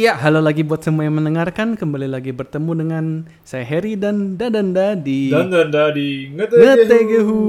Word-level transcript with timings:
Iya, 0.00 0.16
halo 0.16 0.40
lagi 0.40 0.64
buat 0.64 0.80
semua 0.80 1.04
yang 1.04 1.20
mendengarkan. 1.20 1.76
Kembali 1.76 2.08
lagi 2.08 2.32
bertemu 2.32 2.72
dengan 2.72 3.04
saya 3.44 3.68
Harry 3.68 4.00
dan 4.00 4.40
Dadanda 4.40 4.96
di 4.96 5.28
Dan 5.28 5.52
anda 5.52 5.92
di 5.92 6.24
Ngetegehu. 6.32 7.40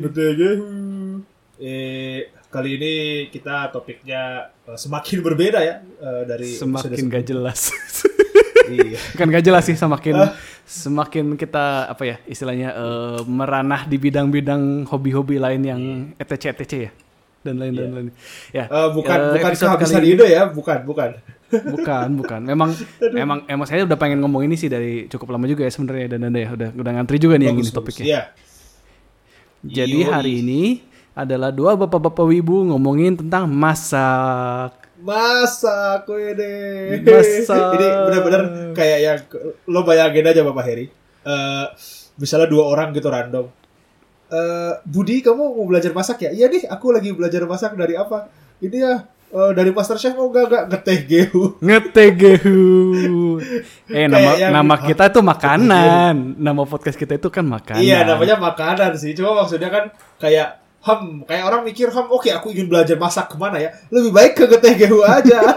Ngetegehu. 0.00 0.64
Eh, 1.60 2.32
kali 2.48 2.80
ini 2.80 2.92
kita 3.28 3.68
topiknya 3.68 4.48
eh, 4.48 4.80
semakin 4.80 5.20
berbeda 5.20 5.60
ya 5.60 5.84
eh, 5.84 6.22
dari 6.24 6.56
Semakin 6.56 7.04
gak 7.12 7.28
jelas. 7.28 7.68
Iya. 8.68 9.00
Bukan 9.16 9.32
gak 9.32 9.44
jelas 9.48 9.64
sih, 9.64 9.76
semakin 9.80 10.28
semakin 10.68 11.40
kita 11.40 11.88
apa 11.88 12.04
ya 12.04 12.16
istilahnya 12.24 12.72
eh, 12.72 13.20
meranah 13.28 13.84
di 13.84 14.00
bidang-bidang 14.00 14.88
hobi-hobi 14.88 15.36
lain 15.36 15.62
yang 15.68 15.82
etc 16.16 16.56
etc 16.56 16.72
ya 16.88 16.92
dan 17.48 17.56
lain 17.56 17.72
dan 17.72 17.90
lain. 17.96 18.08
Ya. 18.52 18.68
Eh, 18.68 18.88
bukan 18.92 19.18
eh, 19.18 19.32
bukan 19.40 19.52
kehabisan 19.56 20.02
ide 20.04 20.26
ya, 20.28 20.42
bukan 20.52 20.84
bukan. 20.84 21.10
Bukan, 21.48 22.06
bukan. 22.20 22.40
Memang 22.44 22.70
emang 23.24 23.38
emang 23.48 23.66
saya 23.66 23.88
udah 23.88 23.96
pengen 23.96 24.20
ngomong 24.20 24.44
ini 24.44 24.60
sih 24.60 24.68
dari 24.68 25.08
cukup 25.08 25.32
lama 25.32 25.48
juga 25.48 25.64
ya 25.64 25.72
sebenarnya 25.72 26.20
dan 26.20 26.28
ya 26.28 26.52
udah 26.52 26.68
udah 26.76 26.92
ngantri 27.00 27.16
juga 27.16 27.40
nih 27.40 27.48
yang 27.48 27.56
ini 27.56 27.64
Bagus, 27.64 27.72
bagus. 27.72 27.80
topiknya. 27.80 28.04
Iya. 28.04 28.22
Jadi 29.64 29.98
Yoi. 30.04 30.12
hari 30.12 30.32
ini 30.44 30.62
adalah 31.18 31.50
dua 31.50 31.74
bapak-bapak 31.74 32.30
wibu 32.30 32.70
ngomongin 32.70 33.18
tentang 33.18 33.50
masak. 33.50 34.86
Masak 35.02 36.06
ini. 36.06 36.54
Masak. 37.02 37.74
ini 37.74 37.86
benar-benar 38.06 38.42
kayak 38.74 38.98
yang 39.02 39.18
lo 39.66 39.82
bayangin 39.82 40.30
aja 40.30 40.42
Bapak 40.46 40.64
Heri. 40.66 40.86
Eh, 41.26 41.66
misalnya 42.18 42.46
dua 42.46 42.70
orang 42.70 42.94
gitu 42.94 43.10
random. 43.10 43.50
Eh, 44.28 44.72
Budi 44.84 45.24
kamu 45.24 45.56
mau 45.56 45.64
belajar 45.64 45.90
masak 45.90 46.20
ya? 46.20 46.30
Iya 46.30 46.46
nih, 46.46 46.68
aku 46.68 46.92
lagi 46.92 47.10
belajar 47.10 47.42
masak 47.44 47.72
dari 47.72 47.96
apa? 47.96 48.28
Ini 48.60 48.76
ya 48.76 48.94
eh, 49.28 49.50
dari 49.52 49.72
Master 49.72 49.96
Chef 49.96 50.12
oh 50.14 50.28
enggak 50.28 50.44
enggak 50.46 50.64
ngeteh 50.68 50.98
gehu. 51.04 51.42
Ngetegehu. 51.58 53.40
Eh 53.88 54.04
nama 54.04 54.36
yang- 54.36 54.52
nama 54.52 54.74
kita 54.76 55.08
tuh 55.08 55.24
makanan. 55.24 56.36
Nama 56.36 56.62
podcast 56.62 56.94
kita 56.94 57.16
itu 57.16 57.28
kan 57.28 57.40
makanan. 57.42 57.80
Iya, 57.80 58.04
namanya 58.04 58.36
makanan 58.36 58.92
sih. 58.94 59.16
Cuma 59.16 59.32
maksudnya 59.32 59.72
kan 59.72 59.88
kayak 60.16 60.60
hem, 60.78 61.24
kayak 61.24 61.44
orang 61.44 61.64
mikir 61.64 61.88
hem, 61.88 62.06
oke 62.06 62.28
aku 62.28 62.52
ingin 62.52 62.68
belajar 62.68 63.00
masak 63.00 63.32
ke 63.32 63.36
mana 63.36 63.56
ya? 63.56 63.72
Lebih 63.88 64.12
baik 64.12 64.32
ke 64.34 64.44
ngeteh 64.44 64.74
gehu 64.76 65.00
aja. 65.00 65.40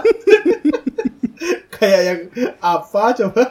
kayak 1.76 2.00
yang 2.02 2.20
apa 2.56 3.02
coba? 3.14 3.42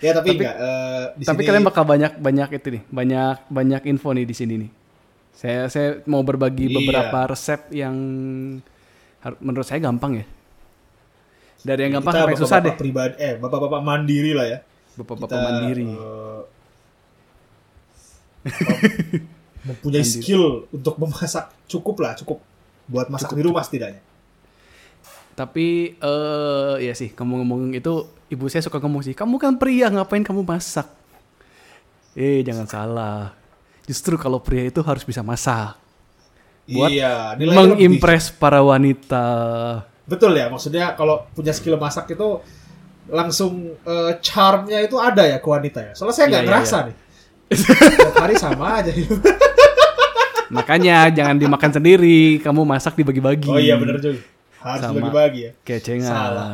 Ya 0.00 0.12
tapi, 0.12 0.28
Tapi- 0.30 0.38
enggak. 0.38 0.56
eh, 0.56 1.04
di 1.14 1.24
Tapi 1.24 1.36
sini- 1.36 1.46
kalian 1.46 1.64
bakal 1.64 1.84
banyak 1.84 2.12
banyak 2.16 2.48
itu 2.52 2.68
nih, 2.70 2.82
banyak 2.86 3.36
banyak 3.46 3.82
info 3.86 4.08
nih 4.10 4.24
di 4.24 4.32
sini 4.32 4.54
nih. 4.58 4.70
Saya 5.30 5.60
saya 5.66 5.88
mau 6.04 6.20
berbagi 6.20 6.66
Iya. 6.66 6.74
beberapa 6.74 7.18
resep 7.26 7.70
yang 7.70 7.94
menurut 9.38 9.64
saya 9.64 9.78
gampang 9.78 10.12
ya. 10.14 10.26
Dari 11.62 11.80
yang 11.82 12.00
gampang 12.00 12.14
kita 12.14 12.24
sampai 12.24 12.40
susah 12.40 12.58
deh. 12.58 12.74
pribadi 12.74 13.14
eh 13.16 13.36
bapak-bapak 13.36 13.80
mandiri 13.80 14.32
lah 14.32 14.46
ya 14.46 14.58
Bapak-bapak 14.92 15.28
Kita, 15.30 15.44
mandiri. 15.46 15.84
eh, 15.86 16.40
mempunyai 19.62 20.00
Mandiri. 20.00 20.16
skill 20.16 20.44
untuk 20.70 20.96
memasak 20.96 21.52
cukup 21.66 21.96
lah 22.00 22.12
cukup 22.16 22.40
buat 22.86 23.06
masak 23.06 23.30
di 23.30 23.42
rumah 23.42 23.60
setidaknya 23.60 24.00
Tapi 25.40 25.96
eh 25.96 26.74
ya 26.84 26.92
sih, 26.92 27.16
ngomong-ngomong 27.16 27.72
itu 27.72 27.92
ibu 28.28 28.44
saya 28.46 28.60
suka 28.60 28.76
ngomong 28.76 29.00
sih, 29.00 29.16
kamu 29.16 29.40
kan 29.40 29.56
pria 29.56 29.88
ngapain 29.88 30.20
kamu 30.20 30.44
masak? 30.44 30.84
Eh 32.12 32.44
jangan 32.44 32.68
salah. 32.68 33.32
Justru 33.88 34.20
kalau 34.20 34.36
pria 34.38 34.68
itu 34.68 34.84
harus 34.84 35.00
bisa 35.00 35.24
masak. 35.24 35.80
Buat 36.68 36.92
iya 36.92 37.32
lebih. 37.34 37.56
Mengimpress 37.56 38.28
para 38.30 38.60
wanita. 38.60 39.24
betul 40.04 40.34
ya 40.34 40.50
maksudnya 40.50 40.92
kalau 40.92 41.22
punya 41.30 41.54
skill 41.54 41.78
masak 41.78 42.10
itu 42.10 42.42
langsung 43.06 43.78
eh, 43.78 44.12
charmnya 44.18 44.82
itu 44.82 44.98
ada 44.98 45.22
ya 45.22 45.38
ke 45.38 45.46
wanita 45.46 45.78
ya 45.86 45.92
soalnya 45.94 46.14
saya 46.18 46.26
nggak 46.26 46.34
Iya, 46.34 46.42
iya, 46.42 46.50
ngerasa 46.50 46.76
iya. 46.76 46.86
nih 46.90 46.96
Tiap 47.94 48.16
hari 48.18 48.34
sama 48.34 48.66
aja 48.82 48.90
Makanya 50.50 51.14
jangan 51.14 51.38
dimakan 51.38 51.70
sendiri, 51.70 52.42
kamu 52.42 52.66
masak 52.66 52.98
dibagi-bagi. 52.98 53.46
oh 53.46 53.62
iya 53.62 53.78
bener 53.78 54.02
juga 54.02 54.18
harus 54.60 54.84
Sama. 54.84 54.96
bagi-bagi 55.00 55.40
ya 55.40 55.52
Kecengan. 55.62 56.06
Salah. 56.06 56.48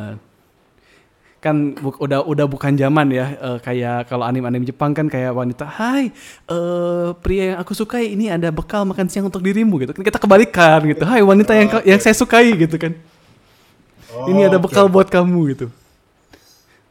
Kan 1.37 1.77
bu- 1.77 1.99
udah 2.01 2.25
udah 2.25 2.45
bukan 2.49 2.73
zaman 2.73 3.13
ya 3.13 3.37
eh, 3.37 3.57
kayak 3.61 4.09
kalau 4.09 4.25
anim-anim 4.25 4.65
Jepang 4.65 4.91
kan 4.91 5.05
kayak 5.05 5.31
wanita, 5.31 5.69
"Hai, 5.69 6.09
eh, 6.49 7.07
pria 7.21 7.53
yang 7.53 7.57
aku 7.61 7.71
sukai 7.71 8.09
ini 8.09 8.27
ada 8.27 8.49
bekal 8.49 8.83
makan 8.83 9.05
siang 9.05 9.29
untuk 9.29 9.45
dirimu." 9.45 9.77
gitu. 9.77 9.93
Kan 9.93 10.01
kita 10.01 10.17
kebalikan 10.17 10.81
gitu. 10.83 11.05
"Hai, 11.05 11.21
wanita 11.21 11.53
yang 11.53 11.69
yang 11.85 11.99
saya 12.01 12.17
sukai." 12.17 12.57
gitu 12.57 12.75
kan. 12.75 12.97
Oh, 14.09 14.25
ini 14.33 14.49
ada 14.49 14.57
bekal 14.57 14.89
buat 14.89 15.05
kamu 15.05 15.53
gitu. 15.53 15.67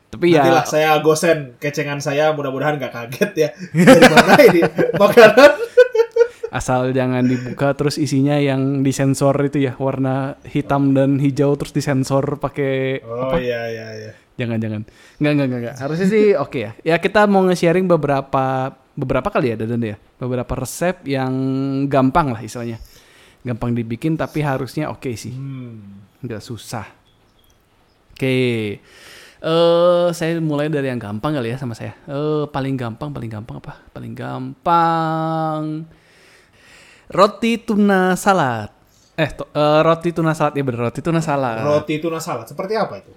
Tapi 0.06 0.32
ya 0.32 0.46
Nantilah 0.46 0.64
saya 0.64 0.90
gosen 1.02 1.58
kecengan 1.58 1.98
saya 1.98 2.30
mudah-mudahan 2.30 2.78
nggak 2.78 2.92
kaget 2.94 3.30
ya 3.34 3.48
dari 3.90 4.06
mana 4.06 4.34
ini 4.46 4.60
makanan 4.94 5.50
asal 6.56 6.96
jangan 6.96 7.22
dibuka 7.28 7.76
terus 7.76 8.00
isinya 8.00 8.40
yang 8.40 8.80
disensor 8.80 9.36
itu 9.44 9.60
ya 9.60 9.76
warna 9.76 10.40
hitam 10.48 10.96
dan 10.96 11.20
hijau 11.20 11.52
terus 11.60 11.76
disensor 11.76 12.40
pakai 12.40 13.04
oh 13.04 13.36
iya 13.36 13.68
iya 13.68 13.86
iya. 13.92 14.12
Jangan 14.36 14.60
jangan 14.60 14.82
nggak 15.16 15.32
nggak 15.32 15.46
nggak, 15.48 15.60
nggak. 15.64 15.76
harusnya 15.80 16.08
sih 16.14 16.24
oke 16.36 16.58
ya. 16.60 16.70
Ya 16.84 16.96
kita 17.00 17.24
mau 17.24 17.40
nge-sharing 17.48 17.88
beberapa 17.88 18.76
beberapa 18.92 19.28
kali 19.32 19.52
ya 19.52 19.56
Dadan 19.56 19.80
ya? 19.80 19.96
Beberapa 20.20 20.52
resep 20.60 21.04
yang 21.08 21.32
gampang 21.88 22.36
lah 22.36 22.40
istilahnya. 22.44 22.76
Gampang 23.44 23.72
dibikin 23.72 24.16
tapi 24.20 24.44
harusnya 24.44 24.92
oke 24.92 25.08
sih. 25.16 25.32
Hmm. 25.32 26.04
nggak 26.20 26.42
susah. 26.42 26.84
Oke. 28.12 28.36
Eh 29.40 30.08
saya 30.16 30.40
mulai 30.40 30.68
dari 30.68 30.88
yang 30.88 31.00
gampang 31.00 31.36
kali 31.36 31.52
ya 31.52 31.56
sama 31.56 31.72
saya. 31.72 31.96
Eh 32.04 32.44
paling 32.52 32.76
gampang 32.76 33.12
paling 33.12 33.30
gampang 33.32 33.56
apa? 33.60 33.72
Paling 33.92 34.12
gampang 34.12 35.88
roti 37.08 37.58
tuna 37.58 38.14
salad 38.14 38.70
eh 39.14 39.30
to- 39.30 39.48
eh, 39.48 39.80
roti 39.80 40.10
tuna 40.10 40.32
salad 40.32 40.52
ya 40.52 40.62
bener 40.62 40.80
roti 40.82 41.00
tuna 41.00 41.20
salad 41.20 41.62
roti 41.62 41.94
tuna 41.96 42.18
salad 42.18 42.46
seperti 42.46 42.74
apa 42.74 42.96
itu 42.98 43.12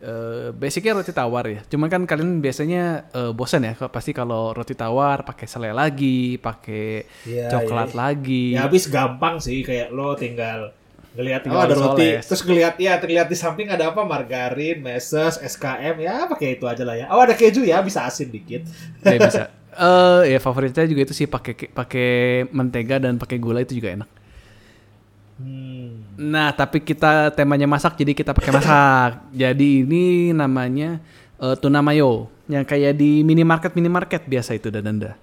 Eh, 0.00 0.48
basicnya 0.56 0.96
roti 0.96 1.12
tawar 1.12 1.44
ya. 1.44 1.60
Cuman 1.68 1.92
kan 1.92 2.08
kalian 2.08 2.40
biasanya 2.40 3.12
eh, 3.12 3.32
bosan 3.36 3.68
ya, 3.68 3.76
pasti 3.76 4.16
kalau 4.16 4.56
roti 4.56 4.72
tawar 4.72 5.28
pakai 5.28 5.44
selai 5.44 5.76
lagi, 5.76 6.40
pakai 6.40 7.04
Iya, 7.28 7.52
coklat 7.52 7.92
iya. 7.92 7.98
lagi. 8.00 8.44
ya 8.56 8.64
habis 8.64 8.88
gampang 8.88 9.36
sih 9.36 9.60
kayak 9.60 9.92
lo 9.92 10.16
tinggal 10.16 10.72
ngelihat 11.12 11.44
oh 11.44 11.58
ada 11.58 11.76
roti 11.76 12.16
disoles. 12.16 12.24
terus 12.24 12.42
ngelihat 12.46 12.74
ya 12.78 12.96
terlihat 12.96 13.28
di 13.28 13.36
samping 13.36 13.68
ada 13.68 13.92
apa 13.92 14.00
margarin 14.00 14.80
meses 14.80 15.36
SKM 15.36 15.98
ya 15.98 16.24
pakai 16.24 16.54
itu 16.54 16.64
aja 16.64 16.80
lah 16.80 16.96
ya 16.96 17.06
oh 17.10 17.20
ada 17.20 17.34
keju 17.34 17.60
ya 17.60 17.82
bisa 17.82 18.06
asin 18.06 18.30
dikit 18.30 18.64
Ya, 19.04 19.18
bisa. 19.20 19.52
Eh 19.80 20.22
ya 20.32 20.38
favorit 20.44 20.72
saya 20.76 20.84
juga 20.90 21.02
itu 21.06 21.14
sih 21.16 21.24
pakai 21.34 21.54
pakai 21.72 22.08
mentega 22.52 22.96
dan 23.00 23.16
pakai 23.16 23.36
gula 23.40 23.60
itu 23.64 23.72
juga 23.78 23.96
enak. 23.96 24.08
hmm. 25.38 26.20
Nah, 26.20 26.52
tapi 26.52 26.84
kita 26.84 27.32
temanya 27.32 27.64
masak 27.64 27.96
jadi 27.96 28.12
kita 28.12 28.32
pakai 28.36 28.52
masak. 28.52 29.10
jadi 29.42 29.68
ini 29.84 30.04
namanya 30.36 31.00
eh, 31.40 31.56
tuna 31.56 31.80
mayo 31.80 32.28
yang 32.50 32.64
kayak 32.66 32.92
di 32.98 33.22
minimarket 33.24 33.72
minimarket 33.72 34.22
biasa 34.26 34.52
itu 34.58 34.68
dadanda. 34.68 35.16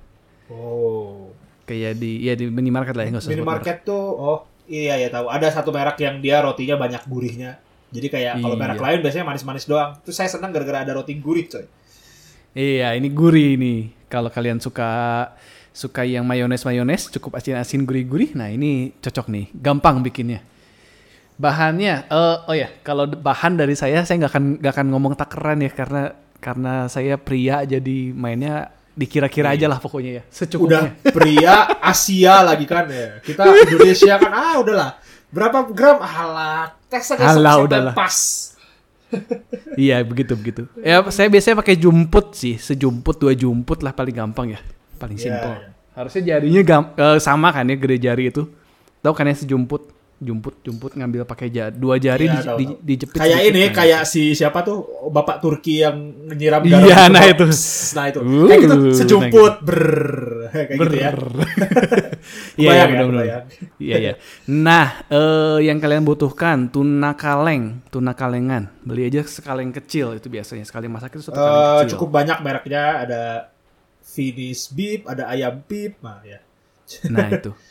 oh 0.48 1.36
Kayak 1.68 2.00
di 2.00 2.24
ya 2.24 2.34
di 2.34 2.48
minimarket 2.48 2.96
lah 2.96 3.04
ya 3.04 3.10
nggak 3.12 3.24
usah 3.28 3.34
minimarket 3.36 3.78
tuh 3.84 4.00
oh 4.16 4.40
iya 4.66 4.96
ya 4.96 5.12
tahu 5.12 5.28
ada 5.28 5.48
satu 5.52 5.70
merek 5.70 6.00
yang 6.00 6.24
dia 6.24 6.40
rotinya 6.40 6.80
banyak 6.80 7.04
gurihnya 7.06 7.60
jadi 7.92 8.08
kayak 8.08 8.34
kalau 8.40 8.56
Iya. 8.56 8.62
merek 8.64 8.80
lain 8.80 9.00
biasanya 9.04 9.26
manis-manis 9.28 9.68
doang 9.68 10.00
terus 10.04 10.16
saya 10.16 10.32
senang 10.32 10.52
gara-gara 10.52 10.88
ada 10.88 10.96
roti 10.96 11.14
gurih 11.20 11.48
coy 11.48 11.68
Iya, 12.58 12.98
ini 12.98 13.14
gurih 13.14 13.54
nih. 13.54 13.82
Kalau 14.08 14.32
kalian 14.32 14.60
suka 14.64 14.90
suka 15.76 16.02
yang 16.08 16.26
mayones 16.26 16.66
mayones, 16.66 17.12
cukup 17.14 17.38
asin-asin 17.38 17.86
gurih-gurih. 17.86 18.34
Nah 18.34 18.50
ini 18.50 18.96
cocok 18.98 19.28
nih, 19.30 19.46
gampang 19.54 20.02
bikinnya. 20.02 20.42
Bahannya, 21.38 22.10
eh, 22.10 22.38
oh 22.50 22.56
ya, 22.58 22.72
kalau 22.82 23.06
bahan 23.06 23.62
dari 23.62 23.78
saya, 23.78 24.02
saya 24.02 24.26
nggak 24.26 24.32
akan 24.34 24.46
nggak 24.58 24.74
akan 24.74 24.88
ngomong 24.90 25.14
takeran 25.14 25.62
ya 25.62 25.70
karena 25.70 26.04
karena 26.42 26.90
saya 26.90 27.14
pria 27.22 27.62
jadi 27.62 28.10
mainnya 28.14 28.74
dikira-kira 28.98 29.54
aja 29.54 29.70
lah 29.70 29.78
pokoknya 29.78 30.12
ya, 30.18 30.24
udah 30.26 30.34
secukupnya. 30.34 30.90
pria 31.14 31.56
Asia 31.78 32.42
lagi 32.42 32.66
kan 32.66 32.90
ya 32.90 33.22
kita 33.22 33.46
Indonesia 33.70 34.14
kan 34.18 34.32
ah 34.34 34.56
udahlah 34.58 34.90
berapa 35.30 35.70
gram 35.70 36.02
alah 36.02 36.74
tes 36.90 37.06
aja 37.14 37.38
Alah, 37.38 37.62
udahlah. 37.62 37.94
pas 37.94 38.18
Iya 39.78 40.02
begitu 40.02 40.34
begitu. 40.34 40.62
Ya 40.82 41.00
saya 41.10 41.30
biasanya 41.30 41.62
pakai 41.62 41.78
jumput 41.78 42.34
sih, 42.34 42.58
sejumput 42.58 43.18
dua 43.18 43.34
jumput 43.34 43.80
lah 43.82 43.94
paling 43.94 44.16
gampang 44.16 44.58
ya, 44.58 44.60
paling 44.98 45.16
Iya, 45.16 45.24
simpel. 45.24 45.52
iya. 45.54 45.70
Harusnya 45.94 46.22
jarinya 46.36 46.62
gam- 46.62 46.94
eh, 46.94 47.18
sama 47.18 47.50
kan 47.50 47.66
ya 47.66 47.78
gede 47.78 47.98
jari 48.00 48.30
itu. 48.30 48.46
Tahu 49.00 49.14
kan 49.14 49.26
yang 49.26 49.38
sejumput, 49.38 49.94
jumput 50.18 50.58
jumput 50.60 50.92
ngambil 50.92 51.24
pakai 51.24 51.48
ja- 51.48 51.70
dua 51.70 51.96
jari 51.96 52.26
Iya, 52.26 52.58
di, 52.58 52.66
di, 52.66 52.76
dijepit. 52.98 53.16
kayak 53.16 53.40
ini 53.46 53.62
kan. 53.68 53.74
kayak 53.80 54.02
si 54.04 54.34
siapa 54.34 54.62
tuh 54.62 54.82
bapak 55.08 55.38
Turki 55.38 55.80
yang 55.80 55.94
nyiram 56.28 56.62
Iya, 56.62 56.74
garam 56.74 57.10
nah 57.12 57.22
gitu, 57.24 57.46
itu. 57.46 57.48
nah 57.94 58.06
itu. 58.08 58.20
Uh, 58.20 58.46
kayak 58.46 58.60
gitu 58.60 58.76
nah 58.76 58.96
sejumput 58.96 59.54
ber 59.62 59.82
kayak 60.50 60.68
gitu 60.74 60.96
ya. 60.96 61.10
Iya, 62.58 62.66
iya, 62.68 62.84
Bayang 62.84 62.90
ya, 62.90 63.04
bayang. 63.14 63.44
Iya, 63.78 63.96
iya. 64.00 64.14
Nah, 64.50 64.88
eh, 65.08 65.60
yang 65.62 65.78
kalian 65.78 66.04
butuhkan 66.04 66.68
tuna 66.68 67.14
kaleng, 67.14 67.80
tuna 67.88 68.12
kalengan. 68.12 68.68
Beli 68.82 69.08
aja 69.08 69.22
sekaleng 69.24 69.70
kecil 69.72 70.18
itu 70.18 70.28
biasanya 70.28 70.66
sekali 70.66 70.88
masak 70.88 71.14
itu 71.14 71.24
satu 71.24 71.38
kaleng 71.38 71.54
Eh, 71.56 71.64
kecil. 71.80 71.90
cukup 71.96 72.10
banyak 72.12 72.38
mereknya 72.42 72.84
ada 73.00 73.22
finish 74.02 74.68
beef, 74.70 75.06
ada 75.06 75.30
ayam 75.30 75.62
beef, 75.62 75.94
nah 76.02 76.20
ya. 76.22 76.42
Nah 77.06 77.30
itu. 77.30 77.54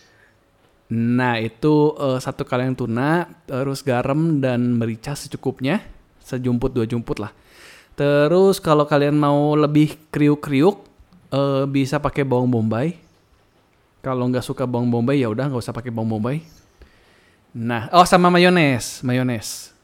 Nah 0.92 1.42
itu 1.42 1.94
eh, 1.98 2.18
satu 2.22 2.46
kaleng 2.46 2.78
tuna, 2.78 3.26
terus 3.46 3.82
garam 3.82 4.38
dan 4.38 4.78
merica 4.78 5.18
secukupnya, 5.18 5.82
sejumput 6.22 6.70
dua 6.70 6.86
jumput 6.86 7.18
lah. 7.18 7.34
Terus 7.96 8.62
kalau 8.62 8.86
kalian 8.86 9.16
mau 9.16 9.56
lebih 9.58 9.98
kriuk-kriuk, 10.14 10.86
eh, 11.34 11.64
bisa 11.66 11.98
pakai 11.98 12.22
bawang 12.22 12.46
bombay. 12.46 12.94
Kalau 14.00 14.30
nggak 14.30 14.46
suka 14.46 14.62
bawang 14.62 14.86
bombay 14.86 15.18
ya 15.18 15.26
udah 15.26 15.50
nggak 15.50 15.62
usah 15.62 15.74
pakai 15.74 15.90
bawang 15.90 16.18
bombay. 16.18 16.38
Nah, 17.56 17.88
oh 17.90 18.06
sama 18.06 18.30
mayones, 18.30 19.02
mayones. 19.02 19.75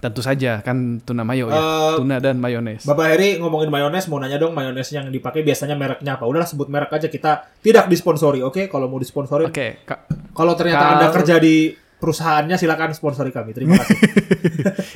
Tentu 0.00 0.24
saja 0.24 0.64
kan 0.64 0.96
tuna 0.98 1.22
mayo 1.22 1.46
ya, 1.46 1.54
Eh, 1.54 1.92
tuna 2.00 2.16
dan 2.18 2.40
mayones. 2.40 2.82
Bapak 2.82 3.12
Heri 3.12 3.36
ngomongin 3.36 3.68
mayones, 3.68 4.08
mau 4.08 4.16
nanya 4.16 4.40
dong 4.40 4.56
mayones 4.56 4.88
yang 4.88 5.06
dipakai 5.06 5.44
biasanya 5.44 5.76
mereknya 5.76 6.16
apa? 6.16 6.24
Udahlah 6.24 6.48
sebut 6.48 6.66
merek 6.66 6.88
aja 6.90 7.06
kita 7.06 7.44
tidak 7.60 7.84
disponsori, 7.86 8.40
oke? 8.40 8.64
Kalau 8.66 8.88
mau 8.88 8.96
disponsori, 8.96 9.44
Oke, 9.44 9.84
Kak. 9.84 10.32
kalau 10.32 10.56
ternyata 10.56 10.96
Anda 10.96 11.12
kerja 11.12 11.36
di 11.36 11.76
perusahaannya 12.00 12.56
silakan 12.56 12.96
sponsori 12.96 13.28
kami. 13.28 13.52
Terima 13.52 13.76
kasih. 13.76 14.00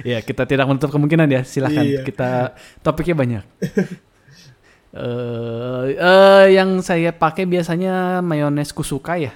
ya 0.17 0.19
kita 0.21 0.49
tidak 0.49 0.65
menutup 0.65 0.89
kemungkinan 0.89 1.29
ya 1.29 1.45
silahkan 1.45 1.85
Iya. 1.85 2.01
kita 2.01 2.31
topiknya 2.81 3.13
banyak 3.15 3.45
eh 4.95 5.85
eh, 5.91 6.45
yang 6.53 6.79
saya 6.81 7.11
pakai 7.11 7.45
biasanya 7.45 8.21
mayones 8.21 8.71
kusuka 8.71 9.19
ya 9.19 9.33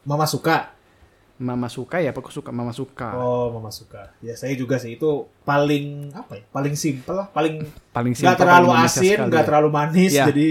Mama 0.00 0.24
suka. 0.24 0.72
Mama 1.40 1.66
suka 1.66 1.98
ya 1.98 2.12
apa 2.12 2.20
kusuka 2.20 2.52
mama 2.52 2.68
suka 2.70 3.16
Oh, 3.16 3.48
Mama 3.50 3.72
suka. 3.72 4.12
Ya 4.20 4.36
saya 4.36 4.52
juga 4.52 4.76
sih 4.76 4.94
itu 4.94 5.08
paling 5.40 6.12
apa 6.12 6.36
ya? 6.36 6.44
Paling 6.46 6.76
simpel 6.76 7.16
lah, 7.16 7.26
paling 7.26 7.64
paling 7.90 8.12
simpel, 8.12 8.36
terlalu 8.36 8.68
paling 8.68 8.76
Indonesia 8.78 9.00
asin, 9.00 9.18
nggak 9.24 9.40
ya. 9.40 9.46
terlalu 9.48 9.68
manis, 9.70 10.12
Iya. 10.12 10.24
jadi 10.28 10.48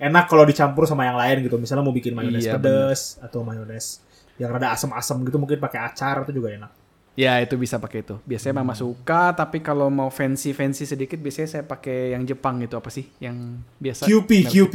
enak 0.00 0.24
kalau 0.26 0.42
dicampur 0.42 0.84
sama 0.84 1.04
yang 1.04 1.14
lain 1.14 1.44
gitu. 1.44 1.54
Misalnya 1.54 1.84
mau 1.84 1.92
bikin 1.92 2.10
mayones 2.10 2.40
Iya, 2.40 2.56
pedas 2.56 3.20
atau 3.20 3.40
mayones 3.40 4.00
yang 4.34 4.48
rada 4.48 4.72
asam-asam 4.72 5.20
gitu 5.22 5.36
mungkin 5.36 5.56
pakai 5.56 5.84
acar 5.84 6.24
itu 6.24 6.32
juga 6.34 6.50
enak. 6.50 6.72
ya 7.12 7.36
itu 7.36 7.52
bisa 7.54 7.76
pakai 7.76 8.00
itu 8.00 8.16
biasanya 8.24 8.54
mama 8.56 8.72
suka 8.72 9.34
tapi 9.34 9.60
kalau 9.60 9.92
mau 9.92 10.08
fancy 10.08 10.50
fancy 10.50 10.88
sedikit 10.88 11.20
biasanya 11.20 11.48
saya 11.50 11.64
pakai 11.64 12.16
yang 12.16 12.24
Jepang 12.24 12.56
itu 12.58 12.72
apa 12.72 12.88
sih 12.88 13.04
yang 13.20 13.36
biasa 13.76 14.08
QP, 14.08 14.30
QP. 14.48 14.74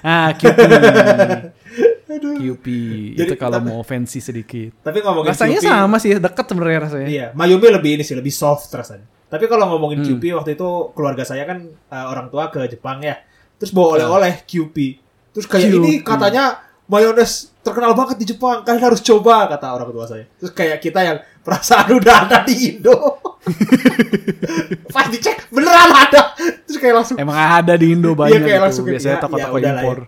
Ah 0.00 0.30
QP 0.30 0.54
QP 2.18 2.66
Jadi, 3.14 3.24
itu 3.24 3.34
kalau 3.34 3.58
tapi- 3.58 3.68
mau 3.68 3.80
fancy 3.80 4.18
sedikit 4.18 4.70
Tapi 4.80 4.98
ngomongin 5.00 5.30
rasanya 5.30 5.58
QP, 5.58 5.66
sama 5.66 5.96
sih 5.96 6.10
dekat 6.14 6.44
sebenarnya 6.44 6.80
rasanya 6.82 7.08
Iya, 7.08 7.26
Mayumi 7.32 7.68
lebih 7.70 7.90
ini 7.94 8.02
sih, 8.02 8.12
lebih 8.12 8.30
soft 8.30 8.68
rasanya. 8.70 9.04
Tapi 9.26 9.44
kalau 9.44 9.66
ngomongin 9.68 10.00
Hmm. 10.00 10.08
QP 10.12 10.22
waktu 10.32 10.54
itu 10.54 10.68
keluarga 10.92 11.22
saya 11.22 11.42
kan 11.44 11.58
uh, 11.88 12.06
orang 12.06 12.26
tua 12.26 12.46
ke 12.46 12.62
Jepang 12.66 13.00
ya. 13.00 13.18
Terus 13.56 13.70
bawa 13.70 13.96
oleh-oleh 13.96 14.42
QP. 14.42 14.76
Terus 15.32 15.46
kayak 15.46 15.66
QP. 15.66 15.76
ini 15.76 15.92
katanya 16.00 16.44
mayones 16.86 17.50
terkenal 17.58 17.92
banget 17.92 18.16
di 18.16 18.26
Jepang, 18.28 18.62
kalian 18.62 18.84
harus 18.84 19.00
coba 19.00 19.48
kata 19.48 19.66
orang 19.68 19.90
tua 19.90 20.06
saya. 20.06 20.24
Terus 20.32 20.52
kayak 20.52 20.78
kita 20.78 21.00
yang 21.02 21.18
perasaan 21.40 21.90
udah 21.92 22.14
ada 22.24 22.38
di 22.42 22.54
Indo. 22.70 22.94
Pas 24.88 25.06
dicek 25.06 25.50
beneran 25.50 25.90
ada. 25.90 26.34
Terus 26.62 26.78
kayak 26.78 26.94
langsung 26.94 27.16
Emang 27.16 27.34
ada 27.34 27.74
di 27.74 27.90
Indo 27.90 28.14
banyak 28.14 28.30
Iya, 28.32 28.40
kayak 28.40 28.54
gitu. 28.54 28.64
langsung 28.64 28.84
Biasanya 28.86 29.10
ya, 29.12 29.20
toko-toko 29.20 29.56
ya 29.56 29.60
udahlah 29.60 29.82
impor. 29.82 29.98
Ya, 29.98 30.06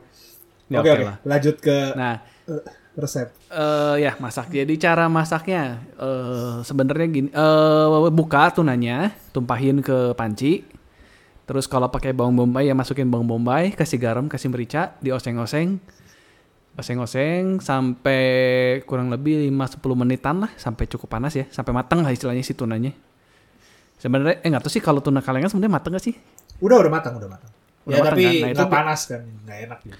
Oke 0.68 0.78
oke 0.84 0.90
oke, 0.92 1.04
lah. 1.08 1.16
lanjut 1.24 1.56
ke 1.64 1.76
Nah, 1.96 2.20
uh, 2.44 2.62
resep. 2.98 3.32
eh 3.48 4.04
ya 4.04 4.12
masak. 4.20 4.52
Jadi 4.52 4.76
cara 4.76 5.08
masaknya 5.08 5.80
eh 5.96 6.60
sebenarnya 6.60 7.06
gini, 7.08 7.28
eh 7.32 8.10
buka 8.12 8.52
tunanya, 8.52 9.16
tumpahin 9.32 9.80
ke 9.80 10.12
panci. 10.12 10.64
Terus 11.48 11.64
kalau 11.64 11.88
pakai 11.88 12.12
bawang 12.12 12.36
bombay 12.36 12.68
ya 12.68 12.76
masukin 12.76 13.08
bawang 13.08 13.24
bombay, 13.24 13.72
kasih 13.72 13.96
garam, 13.96 14.28
kasih 14.28 14.52
merica, 14.52 14.92
dioseng-oseng. 15.00 15.80
Oseng-oseng 16.78 17.58
sampai 17.58 18.22
kurang 18.86 19.10
lebih 19.10 19.50
5-10 19.50 19.82
menitan 19.98 20.46
lah 20.46 20.52
sampai 20.54 20.86
cukup 20.86 21.10
panas 21.10 21.34
ya, 21.34 21.48
sampai 21.50 21.72
matang 21.74 22.04
lah 22.04 22.12
istilahnya 22.12 22.44
si 22.44 22.54
tunanya. 22.54 22.92
Sebenarnya 23.98 24.44
eh 24.44 24.48
nggak 24.52 24.62
tahu 24.62 24.70
sih 24.70 24.84
kalau 24.84 25.02
tuna 25.02 25.18
kalengan 25.18 25.50
sebenarnya 25.50 25.74
matang 25.74 25.96
gak 25.98 26.04
sih? 26.06 26.14
Udah 26.62 26.78
udah 26.78 26.92
matang, 26.92 27.18
udah 27.18 27.26
matang. 27.26 27.50
Udah 27.82 27.96
ya 27.98 28.02
matang 28.04 28.14
tapi 28.14 28.22
kan? 28.22 28.38
Nah, 28.38 28.50
itu 28.54 28.64
panas 28.70 29.00
kan, 29.10 29.22
nggak 29.26 29.58
enak 29.66 29.78
gitu. 29.88 29.98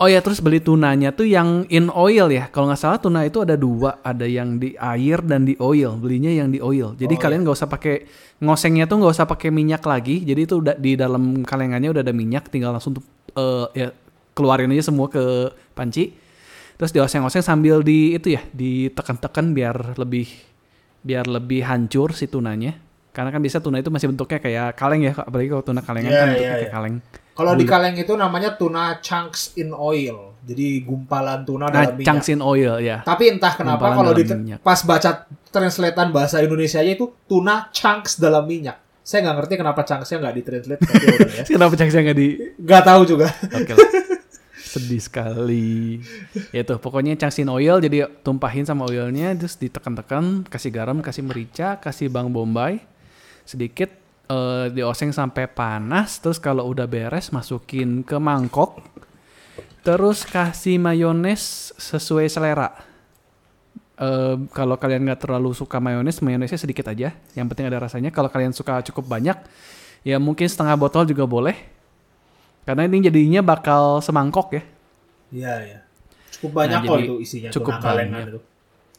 Oh 0.00 0.08
ya 0.08 0.24
terus 0.24 0.40
beli 0.40 0.64
tunanya 0.64 1.12
tuh 1.12 1.28
yang 1.28 1.68
in 1.68 1.92
oil 1.92 2.32
ya. 2.32 2.48
Kalau 2.48 2.72
nggak 2.72 2.80
salah 2.80 2.96
tuna 2.96 3.20
itu 3.28 3.44
ada 3.44 3.52
dua, 3.52 4.00
ada 4.00 4.24
yang 4.24 4.56
di 4.56 4.72
air 4.72 5.20
dan 5.20 5.44
di 5.44 5.60
oil. 5.60 5.92
Belinya 6.00 6.32
yang 6.32 6.48
di 6.48 6.56
oil. 6.56 6.96
Jadi 6.96 7.14
Oh, 7.14 7.20
kalian 7.20 7.44
nggak 7.44 7.52
usah 7.52 7.68
pakai 7.68 8.08
ngosengnya 8.40 8.88
tuh 8.88 8.96
nggak 8.96 9.12
usah 9.12 9.28
pakai 9.28 9.52
minyak 9.52 9.84
lagi. 9.84 10.24
Jadi 10.24 10.40
itu 10.48 10.56
udah 10.56 10.72
di 10.80 10.96
dalam 10.96 11.44
kalengannya 11.44 11.92
udah 11.92 12.00
ada 12.00 12.16
minyak, 12.16 12.48
tinggal 12.48 12.72
langsung 12.72 12.96
tuh 12.96 13.04
eh, 13.36 13.66
ya 13.76 13.88
keluarin 14.32 14.72
aja 14.72 14.88
semua 14.88 15.12
ke 15.12 15.52
panci. 15.76 16.16
Terus 16.80 16.96
dioseng-oseng 16.96 17.44
sambil 17.44 17.84
di 17.84 18.16
itu 18.16 18.32
ya 18.32 18.40
ditekan-tekan 18.56 19.52
biar 19.52 20.00
lebih 20.00 20.32
biar 21.04 21.28
lebih 21.28 21.60
hancur 21.68 22.16
si 22.16 22.24
tunanya. 22.24 22.72
Karena 23.12 23.28
kan 23.28 23.44
biasa 23.44 23.60
tuna 23.60 23.76
itu 23.84 23.92
masih 23.92 24.08
bentuknya 24.08 24.40
kayak 24.40 24.80
kaleng 24.80 25.04
ya, 25.04 25.12
apalagi 25.12 25.52
kalau 25.52 25.60
tuna 25.60 25.84
kalengan 25.84 26.08
Iya, 26.08 26.16
kan 26.16 26.24
iya, 26.24 26.32
bentuknya 26.32 26.56
kayak 26.56 26.64
iya. 26.64 26.72
kaleng. 26.72 26.96
Kalau 27.40 27.56
di 27.56 27.64
kaleng 27.64 27.96
itu 27.96 28.12
namanya 28.12 28.52
tuna 28.52 29.00
chunks 29.00 29.56
in 29.56 29.72
oil. 29.72 30.36
Jadi 30.40 30.84
gumpalan 30.84 31.44
tuna 31.44 31.68
Nah, 31.68 31.72
dalam 31.72 31.96
minyak. 31.96 32.06
chunks 32.06 32.28
in 32.28 32.40
oil 32.40 32.76
ya. 32.76 33.00
Tapi 33.00 33.32
entah 33.32 33.56
kenapa 33.56 33.96
kalau 33.96 34.12
di 34.12 34.24
minyak. 34.28 34.60
pas 34.60 34.76
baca 34.84 35.24
translatean 35.48 36.12
bahasa 36.12 36.44
Indonesia 36.44 36.84
itu 36.84 37.08
tuna 37.24 37.72
chunks 37.72 38.20
dalam 38.20 38.44
minyak. 38.44 38.76
Saya 39.00 39.24
nggak 39.24 39.36
ngerti 39.40 39.54
kenapa 39.56 39.80
chunksnya 39.82 40.16
nggak 40.20 40.34
ditranslate 40.36 40.80
ya. 40.84 41.42
Kenapa 41.56 41.72
chunksnya 41.74 42.00
nggak 42.04 42.18
di 42.20 42.28
Nggak 42.60 42.82
tahu 42.84 43.00
juga. 43.08 43.26
Oke 43.48 43.72
lah. 43.72 43.88
Sedih 44.60 45.02
sekali. 45.02 45.98
Ya 46.54 46.62
tuh, 46.62 46.78
pokoknya 46.78 47.18
changsin 47.18 47.50
oil 47.50 47.82
jadi 47.82 48.06
tumpahin 48.22 48.62
sama 48.62 48.86
oilnya 48.86 49.34
terus 49.34 49.58
ditekan-tekan, 49.58 50.46
kasih 50.46 50.70
garam, 50.70 51.02
kasih 51.02 51.26
merica, 51.26 51.80
kasih 51.82 52.06
bawang 52.06 52.30
bombay 52.30 52.78
sedikit 53.42 53.90
eh, 54.30 54.66
dioseng 54.70 55.10
sampai 55.10 55.50
panas 55.50 56.22
terus 56.22 56.38
kalau 56.38 56.70
udah 56.70 56.86
beres 56.86 57.34
masukin 57.34 58.06
ke 58.06 58.16
mangkok. 58.16 58.78
Terus 59.80 60.22
kasih 60.28 60.76
mayones 60.78 61.72
sesuai 61.76 62.28
selera. 62.30 62.70
Eh, 64.00 64.36
kalau 64.56 64.80
kalian 64.80 65.04
nggak 65.04 65.28
terlalu 65.28 65.52
suka 65.52 65.76
mayones, 65.82 66.22
mayonesnya 66.24 66.56
sedikit 66.56 66.88
aja. 66.88 67.12
Yang 67.36 67.46
penting 67.52 67.66
ada 67.68 67.82
rasanya. 67.82 68.08
Kalau 68.08 68.32
kalian 68.32 68.54
suka 68.56 68.80
cukup 68.86 69.04
banyak, 69.08 69.36
ya 70.06 70.16
mungkin 70.16 70.48
setengah 70.48 70.76
botol 70.78 71.04
juga 71.04 71.24
boleh. 71.28 71.56
Karena 72.64 72.86
ini 72.86 73.02
jadinya 73.04 73.40
bakal 73.42 74.00
semangkok 74.04 74.56
ya. 74.56 74.62
Iya 75.32 75.54
ya. 75.64 75.78
Cukup 76.38 76.52
banyak 76.64 76.80
Nah, 76.80 76.88
kok 76.88 76.98
itu 77.02 77.14
isinya 77.20 77.50
cukup 77.50 77.76
tuna 77.76 77.84
kalengan 77.84 78.24
banyak. 78.24 78.30
itu. 78.32 78.40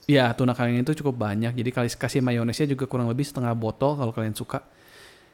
Ya, 0.10 0.26
tuna 0.34 0.54
kalengan 0.58 0.84
itu 0.84 0.94
cukup 1.02 1.16
banyak. 1.18 1.54
Jadi 1.56 1.70
kali 1.72 1.90
kasih 1.94 2.22
mayonesnya 2.26 2.68
juga 2.70 2.86
kurang 2.90 3.08
lebih 3.08 3.24
setengah 3.26 3.54
botol 3.56 3.96
kalau 3.98 4.12
kalian 4.12 4.36
suka. 4.36 4.66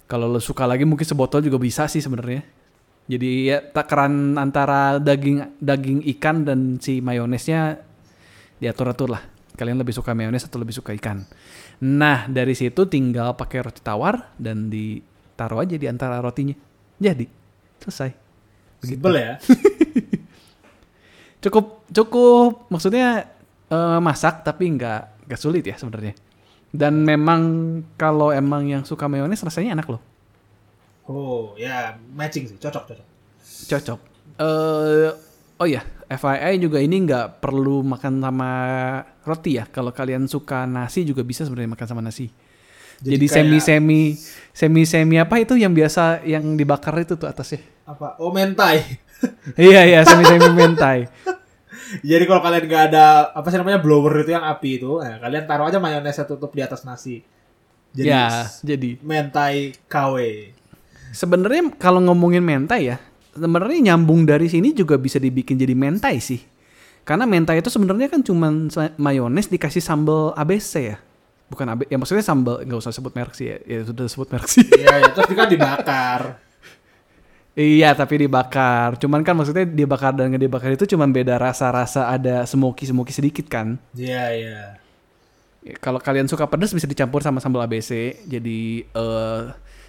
Kalau 0.08 0.32
lo 0.32 0.40
suka 0.40 0.64
lagi 0.64 0.88
mungkin 0.88 1.04
sebotol 1.04 1.44
juga 1.44 1.60
bisa 1.60 1.86
sih 1.92 2.00
sebenarnya. 2.00 2.44
Jadi 3.08 3.52
ya 3.52 3.64
takaran 3.64 4.36
antara 4.36 5.00
daging 5.00 5.60
daging 5.60 6.00
ikan 6.18 6.44
dan 6.44 6.80
si 6.80 7.00
mayonesnya 7.00 7.80
diatur-atur 8.60 9.12
lah. 9.12 9.24
Kalian 9.56 9.80
lebih 9.80 9.96
suka 9.96 10.16
mayones 10.16 10.48
atau 10.48 10.60
lebih 10.60 10.76
suka 10.76 10.96
ikan. 10.96 11.28
Nah, 11.84 12.30
dari 12.30 12.54
situ 12.54 12.86
tinggal 12.86 13.34
pakai 13.36 13.66
roti 13.66 13.82
tawar 13.82 14.36
dan 14.38 14.70
ditaruh 14.70 15.66
aja 15.66 15.76
di 15.76 15.88
antara 15.90 16.22
rotinya. 16.22 16.54
Jadi, 17.02 17.26
selesai. 17.82 18.12
Simple 18.86 19.18
ya. 19.18 19.34
cukup 21.48 21.86
cukup 21.94 22.68
maksudnya 22.68 23.30
eh, 23.70 24.00
masak 24.02 24.42
tapi 24.42 24.74
nggak 24.74 25.30
nggak 25.30 25.40
sulit 25.40 25.64
ya 25.64 25.78
sebenarnya 25.78 26.18
dan 26.69 27.01
memang 27.01 27.41
kalau 27.95 28.29
emang 28.29 28.65
yang 28.65 28.83
suka 28.83 29.07
mayones 29.07 29.39
rasanya 29.39 29.75
enak 29.75 29.88
loh 29.88 30.01
Oh 31.03 31.55
ya 31.55 31.95
matching 32.12 32.43
sih, 32.45 32.59
cocok 32.59 32.83
cocok. 32.91 33.07
cocok 33.65 34.00
eh 34.38 35.09
oh 35.55 35.67
ya 35.67 35.79
FYI 36.05 36.59
juga 36.59 36.79
ini 36.79 37.03
nggak 37.03 37.39
perlu 37.39 37.79
makan 37.81 38.19
sama 38.19 38.51
roti 39.24 39.55
ya 39.55 39.65
kalau 39.65 39.91
kalian 39.91 40.27
suka 40.27 40.63
nasi 40.63 41.03
juga 41.03 41.24
bisa 41.24 41.43
sebenarnya 41.43 41.71
makan 41.74 41.88
sama 41.88 42.01
nasi 42.03 42.27
Jadi 42.97 43.24
jadi, 43.24 43.27
semi 43.29 43.57
semi 43.62 44.01
semi 44.51 44.83
semi 44.83 45.15
apa 45.15 45.38
itu 45.38 45.55
yang 45.55 45.71
biasa 45.71 46.25
yang 46.25 46.57
dibakar 46.57 46.91
itu 46.97 47.15
tuh 47.15 47.29
atasnya 47.29 47.63
Apa? 47.86 48.19
Oh 48.19 48.33
mentai. 48.33 48.83
iya 49.55 49.88
iya 49.88 50.00
semi 50.03 50.24
semi 50.24 50.50
mentai 50.51 51.07
Jadi 52.03 52.24
kalau 52.27 52.41
kalian 52.44 52.63
nggak 52.67 52.84
ada 52.94 53.06
apa 53.32 53.48
sih 53.48 53.58
namanya 53.60 53.79
blower 53.79 54.24
itu 54.24 54.32
yang 54.36 54.44
api 54.44 54.70
itu, 54.82 55.00
nah, 55.00 55.17
kalian 55.24 55.44
taruh 55.48 55.72
aja 55.72 55.79
mayonesnya 55.79 56.25
tutup 56.27 56.51
di 56.51 56.62
atas 56.62 56.84
nasi. 56.84 57.24
Jadi 57.96 58.08
ya 58.12 58.46
jadi 58.62 59.00
mentai 59.00 59.74
KW. 59.88 60.15
Sebenarnya 61.15 61.72
kalau 61.79 62.03
ngomongin 62.03 62.44
mentai 62.44 62.91
ya, 62.94 62.98
sebenarnya 63.32 63.94
nyambung 63.94 64.27
dari 64.27 64.51
sini 64.51 64.75
juga 64.75 65.00
bisa 65.00 65.17
dibikin 65.17 65.56
jadi 65.56 65.74
mentai 65.74 66.20
sih. 66.20 66.44
Karena 67.08 67.24
mentai 67.24 67.63
itu 67.63 67.72
sebenarnya 67.72 68.12
kan 68.12 68.20
cuman 68.20 68.67
mayones 69.00 69.48
dikasih 69.48 69.79
sambal 69.79 70.36
ABC 70.36 70.72
ya. 70.91 70.98
Bukan 71.48 71.63
AB, 71.63 71.88
ya 71.88 71.96
maksudnya 71.96 72.27
sambal 72.27 72.60
nggak 72.67 72.79
usah 72.84 72.91
sebut 72.91 73.15
merek 73.15 73.32
sih 73.32 73.48
ya. 73.48 73.58
Ya 73.63 73.79
sudah 73.88 74.06
sebut 74.12 74.27
merek 74.27 74.51
sih. 74.51 74.67
Iya, 74.67 75.00
ya, 75.00 75.10
terus 75.15 75.32
kan 75.32 75.48
dibakar. 75.48 76.22
iya, 77.58 77.98
tapi 77.98 78.22
dibakar. 78.22 79.02
Cuman 79.02 79.26
kan 79.26 79.34
maksudnya 79.34 79.66
dibakar 79.66 80.14
dan 80.14 80.30
nggak 80.30 80.44
dibakar 80.46 80.70
itu 80.70 80.86
cuman 80.94 81.10
beda 81.10 81.42
rasa-rasa 81.42 82.06
ada 82.06 82.46
smoky-smoky 82.46 83.10
sedikit 83.10 83.50
kan. 83.50 83.82
Iya, 83.98 84.24
iya. 84.38 84.60
Ya, 85.66 85.76
Kalau 85.82 85.98
kalian 85.98 86.30
suka 86.30 86.46
pedas 86.46 86.70
bisa 86.72 86.86
dicampur 86.86 87.26
sama 87.26 87.42
sambal 87.42 87.66
ABC. 87.66 88.22
Jadi 88.30 88.86
eh 88.86 89.44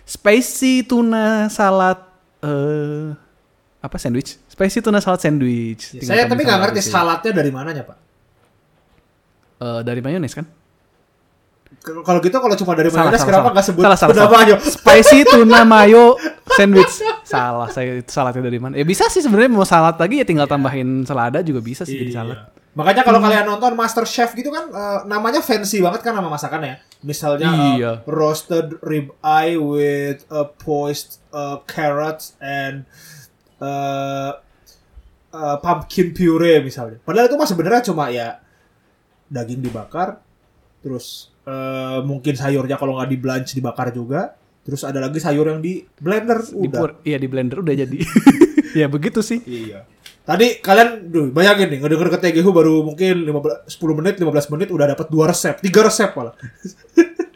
spicy 0.08 0.88
tuna 0.88 1.52
salad 1.52 2.00
eh 2.40 3.12
apa 3.78 3.96
sandwich? 4.00 4.40
Spicy 4.48 4.80
tuna 4.82 4.98
salad 4.98 5.20
sandwich. 5.20 5.94
Ya, 5.94 6.00
Tinggal 6.02 6.16
saya 6.16 6.22
tapi 6.26 6.42
nggak 6.42 6.60
ngerti 6.66 6.80
saladnya 6.82 7.30
dari 7.36 7.50
mananya, 7.52 7.84
Pak. 7.86 7.98
Eh, 9.58 9.80
dari 9.84 10.00
mayones 10.02 10.34
kan? 10.34 10.46
Kalau 11.78 12.18
gitu 12.20 12.36
kalau 12.36 12.52
cuma 12.54 12.72
dari 12.72 12.90
Salah, 12.90 13.08
mayones 13.08 13.18
salah, 13.18 13.30
kenapa 13.30 13.48
nggak 13.50 13.66
sebut 13.66 13.82
Salah, 13.82 13.96
salah, 13.96 14.12
tuna 14.12 14.22
salah. 14.22 14.36
mayo? 14.36 14.54
Spicy 14.60 15.18
tuna 15.32 15.60
mayo 15.62 16.04
sandwich. 16.50 16.94
Salah, 17.22 17.68
saya 17.68 17.96
itu 17.96 18.10
saladnya 18.10 18.42
dari 18.42 18.58
mana? 18.58 18.74
Ya 18.74 18.84
bisa 18.84 19.06
sih 19.06 19.20
sebenarnya 19.20 19.48
mau 19.48 19.64
salad 19.64 19.96
lagi 19.96 20.20
ya 20.20 20.26
tinggal 20.26 20.44
tambahin 20.44 21.02
selada 21.02 21.40
juga 21.40 21.58
bisa 21.58 21.82
sih 21.82 21.96
jadi 21.96 22.10
Iya. 22.10 22.18
salad. 22.18 22.38
Makanya 22.74 23.02
kalau 23.02 23.18
kalian 23.18 23.42
nonton 23.42 23.74
Master 23.74 24.04
Chef 24.04 24.30
gitu 24.32 24.48
kan 24.48 24.68
eh, 24.68 24.98
namanya 25.04 25.40
fancy 25.40 25.80
banget 25.80 25.98
kan 26.00 26.12
nama 26.12 26.28
masakannya. 26.28 26.78
Misalnya 27.00 27.48
eh, 27.48 27.72
Iya. 27.76 27.92
roasted 28.04 28.76
rib 28.82 29.14
eye 29.20 29.56
with 29.56 30.22
a 30.28 30.44
poised 30.44 31.18
uh, 31.30 31.58
carrots 31.64 32.36
and 32.38 32.84
uh, 33.58 34.38
uh, 35.30 35.56
pumpkin 35.58 36.12
puree 36.12 36.60
misalnya. 36.60 37.00
Padahal 37.00 37.26
itu 37.26 37.34
mah 37.34 37.48
sebenarnya 37.48 37.82
cuma 37.82 38.08
ya 38.08 38.38
daging 39.26 39.60
dibakar, 39.60 40.20
terus 40.80 41.28
eh, 41.48 41.98
mungkin 42.04 42.36
sayurnya 42.36 42.76
kalau 42.76 43.00
nggak 43.00 43.08
di 43.08 43.16
blanch 43.16 43.56
dibakar 43.56 43.88
juga, 43.90 44.36
terus 44.60 44.84
ada 44.84 45.00
lagi 45.00 45.16
sayur 45.16 45.48
yang 45.48 45.64
di 45.64 45.80
blender 45.96 46.44
udah. 46.52 47.00
iya 47.02 47.16
di 47.16 47.24
blender 47.24 47.64
udah 47.64 47.72
jadi. 47.74 47.98
ya 48.80 48.86
begitu 48.86 49.24
sih. 49.24 49.40
Iya. 49.42 49.88
Tadi 50.22 50.60
kalian 50.60 51.08
duh, 51.08 51.32
bayangin 51.32 51.72
nih 51.72 51.78
ngedenger 51.80 52.12
ke 52.12 52.18
TGH 52.20 52.44
baru 52.52 52.84
mungkin 52.84 53.24
15 53.24 53.64
10 53.64 53.96
menit 53.96 54.14
15 54.20 54.52
menit 54.52 54.68
udah 54.68 54.92
dapat 54.92 55.08
dua 55.08 55.32
resep, 55.32 55.56
tiga 55.64 55.80
resep 55.80 56.12
malah. 56.12 56.36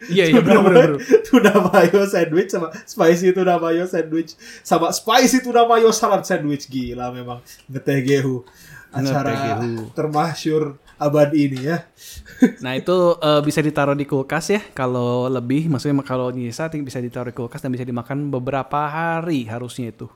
Iya 0.03 0.29
iya 0.29 0.41
benar 0.45 0.61
benar. 0.61 0.91
tuna 1.25 1.53
mayo 1.73 2.05
sandwich 2.05 2.53
sama 2.53 2.69
spicy 2.85 3.33
tuna 3.33 3.57
mayo 3.57 3.89
sandwich 3.89 4.37
sama 4.61 4.93
spicy 4.93 5.41
tuna 5.41 5.65
mayo 5.65 5.89
salad 5.89 6.21
sandwich 6.21 6.69
gila 6.69 7.09
memang 7.09 7.41
ngetegehu 7.65 8.45
acara 8.93 9.31
Ngetegehu. 9.33 9.89
termasyur 9.97 10.63
abad 11.01 11.33
ini 11.33 11.65
ya. 11.65 11.89
Nah 12.61 12.73
itu 12.75 12.97
eh, 13.17 13.41
bisa 13.41 13.59
ditaruh 13.59 13.95
di 13.95 14.03
kulkas 14.03 14.45
ya. 14.51 14.61
Kalau 14.73 15.27
lebih, 15.27 15.71
maksudnya 15.71 15.95
kalau 16.03 16.29
nyisa 16.29 16.67
bisa 16.69 16.99
ditaruh 16.99 17.31
di 17.31 17.37
kulkas 17.37 17.63
dan 17.63 17.71
bisa 17.71 17.83
dimakan 17.83 18.29
beberapa 18.29 18.87
hari 18.89 19.47
harusnya 19.47 19.91
itu. 19.91 20.07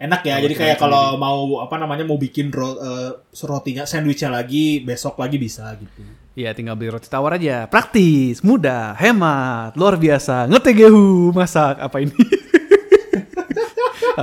Enak 0.00 0.24
ya, 0.24 0.40
Kalau 0.40 0.44
jadi 0.48 0.54
kayak 0.56 0.76
itu 0.80 0.82
kalau 0.88 1.04
mau 1.20 1.60
apa 1.60 1.76
namanya 1.76 2.08
mau 2.08 2.16
bikin 2.16 2.48
ro, 2.48 2.72
eh, 2.80 3.10
rotinya 3.44 3.84
sandwichnya 3.84 4.32
lagi 4.32 4.80
besok 4.80 5.20
lagi 5.20 5.36
bisa 5.36 5.68
gitu. 5.76 6.00
Iya 6.32 6.56
tinggal 6.56 6.78
beli 6.78 6.88
roti 6.88 7.10
tawar 7.10 7.36
aja. 7.36 7.68
Praktis, 7.68 8.40
mudah, 8.40 8.96
hemat, 8.96 9.76
luar 9.76 10.00
biasa. 10.00 10.48
Ngetegehu 10.48 11.36
masak 11.36 11.84
apa 11.84 12.00
ini? 12.00 12.16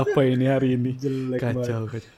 apa 0.01 0.19
ini 0.25 0.45
hari 0.50 0.79
ini? 0.79 0.97
Jelek 0.97 1.41
kacau, 1.41 1.86
kacau. 1.86 2.13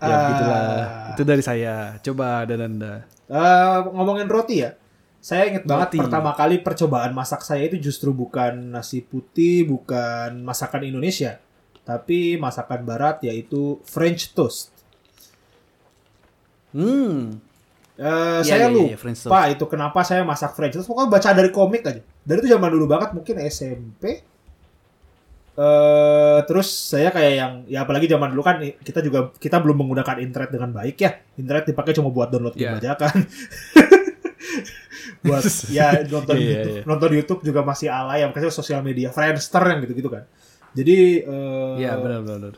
Ya 0.00 0.08
Ah. 0.08 0.20
begitulah. 0.24 0.64
Itu 1.12 1.22
dari 1.28 1.42
saya. 1.44 1.74
Coba 2.00 2.48
Dananda. 2.48 3.04
Eh, 3.30 3.78
ngomongin 3.94 4.26
roti 4.26 4.66
ya. 4.66 4.74
Saya 5.22 5.46
inget 5.52 5.68
banget 5.68 5.94
Roti. 5.94 5.98
pertama 6.02 6.32
kali 6.34 6.64
percobaan 6.64 7.12
masak 7.12 7.44
saya 7.44 7.62
itu 7.62 7.76
justru 7.78 8.10
bukan 8.10 8.72
nasi 8.72 9.04
putih, 9.04 9.68
bukan 9.68 10.40
masakan 10.42 10.88
Indonesia, 10.88 11.36
tapi 11.84 12.40
masakan 12.40 12.82
barat 12.82 13.20
yaitu 13.22 13.78
French 13.84 14.32
toast. 14.34 14.72
Hmm. 16.72 17.38
Eh, 18.00 18.40
Iya, 18.40 18.42
saya 18.42 18.66
iya, 18.66 18.72
lupa 18.72 18.96
French 18.96 19.20
toast. 19.20 19.52
itu 19.52 19.64
kenapa 19.68 20.00
saya 20.02 20.24
masak 20.24 20.56
French 20.56 20.74
toast. 20.74 20.88
Pokoknya 20.88 21.10
baca 21.12 21.28
dari 21.36 21.50
komik 21.52 21.82
aja. 21.84 22.00
Dari 22.00 22.38
itu 22.40 22.48
zaman 22.48 22.70
dulu 22.72 22.86
banget 22.88 23.12
mungkin 23.12 23.36
SMP. 23.44 24.24
Eh 25.60 26.40
terus 26.48 26.72
saya 26.72 27.12
kayak 27.12 27.34
yang 27.36 27.52
ya 27.68 27.84
apalagi 27.84 28.08
zaman 28.08 28.32
dulu 28.32 28.40
kan 28.40 28.56
kita 28.80 29.04
juga 29.04 29.28
kita 29.36 29.60
belum 29.60 29.84
menggunakan 29.84 30.16
internet 30.24 30.48
dengan 30.56 30.72
baik 30.72 30.96
ya. 30.96 31.20
Internet 31.36 31.68
dipakai 31.68 31.92
cuma 31.92 32.08
buat 32.08 32.32
download 32.32 32.56
game 32.56 32.80
Iya. 32.80 32.80
aja 32.80 32.92
kan. 32.96 33.12
buat 35.20 35.44
ya 35.68 36.00
nonton 36.08 36.32
Iya, 36.40 36.48
YouTube, 36.48 36.76
iya. 36.80 36.82
nonton 36.88 37.10
YouTube 37.12 37.40
juga 37.44 37.60
masih 37.60 37.92
alay 37.92 38.24
ya 38.24 38.32
makanya 38.32 38.48
sosial 38.48 38.80
media 38.80 39.12
Friendster 39.12 39.60
yang 39.68 39.84
gitu-gitu 39.84 40.08
kan. 40.08 40.24
Jadi 40.72 41.28
eh, 41.28 41.72
Iya 41.76 41.92
benar 42.00 42.24
benar. 42.24 42.54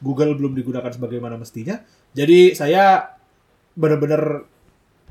Google 0.00 0.32
belum 0.40 0.56
digunakan 0.56 0.88
sebagaimana 0.88 1.36
mestinya. 1.36 1.84
Jadi 2.16 2.56
saya 2.56 3.12
benar-benar 3.76 4.48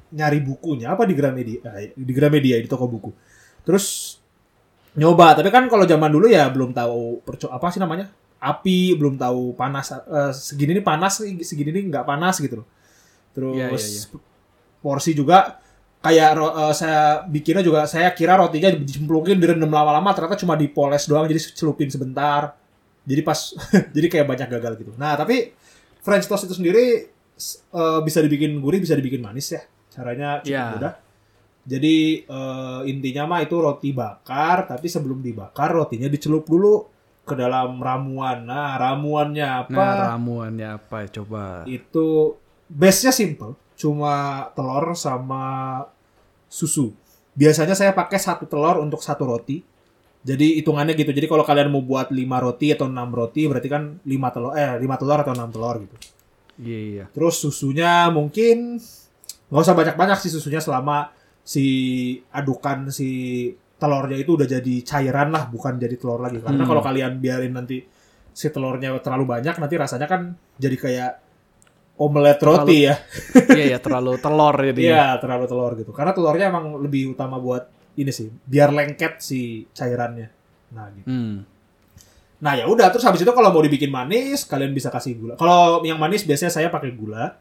nyari 0.10 0.42
bukunya 0.42 0.98
apa 0.98 1.06
di 1.06 1.14
Gramedia, 1.14 1.62
eh, 1.78 1.94
di 1.94 2.14
Gramedia 2.18 2.58
di 2.58 2.66
toko 2.66 2.90
buku. 2.90 3.14
Terus 3.62 4.09
nyoba, 4.96 5.38
tapi 5.38 5.50
kan 5.50 5.68
kalau 5.68 5.86
zaman 5.86 6.10
dulu 6.10 6.26
ya 6.26 6.50
belum 6.50 6.74
tahu 6.74 7.22
perco 7.22 7.48
apa 7.50 7.70
sih 7.70 7.78
namanya? 7.78 8.10
Api, 8.40 8.96
belum 8.96 9.20
tahu 9.20 9.52
panas 9.54 9.92
eh, 9.92 10.32
segini 10.32 10.72
ini 10.74 10.82
panas, 10.82 11.20
segini 11.22 11.70
ini 11.70 11.82
nggak 11.92 12.08
panas 12.08 12.40
gitu 12.40 12.64
loh. 12.64 12.68
Terus 13.36 13.56
Iya, 13.56 13.68
iya, 13.70 14.00
iya. 14.08 14.20
porsi 14.80 15.12
juga 15.12 15.60
kayak 16.00 16.30
eh, 16.40 16.74
saya 16.74 17.00
bikinnya 17.28 17.60
juga 17.62 17.84
saya 17.84 18.16
kira 18.16 18.40
rotinya 18.40 18.72
dicemplungin 18.72 19.38
direndam 19.38 19.68
lama-lama 19.68 20.16
ternyata 20.16 20.40
cuma 20.40 20.56
dipoles 20.56 21.04
doang 21.06 21.28
jadi 21.28 21.42
celupin 21.52 21.92
sebentar. 21.92 22.56
Jadi 23.04 23.22
pas 23.22 23.40
jadi 23.96 24.08
kayak 24.08 24.26
banyak 24.26 24.48
gagal 24.48 24.74
gitu. 24.80 24.92
Nah, 24.96 25.20
tapi 25.20 25.52
French 26.00 26.26
toast 26.26 26.48
itu 26.48 26.56
sendiri 26.56 27.12
eh, 27.76 28.00
bisa 28.02 28.24
dibikin 28.24 28.56
gurih, 28.64 28.80
bisa 28.80 28.96
dibikin 28.96 29.20
manis 29.20 29.52
ya. 29.52 29.62
Caranya 29.92 30.40
cukup 30.40 30.48
Iya. 30.56 30.66
mudah. 30.80 30.94
Jadi 31.70 32.26
eh, 32.26 32.82
intinya 32.90 33.30
mah 33.30 33.46
itu 33.46 33.54
roti 33.62 33.94
bakar, 33.94 34.66
tapi 34.66 34.90
sebelum 34.90 35.22
dibakar 35.22 35.70
rotinya 35.70 36.10
dicelup 36.10 36.50
dulu 36.50 36.90
ke 37.30 37.38
dalam 37.38 37.78
ramuan. 37.78 38.42
Nah, 38.50 38.74
ramuannya 38.82 39.46
apa? 39.46 39.78
Nah 39.78 40.18
ramuannya 40.18 40.68
apa 40.82 41.06
coba? 41.14 41.62
itu 41.70 42.34
base-nya 42.66 43.14
simple, 43.14 43.54
cuma 43.78 44.50
telur 44.58 44.98
sama 44.98 45.46
susu. 46.50 46.90
Biasanya 47.38 47.78
saya 47.78 47.94
pakai 47.94 48.18
satu 48.18 48.50
telur 48.50 48.82
untuk 48.82 49.06
satu 49.06 49.30
roti. 49.30 49.62
Jadi 50.20 50.60
hitungannya 50.60 50.98
gitu. 50.98 51.16
Jadi 51.16 51.32
kalau 51.32 51.48
kalian 51.48 51.72
mau 51.72 51.80
buat 51.80 52.12
5 52.12 52.20
roti 52.44 52.76
atau 52.76 52.92
6 52.92 52.98
roti 53.16 53.48
berarti 53.48 53.72
kan 53.72 54.04
5 54.04 54.36
telur 54.36 54.52
eh 54.52 54.76
5 54.76 55.00
telur 55.00 55.20
atau 55.24 55.32
6 55.32 55.56
telur 55.56 55.76
gitu. 55.80 55.96
Iya 56.60 56.80
iya. 56.84 57.06
Terus 57.16 57.40
susunya 57.40 58.12
mungkin 58.12 58.84
nggak 59.48 59.64
usah 59.64 59.78
banyak-banyak 59.80 60.18
sih 60.20 60.28
susunya 60.28 60.60
selama 60.60 61.16
si 61.50 61.66
adukan 62.30 62.94
si 62.94 63.10
telurnya 63.82 64.22
itu 64.22 64.38
udah 64.38 64.46
jadi 64.46 64.76
cairan 64.86 65.34
lah, 65.34 65.50
bukan 65.50 65.82
jadi 65.82 65.96
telur 65.98 66.22
lagi. 66.22 66.38
Karena 66.38 66.62
Hmm. 66.62 66.70
kalau 66.70 66.82
kalian 66.86 67.18
biarin 67.18 67.58
nanti 67.58 67.82
si 68.30 68.48
telurnya 68.54 68.94
terlalu 69.02 69.26
banyak, 69.26 69.58
nanti 69.58 69.76
rasanya 69.80 70.06
kan 70.06 70.38
jadi 70.62 70.78
kayak 70.78 71.12
omelet 71.98 72.38
roti 72.38 72.86
ya. 72.86 72.96
Iya 73.58 73.66
ya 73.76 73.80
terlalu 73.82 74.22
telur 74.22 74.56
jadi. 74.62 74.82
Iya, 74.94 75.08
terlalu 75.18 75.46
telur 75.50 75.72
gitu. 75.74 75.92
Karena 75.96 76.12
telurnya 76.14 76.46
emang 76.54 76.78
lebih 76.78 77.18
utama 77.18 77.42
buat 77.42 77.66
ini 77.98 78.12
sih, 78.14 78.30
biar 78.30 78.70
lengket 78.70 79.18
si 79.20 79.66
cairannya. 79.74 80.28
Nah, 80.70 80.86
gitu. 80.94 81.08
Hmm. 81.10 81.44
Nah 82.40 82.54
ya 82.56 82.70
udah 82.72 82.88
terus 82.88 83.04
habis 83.04 83.20
itu 83.20 83.32
kalau 83.36 83.52
mau 83.52 83.60
dibikin 83.60 83.92
manis 83.92 84.48
kalian 84.48 84.72
bisa 84.72 84.88
kasih 84.88 85.18
gula. 85.20 85.34
Kalau 85.36 85.84
yang 85.84 86.00
manis 86.00 86.24
biasanya 86.24 86.54
saya 86.54 86.68
pakai 86.72 86.96
gula, 86.96 87.36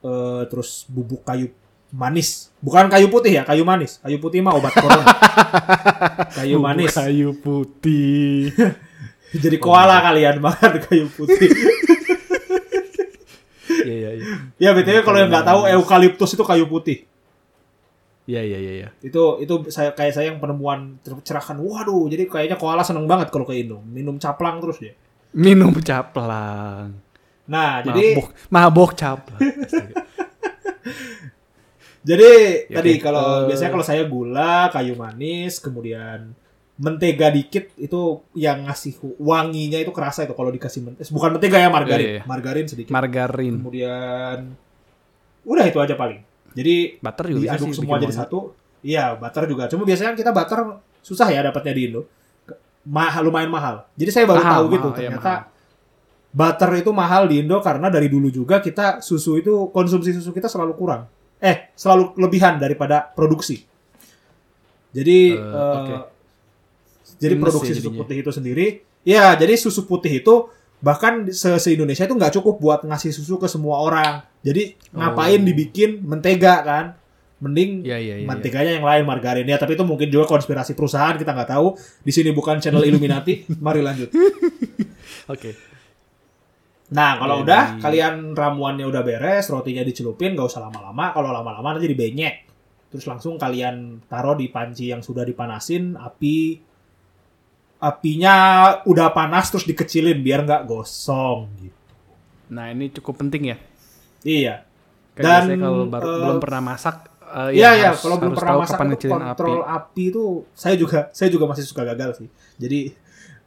eh, 0.00 0.42
terus 0.48 0.88
bubuk 0.88 1.20
kayu 1.20 1.52
manis, 1.92 2.52
bukan 2.60 2.92
kayu 2.92 3.08
putih 3.08 3.40
ya, 3.40 3.42
kayu 3.48 3.64
manis. 3.64 4.00
Kayu 4.04 4.20
putih 4.20 4.44
mah 4.44 4.56
obat 4.56 4.72
corona. 4.76 5.04
kayu 6.38 6.60
manis. 6.60 6.92
Kayu 6.92 7.32
putih. 7.40 8.52
Jadi 9.42 9.56
koala 9.60 10.00
kalian 10.00 10.40
makan 10.40 10.72
kayu 10.88 11.06
putih. 11.12 11.50
Iya 13.68 13.94
iya 13.94 14.10
iya. 14.16 14.26
ya 14.60 14.70
btw 14.76 15.00
kalau 15.00 15.16
yang 15.20 15.28
nggak 15.32 15.48
tahu 15.48 15.60
eukaliptus 15.68 16.32
itu 16.36 16.44
kayu 16.44 16.68
putih. 16.68 17.08
Iya 18.28 18.44
iya 18.44 18.58
iya. 18.60 18.72
iya. 18.84 18.88
Itu 19.00 19.40
itu 19.40 19.68
saya 19.72 19.96
kayak 19.96 20.12
saya 20.12 20.32
yang 20.32 20.40
penemuan 20.40 21.00
tercerahkan. 21.00 21.56
Waduh, 21.56 22.08
jadi 22.12 22.28
kayaknya 22.28 22.56
koala 22.60 22.84
seneng 22.84 23.08
banget 23.08 23.32
kalau 23.32 23.48
kayak 23.48 23.64
minum, 23.68 23.84
minum 23.88 24.16
caplang 24.20 24.60
terus 24.60 24.76
dia. 24.80 24.92
Minum 25.32 25.72
caplang. 25.80 26.96
Nah, 27.48 27.80
jadi 27.80 28.20
Mabok, 28.20 28.28
mabok 28.52 28.90
caplang. 28.92 29.40
Jadi 32.08 32.30
Ya, 32.66 32.80
tadi 32.80 32.92
oke. 32.96 33.04
kalau 33.04 33.44
Eh. 33.44 33.52
biasanya 33.52 33.70
kalau 33.70 33.84
saya 33.84 34.02
gula, 34.08 34.72
kayu 34.72 34.96
manis, 34.96 35.60
kemudian 35.60 36.32
mentega 36.78 37.28
dikit 37.28 37.74
itu 37.76 38.00
yang 38.32 38.64
ngasih 38.64 38.96
wanginya 39.18 39.76
itu 39.76 39.90
kerasa 39.90 40.24
itu 40.24 40.32
kalau 40.32 40.48
dikasih 40.48 40.80
mentega. 40.80 41.10
Bukan 41.10 41.30
mentega 41.36 41.58
ya 41.58 41.68
margarin, 41.68 42.00
Iya, 42.00 42.14
iya. 42.16 42.22
margarin 42.24 42.66
sedikit. 42.66 42.92
Margarin. 42.94 43.54
Kemudian 43.60 44.38
udah 45.44 45.64
itu 45.66 45.78
aja 45.78 45.94
paling. 45.94 46.20
Jadi 46.54 46.96
Butter 46.98 47.24
juga 47.28 47.44
diaduk 47.44 47.68
sih 47.68 47.76
semua 47.76 48.00
jadi 48.00 48.14
satu. 48.16 48.38
Iya, 48.78 49.14
butter 49.14 49.44
juga. 49.44 49.66
Cuma 49.66 49.82
biasanya 49.82 50.14
kan 50.14 50.18
kita 50.18 50.30
butter 50.30 50.60
susah 51.00 51.28
ya 51.28 51.42
dapatnya 51.42 51.74
di 51.74 51.82
Indo. 51.84 52.06
Mahal 52.84 53.26
lumayan 53.26 53.50
mahal. 53.50 53.84
Jadi 53.92 54.08
saya 54.08 54.24
baru 54.24 54.40
Mahal, 54.40 54.54
tahu 54.54 54.64
gitu 54.70 54.78
mahal, 54.80 54.88
iya, 54.88 54.96
ternyata 55.12 55.32
mahal. 55.34 55.50
butter 56.30 56.70
itu 56.78 56.90
mahal 56.90 57.22
di 57.26 57.34
Indo 57.42 57.58
karena 57.58 57.90
dari 57.90 58.08
dulu 58.08 58.30
juga 58.30 58.62
kita 58.62 59.02
susu 59.02 59.36
itu 59.36 59.68
konsumsi 59.68 60.14
susu 60.14 60.30
kita 60.30 60.46
selalu 60.46 60.72
kurang. 60.72 61.10
Eh, 61.38 61.70
selalu 61.72 62.14
kelebihan 62.14 62.58
daripada 62.58 63.06
produksi. 63.08 63.62
Jadi 64.90 65.18
Eh, 65.32 65.38
eh, 65.38 65.76
oke. 65.78 65.94
jadi 67.18 67.34
Minus 67.34 67.44
produksi 67.44 67.70
ya 67.70 67.76
susu 67.78 67.90
putih 67.92 68.16
itu 68.20 68.30
sendiri, 68.30 68.66
ya 69.02 69.34
jadi 69.34 69.54
susu 69.54 69.84
putih 69.84 70.22
itu 70.22 70.34
bahkan 70.78 71.26
se, 71.28 71.50
se 71.58 71.68
Indonesia 71.74 72.06
itu 72.06 72.14
nggak 72.14 72.38
cukup 72.38 72.54
buat 72.58 72.80
ngasih 72.82 73.10
susu 73.10 73.36
ke 73.36 73.46
semua 73.46 73.82
orang. 73.82 74.22
Jadi 74.40 74.78
ngapain 74.90 75.40
Oh. 75.42 75.46
dibikin 75.46 75.90
mentega 76.02 76.62
kan? 76.62 76.86
Mending 77.38 77.86
Iya, 77.86 77.98
iya, 78.02 78.14
iya. 78.18 78.26
menteganya 78.26 78.72
yang 78.74 78.86
lain 78.86 79.06
margarin 79.06 79.46
ya. 79.46 79.58
Tapi 79.58 79.78
itu 79.78 79.86
mungkin 79.86 80.10
juga 80.10 80.26
konspirasi 80.26 80.74
perusahaan 80.74 81.14
kita 81.14 81.30
nggak 81.30 81.54
tahu. 81.54 81.78
Di 82.02 82.10
sini 82.10 82.34
bukan 82.34 82.58
channel 82.58 82.82
Illuminati. 82.82 83.46
Mari 83.62 83.78
lanjut. 83.78 84.10
Oke. 85.30 85.54
Nah 86.88 87.20
kalau 87.20 87.40
Jadi- 87.40 87.44
udah 87.44 87.62
kalian 87.78 88.14
ramuannya 88.32 88.86
udah 88.88 89.02
beres, 89.04 89.48
rotinya 89.48 89.84
dicelupin, 89.84 90.32
nggak 90.32 90.48
usah 90.48 90.64
lama-lama. 90.64 91.12
Kalau 91.12 91.30
lama-lama 91.30 91.76
nanti 91.76 91.86
dibenyek. 91.86 92.48
Terus 92.88 93.04
langsung 93.04 93.36
kalian 93.36 94.00
taruh 94.08 94.32
di 94.32 94.48
panci 94.48 94.88
yang 94.88 95.04
sudah 95.04 95.20
dipanasin, 95.22 95.92
api 95.94 96.64
apinya 97.78 98.34
udah 98.82 99.14
panas 99.14 99.54
terus 99.54 99.62
dikecilin 99.62 100.18
biar 100.18 100.42
nggak 100.42 100.62
gosong 100.66 101.46
gitu. 101.62 101.78
Nah, 102.50 102.72
ini 102.72 102.90
cukup 102.90 103.22
penting 103.22 103.54
ya. 103.54 103.56
Iya. 104.24 104.54
Kayak 105.14 105.24
Dan, 105.46 105.60
kalau 105.60 105.84
baru, 105.86 106.02
eh, 106.02 106.18
belum 106.24 106.38
pernah 106.40 106.62
masak 106.64 106.96
eh, 107.28 107.50
Iya 107.54 107.70
iya, 107.76 107.88
harus- 107.92 108.02
kalau 108.02 108.16
belum 108.16 108.32
harus 108.32 108.40
pernah 108.40 108.50
tahu 108.50 108.62
masak 108.64 108.78
kapan 108.78 108.88
itu 108.88 109.08
kontrol 109.10 109.60
api. 109.60 110.02
itu 110.08 110.24
saya 110.56 110.74
juga 110.74 110.98
saya 111.18 111.28
juga 111.28 111.44
masih 111.44 111.64
suka 111.68 111.82
gagal 111.84 112.10
sih. 112.18 112.28
Jadi 112.56 112.80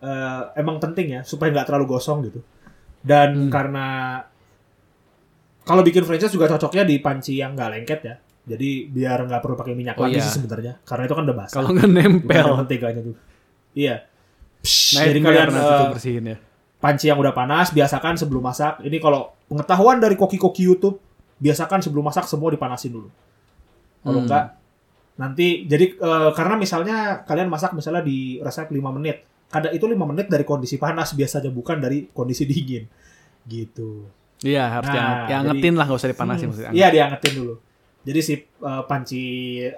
eh, 0.01 0.41
emang 0.55 0.77
penting 0.77 1.07
ya 1.11 1.21
supaya 1.25 1.49
nggak 1.49 1.65
terlalu 1.67 1.85
gosong 1.89 2.21
gitu. 2.23 2.39
Dan 3.01 3.47
Hmm. 3.47 3.49
karena 3.49 3.85
kalau 5.61 5.81
bikin 5.81 6.03
franchise 6.03 6.33
juga 6.33 6.49
cocoknya 6.49 6.83
di 6.83 6.97
panci 6.97 7.37
yang 7.37 7.53
nggak 7.53 7.69
lengket 7.71 7.99
ya. 8.01 8.15
Jadi 8.41 8.69
biar 8.87 9.21
nggak 9.23 9.39
perlu 9.39 9.53
pakai 9.53 9.73
minyak 9.73 9.93
Oh, 9.95 10.03
lagi 10.03 10.17
iya. 10.17 10.25
sih 10.25 10.33
sebenarnya. 10.35 10.81
Karena 10.81 11.03
itu 11.05 11.13
kan 11.13 11.23
udah 11.23 11.37
basah. 11.37 11.53
Kalau 11.53 11.69
nggak 11.69 11.85
Bukan 11.87 12.01
nempel. 12.01 12.45
menteganya 12.57 13.01
tuh. 13.03 13.15
Iya. 13.71 13.95
Psh, 14.61 14.93
Nah, 14.93 15.03
jadi 15.07 15.19
kalian 15.19 15.47
tuh 15.49 15.87
bersihin 15.91 16.25
ya. 16.27 16.37
panci 16.77 17.05
yang 17.05 17.17
udah 17.17 17.29
panas 17.29 17.69
biasakan 17.69 18.17
sebelum 18.17 18.41
masak. 18.41 18.81
Ini 18.81 18.97
kalau 18.97 19.33
pengetahuan 19.45 19.97
dari 19.97 20.17
koki-koki 20.17 20.65
YouTube, 20.65 20.97
biasakan 21.37 21.77
sebelum 21.79 22.01
masak 22.03 22.25
semua 22.25 22.49
dipanasin 22.49 22.89
dulu. 22.91 23.09
Kalau 24.01 24.17
Hmm. 24.17 24.25
enggak 24.25 24.45
nanti 25.13 25.69
jadi 25.69 25.85
eh, 25.93 26.29
karena 26.33 26.57
misalnya 26.57 26.97
kalian 27.21 27.45
masak 27.45 27.73
misalnya 27.73 28.01
di 28.01 28.41
resep 28.41 28.65
5 28.67 28.89
menit. 28.89 29.21
Kadang 29.51 29.75
itu 29.75 29.83
5 29.83 30.07
menit 30.07 30.31
dari 30.31 30.47
kondisi 30.47 30.79
panas 30.79 31.11
biasanya 31.11 31.51
bukan 31.51 31.77
dari 31.77 32.07
kondisi 32.09 32.47
dingin. 32.47 32.87
Gitu. 33.43 34.07
Iya, 34.41 34.79
harus 34.79 34.87
Nah, 34.89 34.95
dianget- 34.95 35.27
diangetin 35.27 35.73
lah, 35.75 35.85
nggak 35.85 35.99
usah 35.99 36.09
dipanasin 36.09 36.49
Hmm. 36.49 36.71
Iya, 36.73 36.87
diangetin 36.89 37.33
dulu. 37.35 37.55
Jadi 38.01 38.19
si 38.23 38.33
eh, 38.33 38.83
panci 38.89 39.21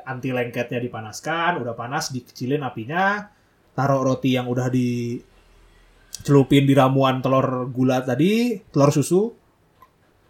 anti 0.05 0.29
lengketnya 0.31 0.79
dipanaskan, 0.79 1.59
udah 1.59 1.75
panas 1.75 2.13
dikecilin 2.13 2.63
apinya, 2.63 3.27
taruh 3.73 4.05
roti 4.05 4.31
yang 4.31 4.47
udah 4.47 4.71
dicelupin 4.71 6.63
di 6.63 6.71
ramuan 6.71 7.19
telur 7.19 7.67
gula 7.67 7.99
tadi, 7.99 8.55
telur 8.71 8.93
susu. 8.93 9.33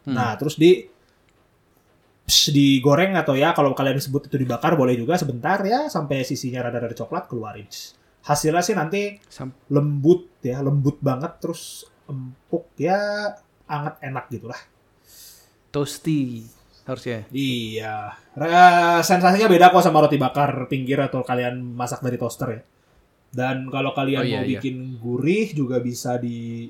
Hmm. 0.04 0.16
Nah, 0.18 0.34
terus 0.34 0.58
di 0.58 0.90
psh, 2.24 2.50
digoreng 2.50 3.14
atau 3.14 3.36
ya 3.36 3.52
kalau 3.52 3.76
kalian 3.76 4.00
sebut 4.00 4.26
itu 4.26 4.40
dibakar 4.40 4.74
boleh 4.74 4.96
juga 4.96 5.20
sebentar 5.20 5.60
ya 5.62 5.86
sampai 5.86 6.24
sisinya 6.24 6.66
rada-rada 6.66 6.96
coklat 6.96 7.28
keluarin. 7.28 7.68
Hasilnya 8.24 8.64
sih 8.64 8.72
nanti 8.72 9.20
lembut 9.68 10.32
ya, 10.40 10.64
lembut 10.64 10.98
banget 11.00 11.38
terus 11.38 11.84
empuk 12.06 12.72
ya, 12.76 13.36
anget 13.66 13.96
enak 14.02 14.26
gitu 14.30 14.48
lah. 14.48 14.60
toasty 15.70 16.46
harusnya. 16.86 17.26
Iya. 17.30 18.14
Re- 18.38 19.02
sensasinya 19.02 19.50
beda 19.50 19.74
kok 19.74 19.82
sama 19.82 20.06
roti 20.06 20.16
bakar 20.16 20.70
pinggir 20.70 21.02
atau 21.02 21.26
kalian 21.26 21.58
masak 21.74 22.00
dari 22.00 22.16
toaster 22.16 22.50
ya. 22.52 22.62
Dan 23.34 23.66
kalau 23.68 23.90
kalian 23.92 24.22
Oh, 24.22 24.26
iya, 24.28 24.38
mau 24.38 24.46
iya. 24.46 24.60
bikin 24.62 25.02
gurih 25.02 25.50
juga 25.52 25.82
bisa 25.82 26.22
di 26.22 26.70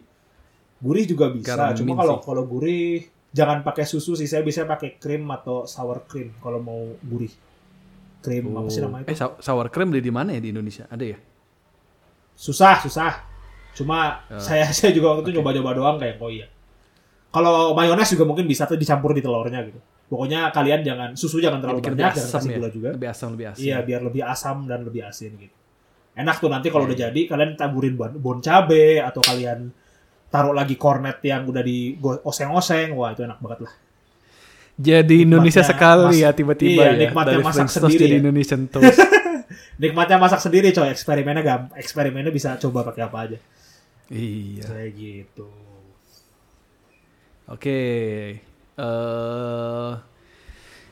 gurih 0.79 1.03
juga 1.03 1.27
bisa. 1.29 1.75
Cuma 1.75 1.99
kalau 1.99 2.15
sih. 2.17 2.23
kalau 2.23 2.43
gurih 2.47 3.03
jangan 3.35 3.59
pakai 3.61 3.83
susu 3.83 4.15
sih. 4.15 4.23
Saya 4.23 4.39
bisa 4.41 4.63
pakai 4.63 4.95
krim 4.95 5.27
atau 5.27 5.67
sour 5.67 6.07
cream 6.07 6.31
kalau 6.39 6.63
mau 6.63 6.79
gurih. 7.03 7.31
Krim 8.23 8.55
apa 8.55 8.71
sih 8.71 8.79
namanya 8.79 9.03
Eh, 9.03 9.11
itu? 9.11 9.19
sour- 9.19 9.43
sour 9.43 9.67
cream 9.67 9.91
di 9.91 9.99
di 9.99 10.07
mana 10.07 10.31
ya 10.31 10.39
di 10.39 10.55
Indonesia? 10.55 10.87
Ada 10.87 11.03
ya? 11.03 11.17
Susah, 12.33 12.79
susah. 12.79 13.13
Cuma 13.73 14.21
Oh. 14.27 14.37
saya 14.37 14.69
saya 14.75 14.89
juga 14.89 15.11
waktu 15.11 15.25
itu 15.25 15.37
nyoba-nyoba 15.37 15.71
doang 15.73 15.97
kayak 15.97 16.17
oh 16.17 16.29
iya. 16.29 16.45
Kalau 17.27 17.73
mayones 17.73 18.05
juga 18.07 18.23
mungkin 18.23 18.45
bisa 18.45 18.63
tuh 18.63 18.77
dicampur 18.77 19.11
di 19.11 19.19
telurnya 19.19 19.65
gitu. 19.65 19.81
Pokoknya 20.05 20.53
kalian 20.53 20.85
jangan 20.85 21.09
susu 21.13 21.41
jangan 21.41 21.57
terlalu 21.57 21.81
Bikin 21.81 21.93
banyak, 21.95 22.13
jangan 22.13 22.29
kasih 22.31 22.45
ya. 22.45 22.55
gula 22.55 22.69
juga. 22.69 22.89
Lebih 22.93 23.09
asam, 23.09 23.29
lebih 23.33 23.47
asin. 23.49 23.63
Iya, 23.63 23.77
biar 23.81 24.01
lebih 24.03 24.21
asam 24.21 24.55
dan 24.63 24.79
lebih 24.83 25.01
asin 25.01 25.31
gitu. 25.35 25.55
Enak 26.13 26.37
tuh 26.37 26.45
nanti 26.47 26.69
kalau 26.69 26.85
udah 26.85 26.93
jadi 26.99 27.21
kalian 27.25 27.57
taburin 27.57 27.97
bon, 27.97 28.13
bon 28.13 28.37
cabe 28.37 29.01
atau 29.01 29.17
kalian 29.19 29.73
taruh 30.29 30.53
lagi 30.53 30.77
cornet 30.77 31.17
yang 31.23 31.41
udah 31.43 31.61
di 31.61 31.97
go- 31.97 32.21
oseng-oseng. 32.21 32.93
Wah, 32.93 33.09
itu 33.09 33.25
enak 33.25 33.41
banget 33.41 33.65
lah. 33.65 33.73
Jadi 34.73 35.25
Indonesia 35.25 35.61
sekali 35.61 36.17
mas- 36.17 36.21
ya 36.21 36.29
tiba-tiba 36.31 36.81
iya, 36.83 36.89
ya. 36.91 36.99
nikmatnya 36.99 37.33
Dari 37.33 37.43
masak 37.43 37.57
French 37.59 37.73
toast 37.73 37.81
sendiri 37.87 38.01
jadi 38.03 38.13
ya. 38.13 38.19
Indonesian 38.19 38.61
toast. 38.67 38.97
Nikmatnya 39.73 40.17
masak 40.17 40.39
sendiri 40.39 40.69
coy, 40.69 40.87
eksperimennya 40.87 41.41
gam 41.41 41.61
eksperimennya 41.73 42.29
bisa 42.29 42.55
coba 42.57 42.85
pakai 42.85 43.03
apa 43.03 43.17
aja. 43.23 43.37
iya. 44.09 44.63
Kayak 44.63 44.91
gitu. 44.93 45.47
Oke. 47.45 47.79
eh 48.73 49.91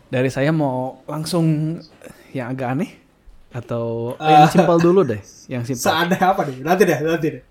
dari 0.08 0.30
saya 0.30 0.52
mau 0.52 1.02
langsung 1.08 1.80
yang 2.30 2.52
agak 2.52 2.78
aneh 2.78 2.92
atau 3.50 4.14
eh, 4.16 4.28
yang 4.28 4.46
Ah. 4.46 4.52
simpel 4.52 4.78
dulu 4.78 5.02
deh, 5.04 5.22
yang 5.48 5.64
simpel. 5.64 5.88
Seaneh 5.88 6.20
apa 6.20 6.42
nih? 6.46 6.58
Nanti 6.62 6.84
deh, 6.84 7.00
nanti 7.00 7.28
deh. 7.32 7.44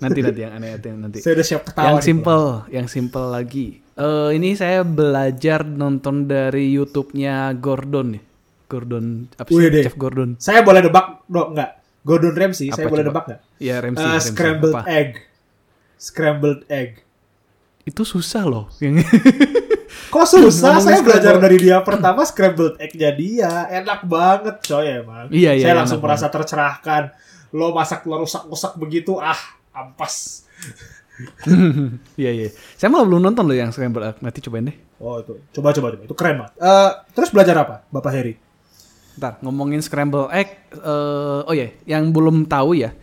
Nanti 0.00 0.18
nanti 0.20 0.40
yang 0.40 0.52
aneh 0.54 0.68
nanti 0.74 0.88
nanti. 0.90 1.18
Saya 1.20 1.36
udah 1.36 1.46
siap 1.46 1.62
ketawa. 1.66 1.86
yang 1.88 2.00
simple, 2.00 2.44
yang 2.70 2.86
simple 2.86 3.26
lagi. 3.28 3.80
Eh 3.94 4.30
ini 4.32 4.54
saya 4.54 4.80
belajar 4.80 5.60
nonton 5.62 6.24
dari 6.24 6.72
YouTube-nya 6.72 7.52
Gordon 7.56 8.16
nih. 8.16 8.22
Gordon 8.70 9.26
apa 9.34 9.48
sih? 9.50 9.82
Chef 9.82 9.98
Gordon. 9.98 10.38
Saya 10.38 10.62
boleh 10.62 10.80
nebak, 10.80 11.26
no, 11.26 11.50
enggak. 11.50 11.82
Gordon 12.00 12.32
Ramsay, 12.32 12.70
saya 12.70 12.86
Apa 12.86 12.92
boleh 12.94 13.02
coba? 13.02 13.10
nebak 13.12 13.24
nggak? 13.26 13.40
Ya 13.58 13.76
Ramsay. 13.76 14.06
Ramsay. 14.06 14.28
scrambled 14.30 14.72
Apa? 14.72 14.82
egg. 14.88 15.10
Scrambled 15.96 16.60
egg. 16.70 16.90
Itu 17.82 18.02
susah 18.04 18.46
loh. 18.46 18.70
Yang 18.78 19.02
Kok 20.14 20.26
susah? 20.26 20.78
Saya 20.78 21.02
belajar 21.02 21.34
dari 21.36 21.58
dia 21.58 21.82
pertama 21.82 22.22
scrambled 22.22 22.78
egg-nya 22.78 23.10
dia. 23.12 23.52
Enak 23.68 24.06
banget 24.06 24.56
coy 24.64 24.86
emang. 24.96 25.26
Iya, 25.28 25.52
iya, 25.52 25.62
Saya 25.62 25.72
enak 25.72 25.80
langsung 25.84 25.98
banget. 25.98 26.14
merasa 26.16 26.26
tercerahkan. 26.30 27.02
Lo 27.50 27.70
masak 27.70 28.02
telur 28.02 28.22
rusak-rusak 28.22 28.74
begitu, 28.76 29.18
ah 29.18 29.38
ampas. 29.72 30.46
Iya 32.16 32.30
iya. 32.32 32.48
Saya 32.74 32.88
malah 32.88 33.04
belum 33.04 33.22
nonton 33.22 33.44
loh 33.44 33.52
yang 33.52 33.70
scrambled 33.70 34.02
egg. 34.04 34.16
Nanti 34.18 34.40
cobain 34.40 34.66
deh. 34.66 34.76
Oh 34.98 35.18
itu, 35.18 35.36
coba 35.52 35.70
coba 35.70 35.86
coba. 35.92 36.02
Itu 36.02 36.14
keren 36.14 36.36
banget. 36.38 36.52
Eh, 36.56 36.90
terus 37.12 37.30
belajar 37.30 37.56
apa, 37.58 37.74
Bapak 37.88 38.12
Heri? 38.12 38.34
Ntar 39.20 39.36
ngomongin 39.40 39.78
scramble 39.78 40.32
egg, 40.32 40.48
eh 40.72 41.40
oh 41.44 41.52
ya, 41.52 41.68
yang 41.84 42.08
belum 42.08 42.48
tahu 42.48 42.72
ya, 42.74 42.96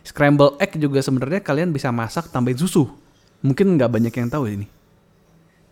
scramble 0.00 0.56
egg 0.56 0.72
juga 0.74 0.98
sebenarnya 0.98 1.44
kalian 1.44 1.70
bisa 1.70 1.92
masak 1.92 2.32
tambahin 2.32 2.56
susu. 2.56 2.88
Mungkin 3.38 3.76
nggak 3.76 3.92
banyak 3.92 4.10
yang 4.10 4.26
tahu 4.26 4.48
ini. 4.48 4.66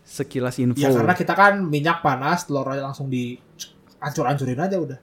Sekilas 0.05 0.55
info. 0.55 0.77
Ya 0.77 0.87
karena 0.87 1.11
kita 1.11 1.33
kan 1.33 1.59
minyak 1.59 1.99
panas, 1.99 2.45
telurnya 2.45 2.85
langsung 2.85 3.09
di 3.09 3.41
ancur-ancurin 3.97 4.55
aja 4.55 4.77
udah. 4.77 4.99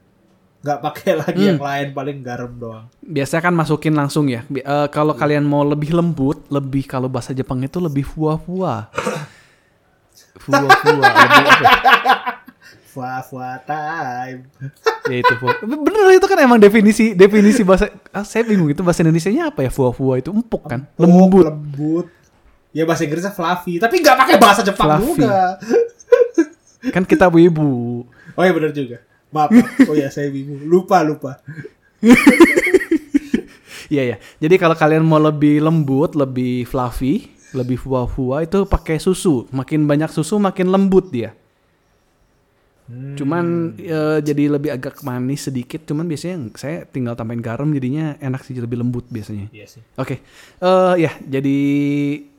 Nggak 0.64 0.78
pakai 0.80 1.12
lagi 1.26 1.40
Hmm. 1.42 1.50
yang 1.52 1.60
lain, 1.60 1.86
paling 1.90 2.18
garam 2.22 2.52
doang. 2.54 2.86
Biasanya 3.02 3.42
kan 3.42 3.52
masukin 3.52 3.92
langsung 3.92 4.30
ya. 4.30 4.46
Eh, 4.46 4.88
kalau 4.88 5.12
kalian 5.12 5.42
mau 5.42 5.60
lebih 5.60 5.92
lembut, 5.92 6.46
lebih 6.48 6.86
kalau 6.86 7.10
bahasa 7.10 7.34
Jepang 7.34 7.60
itu 7.60 7.76
lebih 7.76 8.06
fuwa-fuwa. 8.06 8.88
Fuwa-fuwa. 10.40 11.04
lebih 11.04 11.44
apa? 11.50 11.68
Fuah-fuah 12.94 13.58
time. 13.66 14.46
ya 15.04 15.16
itu 15.18 15.34
fuwa. 15.34 15.50
Bener 15.60 16.14
itu 16.14 16.24
kan 16.24 16.38
emang 16.38 16.56
definisi 16.56 17.10
definisi 17.12 17.60
bahasa. 17.60 17.90
Ah, 18.08 18.22
saya 18.22 18.46
bingung 18.46 18.70
itu 18.70 18.80
bahasa 18.80 19.02
Indonesia-nya 19.02 19.50
apa 19.50 19.60
ya 19.60 19.70
fuwa-fuwa 19.70 20.14
itu 20.14 20.30
empuk 20.30 20.62
kan, 20.64 20.86
Oh, 20.94 21.02
lembut. 21.02 21.42
lembut. 21.44 22.06
Ya 22.70 22.82
bahasa 22.82 23.02
Inggrisnya 23.02 23.30
fluffy, 23.30 23.78
tapi 23.78 23.98
nggak 23.98 24.14
pakai 24.16 24.36
bahasa 24.36 24.62
Jepang 24.62 24.94
Fluffy. 24.94 25.20
juga. 25.20 25.58
Kan 26.90 27.02
kita 27.02 27.26
wibu. 27.26 28.06
Oh 28.32 28.42
iya 28.42 28.50
benar 28.50 28.70
juga. 28.70 29.02
Maaf. 29.28 29.50
Oh 29.86 29.94
ya 29.94 30.06
saya 30.08 30.30
bingung. 30.30 30.62
Lupa 30.64 31.02
lupa. 31.02 31.42
Iya 33.86 34.02
ya. 34.04 34.16
Jadi 34.38 34.54
kalau 34.56 34.74
kalian 34.74 35.02
mau 35.02 35.18
lebih 35.18 35.60
lembut, 35.60 36.14
lebih 36.14 36.64
fluffy, 36.64 37.28
lebih 37.52 37.76
fuwa-fuwa 37.76 38.40
itu 38.40 38.64
pakai 38.64 38.96
susu. 38.96 39.44
Makin 39.50 39.84
banyak 39.84 40.08
susu 40.08 40.38
makin 40.38 40.72
lembut 40.72 41.12
dia. 41.12 41.36
Hmm. 42.84 43.16
Cuman 43.16 43.44
eh, 43.74 44.18
jadi 44.20 44.44
lebih 44.50 44.68
agak 44.70 45.00
manis 45.00 45.48
sedikit. 45.48 45.82
Cuman 45.82 46.04
biasanya 46.04 46.52
saya 46.52 46.84
tinggal 46.84 47.16
tambahin 47.16 47.40
garam 47.40 47.72
jadinya 47.72 48.12
enak 48.18 48.44
sih 48.44 48.52
lebih 48.54 48.76
lembut 48.76 49.08
biasanya. 49.08 49.48
Iya 49.50 49.66
sih. 49.66 49.80
Oke, 49.96 50.20
eh 50.58 50.94
ya 50.98 51.12
jadi 51.18 51.58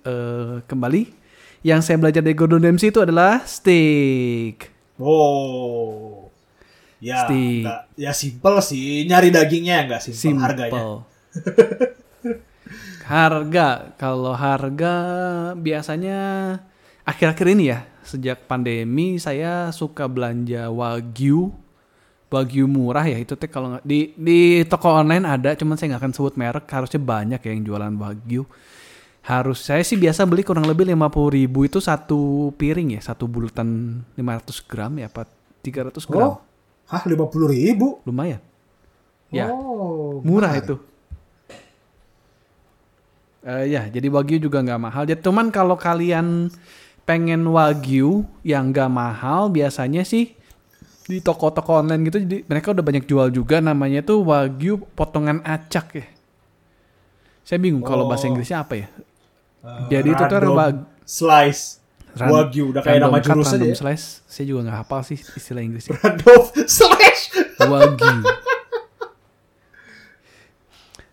eh, 0.01 0.55
kembali 0.61 1.01
yang 1.61 1.81
saya 1.81 1.97
belajar 1.97 2.21
dari 2.21 2.37
Gordon 2.37 2.61
Ramsay 2.61 2.93
itu 2.93 3.01
adalah 3.01 3.41
steak. 3.41 4.69
Oh. 4.95 6.29
Ya, 7.01 7.25
Steak. 7.25 7.65
nggak- 7.65 7.83
ya 7.97 8.11
simple 8.13 8.57
sih. 8.61 9.03
Nyari 9.03 9.29
dagingnya 9.29 9.85
nggak 9.85 10.01
simple, 10.01 10.21
Simple. 10.21 10.45
harganya. 10.45 10.81
harga 13.05 13.67
kalau 13.95 14.33
harga 14.33 14.93
biasanya 15.55 16.17
akhir-akhir 17.03 17.47
ini 17.53 17.63
ya 17.69 17.85
sejak 18.05 18.45
pandemi 18.45 19.17
saya 19.17 19.69
suka 19.69 20.05
belanja 20.05 20.69
wagyu 20.69 21.49
wagyu 22.25 22.65
murah 22.65 23.03
ya 23.03 23.15
itu 23.15 23.33
teh 23.33 23.47
kalau 23.47 23.79
di 23.79 24.11
di 24.13 24.39
toko 24.65 24.91
online 24.91 25.23
ada 25.23 25.55
cuman 25.55 25.75
saya 25.75 25.95
nggak 25.95 26.01
akan 26.03 26.13
sebut 26.13 26.33
merek 26.35 26.65
harusnya 26.67 26.99
banyak 26.99 27.39
ya 27.39 27.51
yang 27.51 27.63
jualan 27.63 27.93
wagyu 27.95 28.43
harus 29.23 29.57
saya 29.57 29.81
sih 29.81 29.95
biasa 29.95 30.21
beli 30.23 30.43
kurang 30.43 30.67
lebih 30.67 30.85
50.000 30.85 31.33
ribu 31.33 31.59
itu 31.63 31.79
satu 31.79 32.51
piring 32.53 32.99
ya 32.99 33.01
satu 33.01 33.25
bulatan 33.25 34.01
500 34.13 34.69
gram 34.69 34.93
ya 34.99 35.07
apa 35.07 35.25
300 35.63 35.95
gram 36.05 36.29
Oh. 36.29 36.37
Hah, 36.85 37.01
50 37.01 37.17
ribu? 37.49 37.97
lumayan 38.05 38.37
ya 39.33 39.49
Oh, 39.49 40.21
murah 40.21 40.53
mahal. 40.53 40.61
itu. 40.61 40.75
Eh, 43.41 43.65
ya, 43.69 43.85
jadi 43.85 44.09
wagyu 44.09 44.41
juga 44.41 44.57
nggak 44.57 44.81
mahal. 44.81 45.03
Jadi 45.05 45.21
cuman 45.21 45.53
kalau 45.53 45.77
kalian 45.77 46.49
pengen 47.05 47.45
wagyu 47.47 48.25
yang 48.41 48.69
nggak 48.69 48.87
mahal, 48.87 49.47
biasanya 49.47 50.01
sih 50.01 50.33
di 51.05 51.21
toko-toko 51.21 51.79
online 51.79 52.01
gitu, 52.03 52.17
jadi 52.19 52.41
mereka 52.43 52.73
udah 52.73 52.81
banyak 52.81 53.05
jual 53.05 53.29
juga. 53.29 53.57
Namanya 53.59 54.01
tuh 54.01 54.21
wagyu 54.21 54.81
potongan 54.91 55.39
acak 55.41 55.87
ya. 55.93 56.05
Saya 57.41 57.57
bingung 57.57 57.81
kalau 57.81 58.05
bahasa 58.05 58.25
Oh. 58.25 58.33
Inggrisnya 58.33 58.59
apa 58.59 58.73
ya. 58.75 58.87
Eh, 59.61 59.85
Jadi 59.91 60.09
itu 60.11 60.23
tuh 60.23 60.33
random 60.35 60.55
wag- 60.55 60.85
slice. 61.01 61.77
Ran- 62.15 62.31
Wagyu, 62.31 62.71
udah 62.71 62.79
kayak 62.79 62.95
random 62.95 63.11
nama 63.11 63.19
cut, 63.19 63.27
jurus 63.27 63.45
aja 63.45 63.53
random 63.55 63.69
ya. 63.69 63.75
slice. 63.75 64.05
Saya 64.25 64.45
juga 64.47 64.59
nggak 64.63 64.77
hafal 64.79 65.01
sih 65.03 65.19
istilah 65.19 65.61
Inggrisnya. 65.61 65.93
Random 65.99 66.41
slash. 66.79 67.21
Wagyu. 67.59 68.15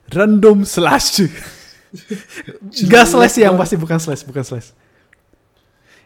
Random 0.08 0.58
slash. 0.62 1.08
Gak 2.88 3.04
slash 3.04 3.36
yang 3.38 3.52
pasti 3.54 3.76
bukan 3.76 3.96
slash, 3.96 4.22
bukan 4.22 4.40
slash. 4.42 4.72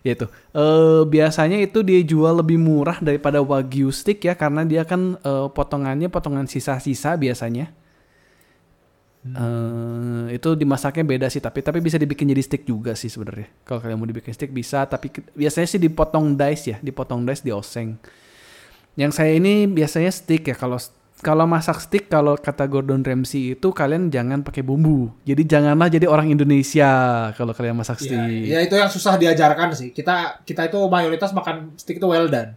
Ya 0.07 0.15
itu. 0.15 0.31
Eh, 0.55 1.03
biasanya 1.03 1.59
itu 1.59 1.83
dia 1.83 1.99
jual 2.07 2.39
lebih 2.39 2.63
murah 2.63 3.03
daripada 3.03 3.43
wagyu 3.43 3.91
stick 3.91 4.23
ya 4.23 4.39
karena 4.39 4.63
dia 4.63 4.87
kan 4.87 5.19
eh, 5.19 5.49
potongannya 5.51 6.07
potongan 6.07 6.47
sisa-sisa 6.47 7.19
biasanya. 7.19 7.75
Eh, 9.27 10.39
itu 10.39 10.55
dimasaknya 10.55 11.03
beda 11.03 11.27
sih 11.27 11.43
tapi 11.43 11.59
tapi 11.59 11.83
bisa 11.83 11.99
dibikin 11.99 12.31
jadi 12.31 12.39
stick 12.39 12.63
juga 12.63 12.95
sih 12.95 13.11
sebenarnya. 13.11 13.51
Kalau 13.67 13.83
kalian 13.83 13.99
mau 13.99 14.07
dibikin 14.07 14.31
stick 14.31 14.55
bisa 14.55 14.87
tapi 14.87 15.11
biasanya 15.35 15.67
sih 15.67 15.83
dipotong 15.83 16.39
dice 16.39 16.65
ya, 16.71 16.77
dipotong 16.79 17.27
dice 17.27 17.43
dioseng. 17.43 17.99
Yang 18.95 19.13
saya 19.19 19.35
ini 19.35 19.67
biasanya 19.67 20.15
stick 20.15 20.47
ya 20.47 20.55
kalau 20.55 20.79
kalau 21.25 21.49
masak 21.49 21.81
stick 21.81 22.13
kalau 22.13 22.37
kata 22.37 22.69
Gordon 22.69 23.01
Ramsay 23.01 23.57
itu 23.57 23.69
kalian 23.73 24.13
jangan 24.13 24.45
pakai 24.45 24.61
bumbu. 24.61 25.09
Jadi 25.25 25.49
janganlah 25.49 25.89
jadi 25.89 26.05
orang 26.05 26.29
Indonesia 26.29 26.91
kalau 27.33 27.57
kalian 27.57 27.77
masak 27.77 28.05
stick. 28.05 28.17
Ya, 28.21 28.29
ya 28.29 28.59
itu 28.61 28.77
yang 28.77 28.93
susah 28.93 29.17
diajarkan 29.17 29.73
sih. 29.73 29.97
Kita 29.97 30.45
kita 30.45 30.69
itu 30.69 30.77
mayoritas 30.93 31.33
makan 31.33 31.73
stick 31.81 31.97
itu 31.97 32.07
well 32.07 32.29
done. 32.29 32.53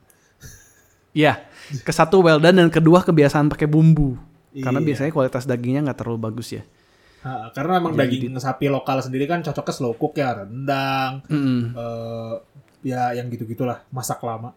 Iya. 1.15 1.39
Ke 1.87 1.95
satu 1.95 2.19
well 2.19 2.41
done 2.41 2.59
dan 2.59 2.67
kedua 2.67 2.99
kebiasaan 2.99 3.47
pakai 3.47 3.69
bumbu. 3.69 4.19
Karena 4.51 4.81
Iya. 4.81 4.87
biasanya 4.91 5.11
kualitas 5.13 5.43
dagingnya 5.47 5.85
nggak 5.89 5.99
terlalu 6.03 6.19
bagus 6.19 6.51
ya. 6.51 6.63
Ha, 7.19 7.51
karena 7.51 7.83
emang 7.83 7.93
Jadi 7.99 8.31
daging 8.31 8.39
sapi 8.39 8.71
lokal 8.71 9.03
sendiri 9.03 9.27
kan 9.27 9.43
cocoknya 9.43 9.75
slow 9.75 9.93
cook 9.99 10.15
ya, 10.15 10.39
rendang, 10.39 11.19
Mm-mm. 11.27 11.75
eh 11.75 12.33
ya 12.79 13.11
yang 13.11 13.27
gitu-gitulah, 13.27 13.83
masak 13.91 14.23
lama. 14.23 14.55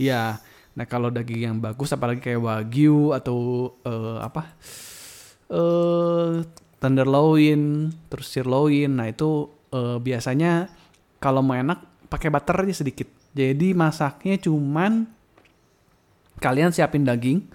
Iya. 0.00 0.40
Nah 0.74 0.86
kalau 0.86 1.10
daging 1.10 1.50
yang 1.50 1.56
bagus 1.58 1.90
apalagi 1.90 2.22
kayak 2.22 2.40
wagyu 2.40 3.10
atau 3.14 3.70
eh, 3.82 4.18
apa 4.22 4.42
eh 5.50 6.46
tenderloin, 6.80 7.92
terus 8.08 8.26
sirloin. 8.32 8.90
Nah 8.90 9.06
itu 9.10 9.50
eh, 9.70 9.98
biasanya 10.00 10.72
kalau 11.20 11.44
mau 11.44 11.54
enak 11.54 12.08
pakai 12.08 12.32
butter 12.32 12.64
aja 12.66 12.82
sedikit. 12.82 13.06
Jadi 13.36 13.76
masaknya 13.76 14.40
cuman 14.40 15.06
kalian 16.40 16.72
siapin 16.72 17.04
daging. 17.06 17.46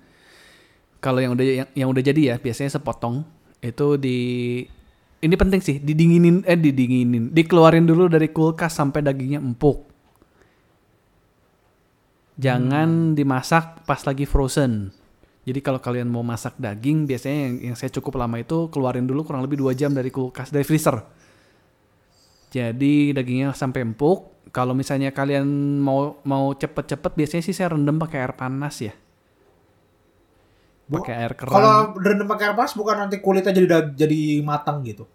Kalau 1.01 1.19
yang 1.21 1.33
udah 1.37 1.45
yang, 1.45 1.69
yang 1.73 1.87
udah 1.91 2.01
jadi 2.01 2.21
ya 2.33 2.35
biasanya 2.41 2.77
sepotong 2.79 3.25
itu 3.61 3.97
di 3.97 4.17
ini 5.21 5.35
penting 5.37 5.61
sih 5.61 5.77
didinginin 5.81 6.45
eh 6.45 6.57
didinginin 6.57 7.33
dikeluarin 7.33 7.85
dulu 7.85 8.09
dari 8.09 8.29
kulkas 8.29 8.77
sampai 8.77 9.01
dagingnya 9.01 9.41
empuk. 9.41 9.94
Jangan 12.35 13.15
dimasak 13.15 13.87
pas 13.87 14.03
lagi 14.03 14.27
frozen. 14.27 14.91
Jadi 15.45 15.59
kalau 15.61 15.77
kalian 15.77 16.09
mau 16.09 16.25
masak 16.25 16.57
daging, 16.57 17.05
biasanya 17.05 17.39
yang, 17.47 17.55
yang 17.71 17.75
saya 17.77 17.93
cukup 17.93 18.17
lama 18.17 18.41
itu 18.41 18.67
keluarin 18.73 19.05
dulu 19.05 19.21
kurang 19.23 19.45
lebih 19.45 19.61
2 19.61 19.77
jam 19.77 19.93
dari 19.93 20.09
kulkas, 20.09 20.49
dari 20.49 20.65
freezer. 20.65 21.05
Jadi 22.49 23.13
dagingnya 23.13 23.53
sampai 23.53 23.85
empuk. 23.85 24.49
Kalau 24.49 24.73
misalnya 24.73 25.13
kalian 25.13 25.45
mau 25.79 26.17
mau 26.25 26.55
cepet-cepet, 26.55 27.11
biasanya 27.13 27.43
sih 27.45 27.53
saya 27.53 27.77
rendam 27.77 28.01
pakai 28.01 28.17
air 28.25 28.33
panas 28.33 28.75
ya. 28.81 28.93
Pakai 30.89 31.13
air 31.13 31.33
keran. 31.37 31.53
Kalau 31.53 31.75
rendam 31.99 32.25
pakai 32.25 32.51
air 32.51 32.55
panas 32.57 32.73
bukan 32.73 32.95
nanti 33.05 33.21
kulitnya 33.21 33.53
jadi 33.53 33.93
jadi 33.93 34.41
matang 34.41 34.81
gitu. 34.81 35.05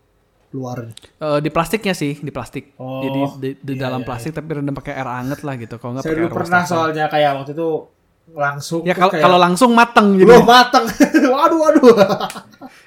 Luarnya. 0.51 0.95
Eh, 1.17 1.39
di 1.39 1.51
plastiknya 1.51 1.95
sih, 1.95 2.19
di 2.19 2.31
plastik. 2.35 2.75
Oh, 2.75 3.01
Jadi 3.01 3.21
di, 3.39 3.49
di 3.63 3.75
iya, 3.79 3.87
dalam 3.87 4.03
iya, 4.03 4.07
plastik 4.07 4.35
tapi 4.35 4.51
rendam 4.51 4.75
pakai 4.75 4.99
air 4.99 5.07
anget 5.07 5.41
lah 5.47 5.55
gitu. 5.55 5.79
Kalau 5.79 5.95
nggak 5.95 6.03
Saya 6.03 6.13
pakai 6.13 6.27
air 6.27 6.35
pernah 6.35 6.63
wastafel. 6.63 6.71
soalnya 6.75 7.05
kayak 7.07 7.31
waktu 7.39 7.53
itu 7.55 7.69
langsung 8.31 8.81
Ya 8.83 8.95
kalau 8.95 9.11
kayak, 9.11 9.25
kalau 9.27 9.39
langsung 9.39 9.71
mateng 9.75 10.19
jadi. 10.19 10.27
belum 10.27 10.47
matang. 10.47 10.85
waduh 11.35 11.59
waduh. 11.59 11.95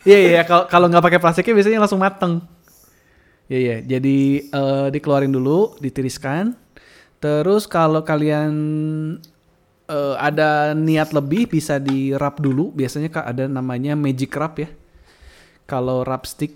Iya 0.03 0.19
iya 0.35 0.41
kalau 0.43 0.67
kalau 0.67 0.91
nggak 0.91 0.99
pakai 0.99 1.19
plastiknya 1.23 1.55
biasanya 1.55 1.79
langsung 1.79 2.03
mateng. 2.03 2.43
Iya 3.47 3.59
iya. 3.59 3.77
Jadi 3.95 4.17
eh, 4.51 4.87
dikeluarin 4.91 5.31
dulu, 5.31 5.79
ditiriskan. 5.79 6.55
Terus 7.19 7.63
kalau 7.63 8.03
kalian 8.03 8.51
eh, 9.87 10.15
ada 10.19 10.75
niat 10.75 11.15
lebih 11.15 11.47
bisa 11.47 11.79
di 11.79 12.11
wrap 12.11 12.43
dulu. 12.43 12.75
Biasanya 12.75 13.07
ada 13.23 13.47
namanya 13.47 13.95
magic 13.95 14.35
wrap 14.35 14.59
ya. 14.59 14.67
Kalau 15.63 16.03
wrap 16.03 16.27
stick, 16.27 16.51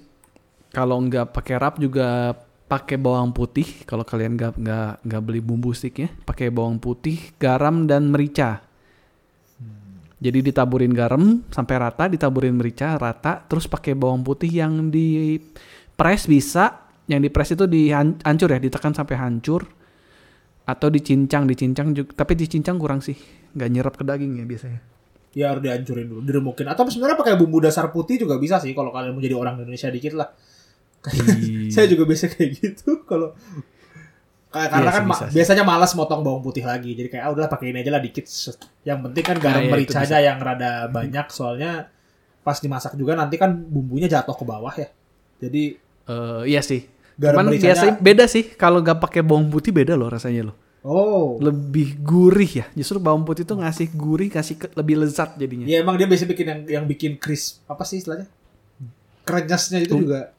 kalau 0.78 1.02
nggak 1.02 1.34
pakai 1.34 1.58
wrap 1.58 1.82
juga 1.82 2.38
pakai 2.70 3.02
bawang 3.02 3.34
putih. 3.34 3.66
Kalau 3.90 4.06
kalian 4.06 4.38
nggak 4.38 4.62
nggak 4.62 4.92
nggak 5.10 5.22
beli 5.26 5.42
bumbu 5.42 5.74
sticknya, 5.74 6.13
pakai 6.22 6.54
bawang 6.54 6.78
putih, 6.78 7.34
garam 7.42 7.90
dan 7.90 8.13
merica. 8.13 8.62
Jadi 10.22 10.50
ditaburin 10.50 10.94
garam 10.94 11.46
sampai 11.50 11.76
rata, 11.82 12.06
ditaburin 12.06 12.54
merica 12.54 12.94
rata, 12.98 13.42
terus 13.46 13.66
pakai 13.66 13.98
bawang 13.98 14.22
putih 14.22 14.50
yang 14.50 14.94
di 14.94 15.38
press 15.98 16.30
bisa, 16.30 16.94
yang 17.10 17.22
di 17.26 17.30
press 17.30 17.58
itu 17.58 17.66
dihancur 17.70 18.50
ya, 18.50 18.58
ditekan 18.62 18.98
sampai 18.98 19.13
hancur, 19.13 19.62
atau 20.66 20.90
dicincang, 20.90 21.46
dicincang 21.46 21.94
juga, 21.94 22.18
tapi 22.18 22.34
dicincang 22.34 22.82
kurang 22.82 23.02
sih, 23.06 23.13
nggak 23.54 23.70
nyerap 23.70 23.94
ke 23.94 24.02
daging 24.06 24.42
ya 24.42 24.46
biasanya. 24.46 24.82
ya 25.38 25.54
harus 25.54 25.62
dihancurin 25.62 26.10
dulu, 26.10 26.22
diremukin. 26.26 26.66
Atau 26.66 26.90
sebenarnya 26.90 27.13
pakai 27.22 27.38
bumbu 27.38 27.62
dasar 27.62 27.94
putih 27.94 28.18
juga 28.18 28.42
bisa 28.42 28.58
sih 28.58 28.74
kalau 28.74 28.90
kalian 28.90 29.13
mau 29.13 29.22
jadi 29.22 29.38
orang 29.38 29.62
Indonesia 29.62 29.94
dikit 29.94 30.18
lah. 30.18 30.34
Iya. 31.10 31.70
Saya 31.70 31.86
juga 31.88 32.04
biasa 32.04 32.26
kayak 32.28 32.50
gitu 32.54 33.04
kalau 33.04 33.32
karena 34.48 34.80
Iya 34.80 34.91
kan 34.91 35.04
ma- 35.04 35.13
bisa 35.13 35.26
sih. 35.28 35.36
biasanya 35.36 35.63
malas 35.63 35.91
motong 35.91 36.22
bawang 36.22 36.41
putih 36.41 36.63
lagi. 36.63 36.91
Jadi 36.91 37.08
kayak 37.10 37.24
ah 37.24 37.32
udahlah 37.32 37.48
pakai 37.48 37.70
ini 37.70 37.80
aja 37.80 37.91
lah 37.91 38.00
dikit. 38.00 38.26
Yang 38.82 39.00
penting 39.04 39.24
kan 39.24 39.38
garam 39.38 39.62
Nah, 39.62 39.70
mericanya 39.70 40.17
yang 40.20 40.38
rada 40.38 40.72
banyak 40.88 41.28
soalnya 41.30 41.91
pas 42.39 42.58
dimasak 42.58 42.96
juga 42.96 43.12
nanti 43.13 43.36
kan 43.36 43.52
bumbunya 43.52 44.08
jatuh 44.08 44.34
ke 44.34 44.43
bawah 44.43 44.74
ya. 44.74 44.88
Jadi 45.38 45.76
Eh, 46.06 46.41
iya 46.48 46.62
sih. 46.62 46.88
garam 47.13 47.36
Cuman 47.36 47.46
mericanya 47.52 47.76
biasanya 47.76 47.93
beda 48.00 48.26
sih, 48.26 48.43
kalau 48.54 48.80
nggak 48.80 48.98
pakai 48.98 49.20
bawang 49.20 49.48
putih 49.48 49.70
beda 49.70 49.93
loh 49.93 50.08
rasanya 50.08 50.48
loh. 50.48 50.56
Oh. 50.80 51.36
Lebih 51.38 52.00
gurih 52.00 52.52
ya. 52.56 52.65
Justru 52.72 52.98
bawang 52.98 53.22
putih 53.22 53.43
itu 53.43 53.52
ngasih 53.52 53.88
gurih, 53.91 54.30
kasih 54.30 54.56
ke- 54.56 54.72
lebih 54.72 54.96
lezat 54.98 55.36
jadinya. 55.36 55.67
Ya 55.67 55.84
emang 55.84 56.00
dia 56.00 56.08
biasa 56.08 56.24
bikin 56.24 56.48
yang 56.48 56.62
yang 56.72 56.86
bikin 56.86 57.17
crisp 57.17 57.67
apa 57.67 57.84
sih 57.84 58.00
istilahnya? 58.00 58.32
Krenyesnya 59.22 59.84
itu 59.84 59.91
Tum- 59.91 60.04
juga 60.08 60.32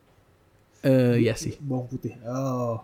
Eh, 0.82 1.26
iya 1.26 1.34
sih. 1.34 1.58
bawang 1.58 1.88
putih. 1.88 2.14
Oh. 2.22 2.82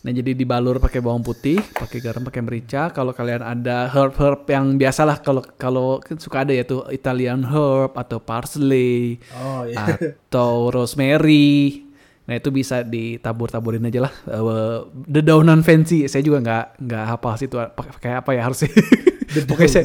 Nah 0.00 0.16
jadi 0.16 0.32
dibalur 0.32 0.80
pakai 0.80 1.04
bawang 1.04 1.20
putih, 1.20 1.60
pakai 1.76 2.00
garam, 2.00 2.24
pakai 2.24 2.40
merica. 2.40 2.88
Kalau 2.88 3.12
kalian 3.12 3.44
ada 3.44 3.84
herb-herb 3.90 4.48
yang 4.48 4.80
biasalah 4.80 5.20
kalau 5.20 5.44
kalau 5.60 6.00
kan 6.00 6.16
suka 6.16 6.40
ada 6.40 6.56
ya 6.56 6.64
tuh 6.64 6.88
Italian 6.88 7.44
herb 7.44 7.92
atau 7.92 8.16
parsley 8.16 9.20
Oh 9.36 9.68
iya. 9.68 10.00
atau 10.00 10.52
rosemary. 10.74 11.84
Nah 12.24 12.38
itu 12.38 12.48
bisa 12.48 12.80
ditabur-taburin 12.80 13.84
aja 13.84 14.08
lah. 14.08 14.14
Uh, 14.24 14.88
dedaunan 15.04 15.60
fancy. 15.60 16.08
Saya 16.08 16.24
juga 16.24 16.40
nggak 16.40 16.64
nggak 16.80 17.04
hafal 17.04 17.34
sih 17.36 17.50
itu 17.50 17.58
pakai 17.58 18.22
apa 18.22 18.30
ya 18.32 18.48
harusnya. 18.48 18.70
Pokoknya 19.50 19.70
saya 19.70 19.84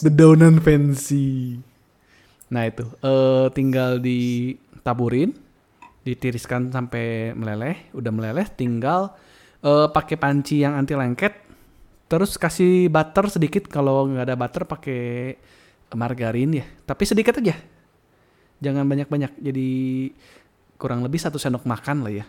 dedaunan 0.00 0.64
fancy. 0.64 1.60
Nah 2.48 2.66
itu 2.66 2.88
eh 3.04 3.46
tinggal 3.52 4.00
ditaburin, 4.00 5.36
ditiriskan 6.04 6.72
sampai 6.72 7.36
meleleh. 7.36 7.92
Udah 7.92 8.12
meleleh, 8.12 8.46
tinggal 8.48 9.12
eh 9.60 9.88
pakai 9.92 10.16
panci 10.16 10.64
yang 10.64 10.76
anti 10.76 10.96
lengket. 10.96 11.34
Terus 12.10 12.34
kasih 12.40 12.90
butter 12.90 13.30
sedikit. 13.30 13.70
Kalau 13.70 14.08
nggak 14.10 14.24
ada 14.26 14.36
butter 14.36 14.64
pakai 14.66 15.36
margarin 15.94 16.58
ya. 16.58 16.66
Tapi 16.86 17.02
sedikit 17.06 17.38
aja. 17.38 17.54
Jangan 18.60 18.84
banyak-banyak. 18.84 19.40
Jadi 19.40 19.68
kurang 20.80 21.04
lebih 21.04 21.20
satu 21.20 21.36
sendok 21.36 21.64
makan 21.68 22.08
lah 22.08 22.12
ya. 22.12 22.26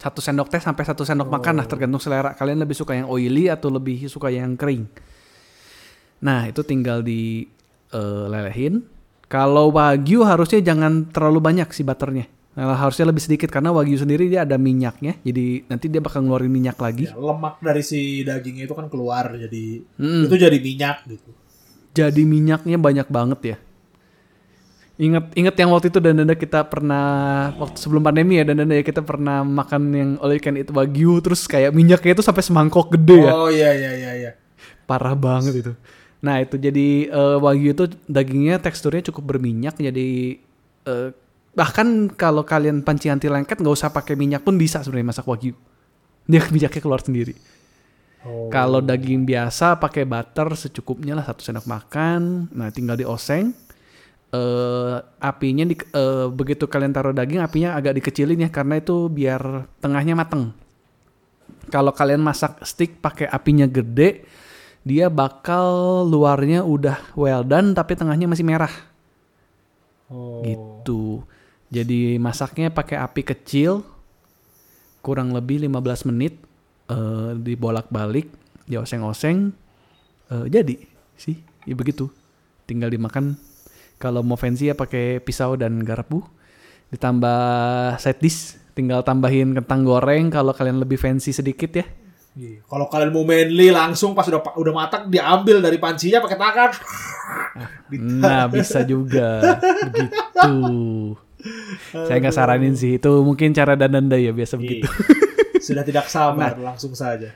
Satu 0.00 0.24
sendok 0.24 0.48
teh 0.48 0.62
sampai 0.64 0.84
satu 0.88 1.04
sendok 1.04 1.28
makan 1.28 1.60
lah 1.60 1.66
tergantung 1.68 2.00
selera. 2.00 2.32
Kalian 2.32 2.64
lebih 2.64 2.72
suka 2.72 2.96
yang 2.96 3.06
oily 3.06 3.52
atau 3.52 3.68
lebih 3.68 4.08
suka 4.08 4.32
yang 4.32 4.56
kering. 4.56 4.88
Nah 6.24 6.48
itu 6.48 6.64
tinggal 6.64 7.04
di 7.04 7.44
eh, 7.92 8.24
lelehin. 8.28 8.99
Kalau 9.30 9.70
wagyu 9.70 10.26
harusnya 10.26 10.58
jangan 10.58 11.06
terlalu 11.06 11.38
banyak 11.38 11.70
si 11.70 11.86
butternya. 11.86 12.26
Nah, 12.50 12.74
harusnya 12.74 13.06
lebih 13.06 13.22
sedikit 13.22 13.46
karena 13.46 13.70
wagyu 13.70 13.94
sendiri 13.94 14.26
dia 14.26 14.42
ada 14.42 14.58
minyaknya. 14.58 15.22
Jadi 15.22 15.70
nanti 15.70 15.86
dia 15.86 16.02
bakal 16.02 16.26
ngeluarin 16.26 16.50
minyak 16.50 16.74
lagi. 16.82 17.06
Ya, 17.06 17.14
lemak 17.14 17.62
dari 17.62 17.82
si 17.86 18.26
dagingnya 18.26 18.66
itu 18.66 18.74
kan 18.74 18.90
keluar 18.90 19.30
jadi 19.38 19.86
Mm-mm. 19.86 20.26
itu 20.26 20.34
jadi 20.34 20.58
minyak 20.58 21.06
gitu. 21.06 21.30
Jadi 21.94 22.22
minyaknya 22.26 22.74
banyak 22.74 23.06
banget 23.06 23.40
ya. 23.54 23.56
Ingat 25.00 25.32
ingat 25.32 25.54
yang 25.56 25.70
waktu 25.72 25.88
itu 25.88 25.98
dan 26.02 26.12
danda 26.20 26.36
kita 26.36 26.60
pernah 26.68 27.06
waktu 27.56 27.78
sebelum 27.80 28.04
pandemi 28.04 28.36
ya 28.36 28.44
dan 28.44 28.60
danda 28.60 28.76
ya 28.76 28.84
kita 28.84 29.00
pernah 29.00 29.46
makan 29.46 29.82
yang 29.94 30.10
you 30.20 30.42
can 30.42 30.60
eat 30.60 30.68
wagyu 30.68 31.22
terus 31.24 31.48
kayak 31.48 31.72
minyaknya 31.72 32.18
itu 32.18 32.20
sampai 32.26 32.42
semangkok 32.44 32.92
gede 32.92 33.30
ya. 33.30 33.32
Oh 33.32 33.48
iya 33.48 33.72
iya 33.78 33.92
iya 33.94 34.12
iya. 34.26 34.30
Parah 34.84 35.14
banget 35.14 35.54
itu. 35.54 35.72
Nah 36.20 36.44
itu 36.44 36.60
jadi 36.60 37.08
eh, 37.08 37.36
wagyu 37.40 37.72
itu 37.72 37.84
dagingnya 38.04 38.60
teksturnya 38.60 39.08
cukup 39.08 39.36
berminyak 39.36 39.80
jadi 39.80 40.36
eh, 40.84 41.08
bahkan 41.56 42.12
kalau 42.12 42.44
kalian 42.44 42.84
panci 42.84 43.10
anti 43.10 43.26
lengket 43.26 43.58
nggak 43.58 43.74
usah 43.74 43.90
pakai 43.90 44.14
minyak 44.14 44.44
pun 44.44 44.60
bisa 44.60 44.84
sebenarnya 44.84 45.16
masak 45.16 45.26
wagyu. 45.26 45.56
Dia 46.28 46.44
minyaknya 46.54 46.80
keluar 46.80 47.00
sendiri. 47.00 47.34
Oh. 48.20 48.52
Kalau 48.52 48.84
daging 48.84 49.24
biasa 49.24 49.80
pakai 49.80 50.04
butter 50.04 50.52
secukupnya 50.52 51.16
lah 51.16 51.24
satu 51.24 51.40
sendok 51.40 51.64
makan. 51.64 52.52
Nah 52.52 52.68
tinggal 52.68 53.00
dioseng. 53.00 53.56
Eh 54.30 54.96
apinya 55.18 55.64
di, 55.66 55.74
eh, 55.74 56.26
begitu 56.28 56.68
kalian 56.68 56.92
taruh 56.92 57.16
daging 57.16 57.40
apinya 57.40 57.74
agak 57.74 57.98
dikecilin 57.98 58.46
ya 58.46 58.50
karena 58.52 58.78
itu 58.78 59.08
biar 59.08 59.66
tengahnya 59.80 60.14
mateng. 60.14 60.52
Kalau 61.72 61.96
kalian 61.96 62.20
masak 62.20 62.60
stick 62.66 62.98
pakai 63.00 63.30
apinya 63.30 63.64
gede, 63.64 64.26
dia 64.80 65.12
bakal 65.12 66.02
luarnya 66.08 66.64
udah 66.64 67.12
well 67.12 67.44
done 67.44 67.76
tapi 67.76 67.94
tengahnya 67.96 68.24
masih 68.26 68.44
merah 68.46 68.72
Oh. 70.10 70.42
gitu. 70.42 71.22
Jadi 71.70 72.18
masaknya 72.18 72.66
pakai 72.74 72.98
api 72.98 73.22
kecil 73.22 73.86
kurang 75.00 75.30
lebih 75.30 75.62
15 75.70 76.10
menit 76.10 76.34
eh, 76.90 77.30
dibolak-balik, 77.38 78.26
dioseng-oseng 78.66 79.54
eh, 80.34 80.46
jadi 80.50 80.76
sih. 81.14 81.38
Ya 81.62 81.78
begitu. 81.78 82.10
Tinggal 82.66 82.90
dimakan 82.90 83.38
kalau 84.02 84.26
mau 84.26 84.34
fancy 84.34 84.66
ya 84.66 84.74
pakai 84.74 85.22
pisau 85.22 85.54
dan 85.54 85.78
garpu. 85.86 86.26
Ditambah 86.90 87.38
side 88.02 88.18
dish, 88.18 88.58
tinggal 88.74 89.06
tambahin 89.06 89.54
kentang 89.54 89.86
goreng 89.86 90.26
kalau 90.26 90.50
kalian 90.50 90.82
lebih 90.82 90.98
fancy 90.98 91.30
sedikit 91.30 91.70
ya. 91.70 91.86
Iya. 92.38 92.62
Kalau 92.62 92.86
kalian 92.86 93.10
mau 93.10 93.26
manly 93.26 93.74
langsung 93.74 94.14
pas 94.14 94.22
udah 94.30 94.54
udah 94.54 94.72
matang 94.74 95.10
diambil 95.10 95.58
dari 95.58 95.78
pancinya 95.82 96.22
pakai 96.22 96.38
tangan. 96.38 96.70
Nah, 97.90 98.46
bisa 98.46 98.86
juga 98.86 99.58
begitu. 99.90 100.54
Saya 101.90 102.22
nggak 102.22 102.36
saranin 102.38 102.78
sih, 102.78 103.02
itu 103.02 103.10
mungkin 103.26 103.50
cara 103.50 103.74
dananda 103.74 104.14
ya 104.14 104.30
biasa 104.30 104.54
begitu. 104.54 104.86
Iya. 104.86 105.60
Sudah 105.66 105.82
tidak 105.82 106.06
sabar 106.06 106.54
langsung 106.54 106.94
saja. 106.94 107.34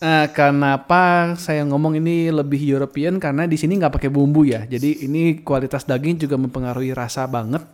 Nah, 0.00 0.30
kenapa 0.32 1.34
saya 1.36 1.66
ngomong 1.68 2.00
ini 2.00 2.32
lebih 2.32 2.58
European 2.64 3.20
karena 3.20 3.44
di 3.44 3.60
sini 3.60 3.76
nggak 3.76 4.00
pakai 4.00 4.08
bumbu 4.08 4.48
ya. 4.48 4.64
Jadi 4.64 5.04
ini 5.04 5.44
kualitas 5.44 5.84
daging 5.84 6.24
juga 6.24 6.40
mempengaruhi 6.40 6.96
rasa 6.96 7.28
banget. 7.28 7.66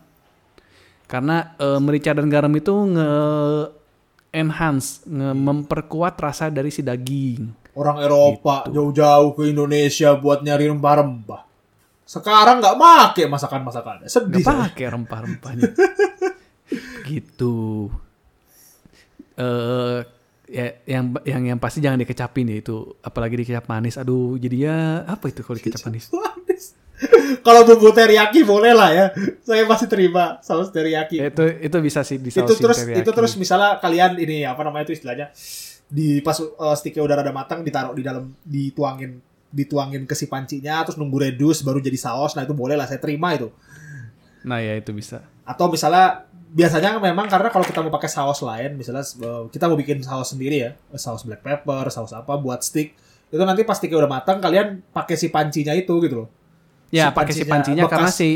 Karena 1.07 1.55
eh, 1.55 1.79
merica 1.79 2.11
dan 2.11 2.27
garam 2.27 2.51
itu 2.51 2.73
nge 2.73 3.09
enhance, 4.35 5.07
memperkuat 5.07 6.19
rasa 6.19 6.51
dari 6.51 6.69
si 6.69 6.83
daging. 6.83 7.71
Orang 7.75 8.03
Eropa 8.03 8.67
jauh-jauh 8.67 9.35
ke 9.35 9.51
Indonesia 9.51 10.15
buat 10.19 10.43
nyari 10.43 10.67
rempah-rempah. 10.71 11.41
Sekarang 12.05 12.59
nggak 12.59 12.77
make 12.77 13.23
masakan-masakannya. 13.31 14.07
Sedih. 14.11 14.43
Nggak 14.43 14.75
pakai 14.75 14.85
rempah-rempahnya. 14.91 15.71
gitu. 17.09 17.89
Eh 19.35 19.99
ya 20.45 20.77
yang 20.85 21.17
yang 21.25 21.41
yang 21.55 21.59
pasti 21.59 21.81
jangan 21.81 22.05
dikecapin 22.05 22.45
ya 22.53 22.61
itu 22.61 23.01
apalagi 23.01 23.33
dikecap 23.41 23.65
manis 23.65 23.97
aduh 23.97 24.37
jadinya 24.37 25.01
apa 25.09 25.33
itu 25.33 25.41
kalau 25.41 25.57
dikecap 25.57 25.89
manis 25.89 26.13
Manis. 26.13 26.77
Kalau 27.45 27.67
bumbu 27.67 27.91
teriyaki 27.91 28.47
boleh 28.47 28.71
lah 28.71 28.89
ya. 28.89 29.05
Saya 29.43 29.67
masih 29.67 29.87
terima 29.91 30.39
saus 30.39 30.71
teriyaki. 30.71 31.19
itu 31.19 31.43
itu 31.59 31.77
bisa 31.83 32.01
sih 32.01 32.17
di 32.17 32.31
itu 32.31 32.53
terus 32.55 32.79
teriyaki. 32.81 33.03
itu 33.03 33.11
terus 33.11 33.33
misalnya 33.35 33.77
kalian 33.83 34.15
ini 34.17 34.47
apa 34.47 34.63
namanya 34.63 34.87
itu 34.87 34.95
istilahnya 34.95 35.29
di 35.85 36.19
pas 36.25 36.37
uh, 36.41 36.73
sticknya 36.73 37.05
udah 37.05 37.15
rada 37.21 37.33
matang 37.33 37.61
ditaruh 37.61 37.93
di 37.93 38.01
dalam 38.01 38.33
dituangin 38.41 39.21
dituangin 39.53 40.03
ke 40.09 40.17
si 40.17 40.25
pancinya 40.25 40.81
terus 40.83 40.97
nunggu 40.97 41.29
redus 41.29 41.61
baru 41.61 41.77
jadi 41.77 41.95
saus 41.95 42.33
nah 42.33 42.43
itu 42.43 42.57
boleh 42.57 42.73
lah 42.73 42.89
saya 42.89 42.97
terima 42.97 43.37
itu 43.37 43.53
nah 44.43 44.57
ya 44.57 44.73
itu 44.75 44.91
bisa 44.91 45.21
atau 45.45 45.69
misalnya 45.69 46.25
biasanya 46.51 46.97
memang 46.97 47.29
karena 47.29 47.53
kalau 47.53 47.65
kita 47.65 47.79
mau 47.85 47.93
pakai 47.93 48.09
saus 48.09 48.41
lain 48.41 48.75
misalnya 48.75 49.05
uh, 49.21 49.45
kita 49.47 49.69
mau 49.69 49.77
bikin 49.77 50.01
saus 50.01 50.33
sendiri 50.33 50.57
ya 50.57 50.71
saus 50.97 51.21
black 51.23 51.45
pepper 51.45 51.87
saus 51.93 52.11
apa 52.11 52.33
buat 52.35 52.65
stick 52.65 52.97
itu 53.29 53.41
nanti 53.41 53.61
pas 53.61 53.77
sticknya 53.77 54.05
udah 54.05 54.11
matang 54.11 54.37
kalian 54.41 54.81
pakai 54.89 55.15
si 55.15 55.29
pancinya 55.29 55.73
itu 55.77 55.93
gitu 56.01 56.25
loh 56.25 56.29
ya 56.95 57.11
Si 57.11 57.15
pakai 57.19 57.33
si 57.35 57.43
pancinya 57.43 57.83
bekas. 57.83 57.91
karena 57.91 58.09
si 58.09 58.29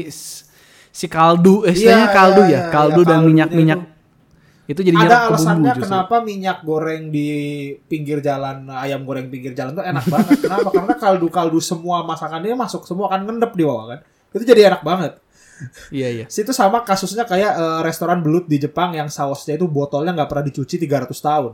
si 0.92 1.06
kaldu 1.08 1.64
eh 1.64 1.72
Iya, 1.72 1.72
istilahnya 1.72 2.10
kaldu 2.12 2.42
iya, 2.44 2.52
ya 2.52 2.60
iya, 2.60 2.72
kaldu 2.76 3.02
iya, 3.02 3.08
dan 3.08 3.20
kaldunya 3.24 3.46
minyak 3.48 3.50
minyak. 3.56 3.80
Itu. 3.80 4.86
itu 4.86 4.94
jadi 4.94 4.98
ada 5.02 5.18
alasannya 5.34 5.72
justru. 5.74 5.84
kenapa 5.90 6.16
minyak 6.22 6.58
goreng 6.62 7.04
di 7.10 7.28
pinggir 7.90 8.22
jalan 8.22 8.70
ayam 8.70 9.02
goreng 9.02 9.26
pinggir 9.34 9.58
jalan 9.58 9.74
tuh 9.74 9.82
enak 9.82 10.06
banget. 10.06 10.38
Kenapa? 10.46 10.70
Karena 10.70 10.94
kaldu-kaldu 10.94 11.58
semua 11.58 12.06
masakannya 12.06 12.54
masuk 12.54 12.86
semua 12.86 13.10
kan 13.10 13.26
ngendep 13.26 13.50
di 13.58 13.64
bawah 13.66 13.98
kan? 13.98 14.00
Itu 14.30 14.46
jadi 14.46 14.70
enak 14.70 14.86
banget. 14.86 15.18
Iya 15.90 16.08
iya. 16.14 16.26
Situ 16.34 16.54
sama 16.54 16.86
kasusnya 16.86 17.26
kayak 17.26 17.52
eh, 17.58 17.82
restoran 17.82 18.22
belut 18.22 18.46
di 18.46 18.62
Jepang 18.62 18.94
yang 18.94 19.10
sausnya 19.10 19.58
itu 19.58 19.66
botolnya 19.66 20.14
nggak 20.14 20.30
pernah 20.30 20.46
dicuci 20.46 20.76
300 20.78 21.18
tahun. 21.18 21.54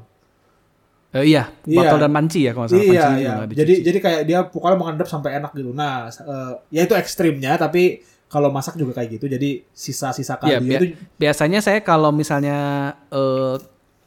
Eh, 1.16 1.32
iya 1.32 1.48
Iya. 1.64 1.80
botol 1.80 1.98
dan 1.98 2.12
panci 2.12 2.44
ya 2.44 2.52
kalau 2.52 2.68
salah 2.68 2.84
iya, 2.84 3.02
pancinya 3.08 3.34
iya. 3.42 3.56
Jadi 3.56 3.74
jadi 3.82 3.98
kayak 3.98 4.22
dia 4.28 4.40
pokoknya 4.44 4.76
mengendap 4.76 5.08
sampai 5.08 5.40
enak 5.40 5.52
gitu. 5.56 5.72
Nah, 5.72 6.12
eh, 6.12 6.54
ya 6.70 6.82
itu 6.84 6.94
ekstrimnya 6.94 7.56
tapi 7.56 8.04
kalau 8.28 8.52
masak 8.52 8.76
juga 8.76 9.00
kayak 9.00 9.16
gitu. 9.16 9.32
Jadi 9.32 9.64
sisa-sisa 9.72 10.36
Iya, 10.44 10.60
kaldu 10.60 10.68
bia- 10.68 10.80
itu 10.84 10.86
biasanya 11.16 11.60
saya 11.64 11.80
kalau 11.80 12.12
misalnya 12.12 12.58
eh, 13.10 13.56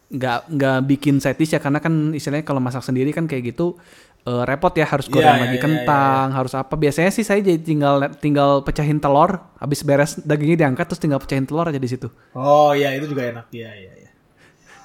nggak 0.09 0.39
nggak 0.51 0.79
bikin 0.87 1.17
side 1.17 1.37
dish 1.37 1.53
ya 1.53 1.61
karena 1.61 1.81
kan 1.81 2.13
istilahnya 2.13 2.41
kalau 2.43 2.61
masak 2.61 2.81
sendiri 2.81 3.13
kan 3.13 3.25
kayak 3.25 3.53
gitu 3.53 3.77
eh, 4.25 4.43
repot 4.45 4.73
ya 4.73 4.85
harus 4.85 5.05
goreng 5.07 5.37
Iya, 5.37 5.43
lagi 5.45 5.49
iya, 5.49 5.61
iya, 5.61 5.65
kentang 5.65 6.27
harus 6.33 6.53
apa 6.53 6.75
biasanya 6.75 7.09
sih 7.09 7.25
saya 7.25 7.41
jadi 7.41 7.61
tinggal 7.61 7.95
tinggal 8.17 8.61
pecahin 8.61 9.01
telur 9.01 9.37
habis 9.57 9.81
beres 9.81 10.17
dagingnya 10.21 10.65
diangkat 10.65 10.85
terus 10.89 11.01
tinggal 11.01 11.21
pecahin 11.21 11.45
telur 11.45 11.65
aja 11.65 11.77
di 11.77 11.89
situ 11.89 12.09
Oh 12.33 12.73
iya 12.73 12.93
itu 12.93 13.05
juga 13.07 13.23
enak. 13.27 13.47
Iya 13.51 13.71
iya 13.75 13.93
iya. 13.97 13.98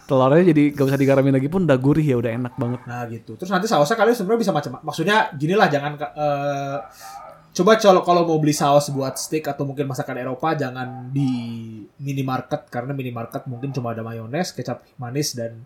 Telurnya 0.04 0.52
jadi 0.52 0.64
gak 0.76 0.86
usah 0.90 1.00
digaramin 1.00 1.34
lagi 1.36 1.48
pun 1.48 1.64
udah 1.64 1.80
gurih 1.80 2.04
ya 2.04 2.20
udah 2.20 2.32
enak 2.36 2.54
banget 2.60 2.80
Nah 2.84 3.04
gitu. 3.08 3.40
Terus 3.40 3.52
nanti 3.52 3.68
sausnya 3.72 3.96
kalian 3.96 4.16
sebenarnya 4.16 4.42
bisa 4.44 4.54
macam 4.54 4.72
maksudnya 4.84 5.32
gini 5.36 5.56
lah 5.56 5.68
jangan 5.72 5.92
eh, 5.96 6.78
coba 7.54 7.72
kalau 7.78 8.02
kalau 8.02 8.22
mau 8.26 8.38
beli 8.42 8.52
saus 8.52 8.90
buat 8.90 9.14
steak 9.16 9.46
atau 9.46 9.64
mungkin 9.64 9.86
masakan 9.86 10.18
Eropa 10.18 10.58
jangan 10.58 11.14
di 11.14 11.30
minimarket 12.02 12.68
karena 12.68 12.92
minimarket 12.98 13.46
mungkin 13.46 13.70
cuma 13.70 13.94
ada 13.94 14.02
mayones, 14.02 14.52
kecap 14.52 14.82
manis 14.98 15.38
dan 15.38 15.62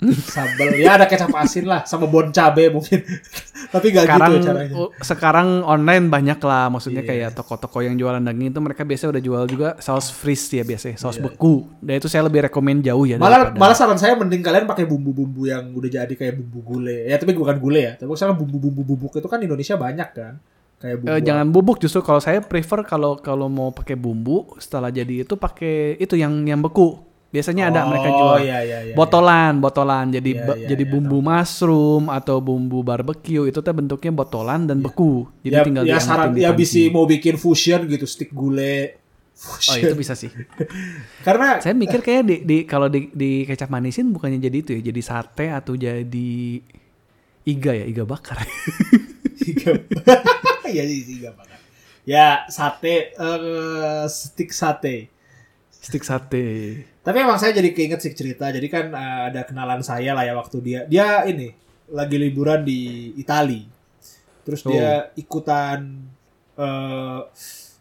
Sambal 0.00 0.78
ya 0.78 0.94
ada 0.94 1.04
kecap 1.04 1.34
asin 1.34 1.66
lah 1.66 1.82
sama 1.82 2.06
bon 2.06 2.30
cabe 2.30 2.70
mungkin. 2.70 3.02
Tapi 3.74 3.86
nggak 3.90 4.06
sekarang 4.06 4.30
gitu 4.32 4.46
caranya. 4.46 4.74
sekarang 5.02 5.48
online 5.60 6.06
banyak 6.06 6.38
lah 6.38 6.66
maksudnya 6.68 7.02
Iya. 7.02 7.10
kayak 7.26 7.30
toko-toko 7.34 7.78
yang 7.78 7.94
jualan 7.94 8.16
daging 8.18 8.48
itu 8.48 8.60
mereka 8.60 8.80
biasa 8.80 9.10
udah 9.10 9.18
jual 9.18 9.44
juga 9.44 9.68
saus 9.78 10.08
freeze 10.08 10.48
ya 10.52 10.62
biasanya 10.62 10.96
saus 10.96 11.18
Iya. 11.18 11.26
beku 11.26 11.66
dan 11.78 11.98
itu 11.98 12.06
saya 12.06 12.22
lebih 12.22 12.46
rekomen 12.46 12.80
jauh 12.80 13.04
ya 13.04 13.18
Malah 13.18 13.50
daripada- 13.50 13.58
malah 13.58 13.76
saran 13.76 13.98
saya 13.98 14.14
mending 14.14 14.40
kalian 14.40 14.64
pakai 14.64 14.86
bumbu-bumbu 14.86 15.44
yang 15.44 15.68
udah 15.70 15.90
jadi 15.92 16.14
kayak 16.14 16.38
bumbu 16.38 16.58
gulai. 16.64 17.04
Ya 17.04 17.16
tapi 17.16 17.34
bukan 17.34 17.58
gulai 17.58 17.82
ya. 17.82 17.92
Tapi 17.96 18.08
misalnya 18.08 18.34
bumbu-bumbu 18.34 18.82
bubuk 18.86 19.12
itu 19.12 19.26
kan 19.26 19.38
Indonesia 19.38 19.74
banyak 19.74 20.08
kan. 20.12 20.34
Kayak 20.78 20.96
bumbu. 20.96 21.10
Eh, 21.10 21.20
jangan 21.20 21.46
bubuk 21.50 21.76
justru 21.76 22.00
kalau 22.00 22.22
saya 22.22 22.38
prefer 22.38 22.86
kalau 22.86 23.18
kalau 23.18 23.50
mau 23.50 23.68
pakai 23.68 23.98
bumbu 23.98 24.46
setelah 24.56 24.88
jadi 24.88 25.26
itu 25.26 25.34
pakai 25.34 25.98
itu 25.98 26.14
yang 26.14 26.46
yang 26.46 26.62
beku 26.62 27.02
biasanya 27.28 27.68
ada 27.68 27.84
mereka 27.84 28.08
Oh 28.08 28.16
jual 28.16 28.38
iya 28.40 28.58
iya 28.64 28.78
iya. 28.88 28.94
botolan 28.96 29.60
botolan 29.60 30.08
jadi 30.08 30.30
Iya, 30.32 30.44
iya, 30.56 30.66
jadi 30.72 30.84
iya, 30.88 30.92
bumbu 30.92 31.18
mushroom 31.20 32.08
atau 32.08 32.40
bumbu 32.40 32.80
barbecue 32.80 33.52
itu 33.52 33.60
tuh 33.60 33.74
bentuknya 33.76 34.12
botolan 34.16 34.64
dan 34.64 34.80
beku 34.80 35.28
ya, 35.44 35.60
jadi 35.60 35.68
tinggal 35.68 35.84
ya 35.84 36.00
saran 36.00 36.32
di 36.32 36.44
ya 36.44 36.56
bisa 36.56 36.80
mau 36.88 37.04
bikin 37.04 37.36
fusion 37.36 37.84
gitu 37.84 38.08
stick 38.08 38.32
gulai. 38.32 38.96
oh 39.38 39.76
itu 39.76 39.94
bisa 39.94 40.16
sih 40.18 40.32
Karena 41.26 41.60
saya 41.62 41.76
mikir 41.76 42.00
kayak 42.02 42.22
di, 42.26 42.36
di 42.42 42.56
kalau 42.66 42.88
di, 42.90 43.12
di 43.12 43.44
kecap 43.46 43.68
manisin 43.70 44.10
bukannya 44.10 44.40
jadi 44.40 44.56
itu 44.58 44.70
ya 44.80 44.80
jadi 44.88 45.00
sate 45.04 45.46
atau 45.52 45.78
jadi 45.78 46.32
iga 47.46 47.72
ya 47.76 47.84
iga 47.86 48.02
bakar 48.08 48.42
Tiga. 49.38 49.72
Iya 50.68 50.84
sih 50.84 51.00
tiga 51.08 51.32
banget. 51.32 51.60
Ya 52.04 52.44
sate 52.52 53.16
eh 53.16 54.04
stick 54.10 54.52
sate. 54.52 55.08
Stick 55.88 56.04
sate 56.04 56.84
Tapi 57.00 57.16
emang 57.24 57.40
saya 57.40 57.56
jadi 57.56 57.72
keinget 57.72 58.04
sih 58.04 58.12
cerita. 58.12 58.52
Jadi 58.52 58.68
kan 58.68 58.92
eh, 58.92 59.22
ada 59.32 59.48
kenalan 59.48 59.80
saya 59.80 60.12
lah 60.12 60.28
ya 60.28 60.36
waktu 60.36 60.60
dia 60.60 60.80
dia 60.84 61.24
ini 61.24 61.48
lagi 61.88 62.20
liburan 62.20 62.68
di 62.68 63.12
Itali. 63.16 63.64
Terus 64.44 64.60
dia 64.68 65.08
ikutan 65.16 66.04
eh, 66.60 67.20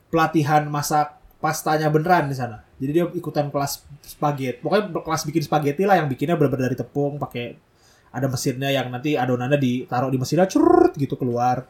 pelatihan 0.08 0.63
masak 0.72 1.20
pastanya 1.43 1.91
beneran 1.91 2.32
di 2.32 2.36
sana. 2.39 2.63
Jadi 2.80 2.91
dia 2.96 3.06
ikutan 3.12 3.52
kelas 3.52 3.84
spaghetti. 4.08 4.63
Pokoknya 4.63 5.04
kelas 5.04 5.22
bikin 5.28 5.43
spaghetti 5.43 5.84
lah 5.84 6.00
yang 6.00 6.08
bikinnya 6.08 6.39
bener-bener 6.39 6.72
dari 6.72 6.78
tepung 6.80 7.20
pakai 7.20 7.60
ada 8.15 8.32
mesinnya 8.32 8.72
yang 8.72 8.88
nanti 8.88 9.20
adonannya 9.20 9.60
ditaruh 9.60 10.08
di 10.08 10.17
mesinnya 10.17 10.48
curut 10.48 10.96
gitu 10.96 11.20
keluar. 11.20 11.67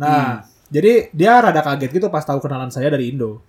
Nah, 0.00 0.42
jadi 0.72 1.12
dia 1.12 1.38
rada 1.38 1.60
kaget 1.60 1.90
gitu 1.92 2.08
pas 2.08 2.24
tahu 2.24 2.40
kenalan 2.40 2.72
saya 2.72 2.88
dari 2.88 3.12
Indo. 3.12 3.44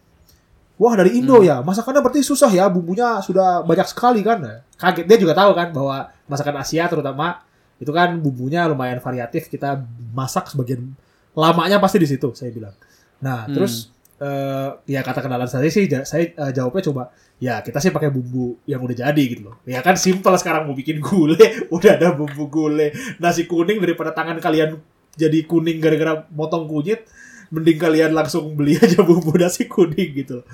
Wah 0.77 0.93
dari 0.93 1.17
Indo 1.17 1.41
ya, 1.41 1.65
masakannya 1.65 2.05
berarti 2.05 2.21
susah 2.21 2.53
ya, 2.53 2.69
bumbunya 2.69 3.17
sudah 3.25 3.65
banyak 3.65 3.87
sekali 3.89 4.21
kan? 4.21 4.45
Kaget 4.77 5.09
dia 5.09 5.17
juga 5.17 5.33
tahu 5.33 5.57
kan 5.57 5.73
bahwa 5.73 6.13
masakan 6.29 6.61
Asia 6.61 6.85
terutama 6.85 7.41
itu 7.81 7.89
kan 7.89 8.13
bumbunya 8.21 8.69
lumayan 8.69 9.01
variatif. 9.01 9.49
Kita 9.49 9.81
masak 10.13 10.53
sebagian 10.53 10.93
lamanya 11.33 11.81
pasti 11.81 11.97
di 11.97 12.05
situ, 12.05 12.29
saya 12.37 12.53
bilang. 12.53 12.77
Nah 13.25 13.49
Hmm. 13.49 13.57
terus 13.57 13.89
eh, 14.21 14.69
ya 14.85 15.01
kata 15.01 15.25
kenalan 15.25 15.49
saya 15.49 15.65
sih, 15.69 15.89
saya 16.05 16.29
eh, 16.29 16.51
jawabnya 16.53 16.85
coba 16.89 17.09
ya 17.37 17.61
kita 17.61 17.77
sih 17.77 17.93
pakai 17.93 18.09
bumbu 18.09 18.57
yang 18.65 18.81
udah 18.81 18.97
jadi 19.09 19.23
gitu 19.29 19.49
loh. 19.49 19.57
Ya 19.65 19.81
kan 19.81 19.97
simpel 19.97 20.33
sekarang 20.37 20.69
mau 20.69 20.77
bikin 20.77 21.01
gulai, 21.01 21.37
udah 21.75 21.91
ada 21.97 22.13
bumbu 22.13 22.49
gulai, 22.49 22.93
nasi 23.17 23.49
kuning 23.49 23.81
daripada 23.81 24.13
tangan 24.13 24.37
kalian 24.41 24.77
jadi 25.17 25.43
kuning 25.43 25.81
gara-gara 25.81 26.23
motong 26.31 26.69
kunyit, 26.69 27.03
mending 27.49 27.75
kalian 27.81 28.13
langsung 28.13 28.53
beli 28.53 28.77
aja 28.83 29.01
bumbu 29.01 29.33
nasi 29.35 29.65
kuning 29.65 30.23
gitu. 30.23 30.45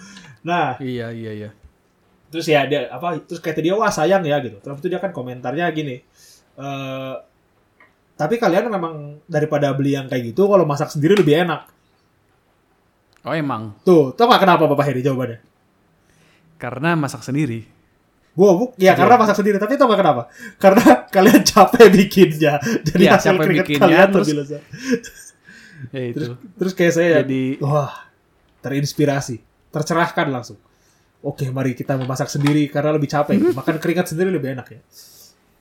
Nah, 0.41 0.79
iya 0.81 1.11
iya 1.13 1.31
iya 1.35 1.49
terus 2.33 2.49
ya 2.49 2.65
dia 2.65 2.89
apa 2.89 3.21
terus 3.21 3.37
kata 3.37 3.61
dia 3.61 3.77
wah 3.77 3.93
sayang 3.93 4.25
ya 4.25 4.41
gitu. 4.41 4.57
Terus 4.57 4.81
itu 4.81 4.89
dia 4.89 4.97
kan 4.97 5.13
komentarnya 5.13 5.69
gini. 5.69 6.01
eh 6.57 7.15
tapi 8.13 8.37
kalian 8.37 8.69
memang 8.69 9.19
daripada 9.25 9.73
beli 9.73 9.97
yang 9.97 10.05
kayak 10.05 10.33
gitu 10.33 10.45
kalau 10.45 10.65
masak 10.69 10.89
sendiri 10.93 11.17
lebih 11.17 11.45
enak. 11.45 11.65
oh 13.25 13.33
emang 13.33 13.73
Tuh, 13.87 14.11
tau 14.13 14.27
gak 14.29 14.43
kenapa 14.43 14.67
Bapak 14.67 14.85
Heri 14.91 15.01
jawabannya? 15.01 15.39
karena 16.61 16.95
masak 16.95 17.27
sendiri 17.27 17.67
Gua 18.33 18.49
bu, 18.57 18.65
ya 18.81 18.97
karena 18.97 19.13
masak 19.13 19.37
sendiri, 19.37 19.61
tapi 19.61 19.77
tau 19.77 19.85
gak 19.85 20.01
kenapa? 20.01 20.25
Karena 20.57 20.85
kalian 21.15 21.41
capek 21.45 21.85
bikinnya. 21.87 22.57
Jadi 22.81 23.03
Iya, 23.05 23.13
hasil 23.13 23.29
capek 23.29 23.45
keringet 23.45 23.65
bikinnya, 23.69 23.81
kalian 23.85 24.07
terus- 24.09 24.27
lebih 24.27 24.37
lezat. 24.41 24.61
ya 25.93 26.01
itu 26.01 26.15
Terus, 26.17 26.29
terus 26.57 26.73
kayak 26.73 26.93
saya 26.95 27.09
jadi 27.21 27.43
Wah, 27.61 27.91
terinspirasi, 28.59 29.35
tercerahkan 29.69 30.27
langsung. 30.29 30.57
Oke, 31.21 31.47
mari 31.49 31.71
kita 31.71 31.95
memasak 31.95 32.27
sendiri 32.27 32.67
karena 32.67 32.91
lebih 32.91 33.07
capek. 33.07 33.37
Makan 33.59 33.75
keringat 33.77 34.09
sendiri 34.09 34.33
lebih 34.33 34.57
enak 34.57 34.67
ya. 34.71 34.79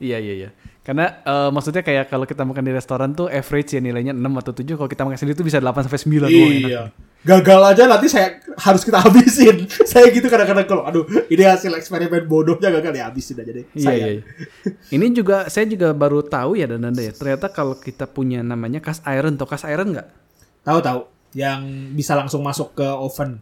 Iya 0.03 0.17
iya 0.19 0.33
iya. 0.35 0.49
Karena 0.83 1.21
eh, 1.23 1.49
maksudnya 1.53 1.79
kayak 1.79 2.11
kalau 2.11 2.27
kita 2.27 2.43
makan 2.43 2.65
di 2.65 2.73
restoran 2.75 3.15
tuh 3.15 3.31
average 3.31 3.71
ya 3.71 3.79
nilainya 3.79 4.11
6 4.11 4.19
atau 4.43 4.51
7, 4.51 4.75
kalau 4.75 4.89
kita 4.91 5.03
makan 5.07 5.15
sendiri 5.15 5.35
tuh 5.37 5.47
bisa 5.47 5.63
8 5.63 5.87
sampai 5.87 6.01
9. 6.01 6.19
Wah, 6.19 6.27
enak. 6.27 6.91
Gagal 7.23 7.59
aja 7.63 7.83
nanti 7.87 8.11
saya 8.11 8.43
harus 8.59 8.83
kita 8.83 8.99
habisin. 9.07 9.63
saya 9.87 10.11
gitu 10.11 10.27
kadang-kadang 10.27 10.67
kalau 10.67 10.83
aduh, 10.83 11.07
ini 11.31 11.43
hasil 11.47 11.71
eksperimen 11.71 12.27
bodohnya 12.27 12.67
gagal 12.67 12.91
ya 12.91 13.07
habisin 13.07 13.39
aja 13.39 13.51
deh. 13.55 13.65
Iya, 13.71 13.83
Saya. 13.87 13.95
iya, 13.95 14.07
iya. 14.19 14.21
Ini 14.91 15.05
juga 15.15 15.47
saya 15.47 15.63
juga 15.63 15.95
baru 15.95 16.19
tahu 16.19 16.59
ya 16.59 16.67
dan 16.67 16.91
ya. 16.91 17.15
Ternyata 17.15 17.47
kalau 17.47 17.79
kita 17.79 18.11
punya 18.11 18.43
namanya 18.43 18.83
cast 18.83 19.07
iron, 19.07 19.39
tau 19.39 19.47
cast 19.47 19.63
iron 19.63 19.95
nggak? 19.95 20.07
Tahu-tahu 20.67 21.07
yang 21.39 21.63
bisa 21.95 22.13
langsung 22.13 22.43
masuk 22.43 22.75
ke 22.75 22.85
oven. 22.85 23.39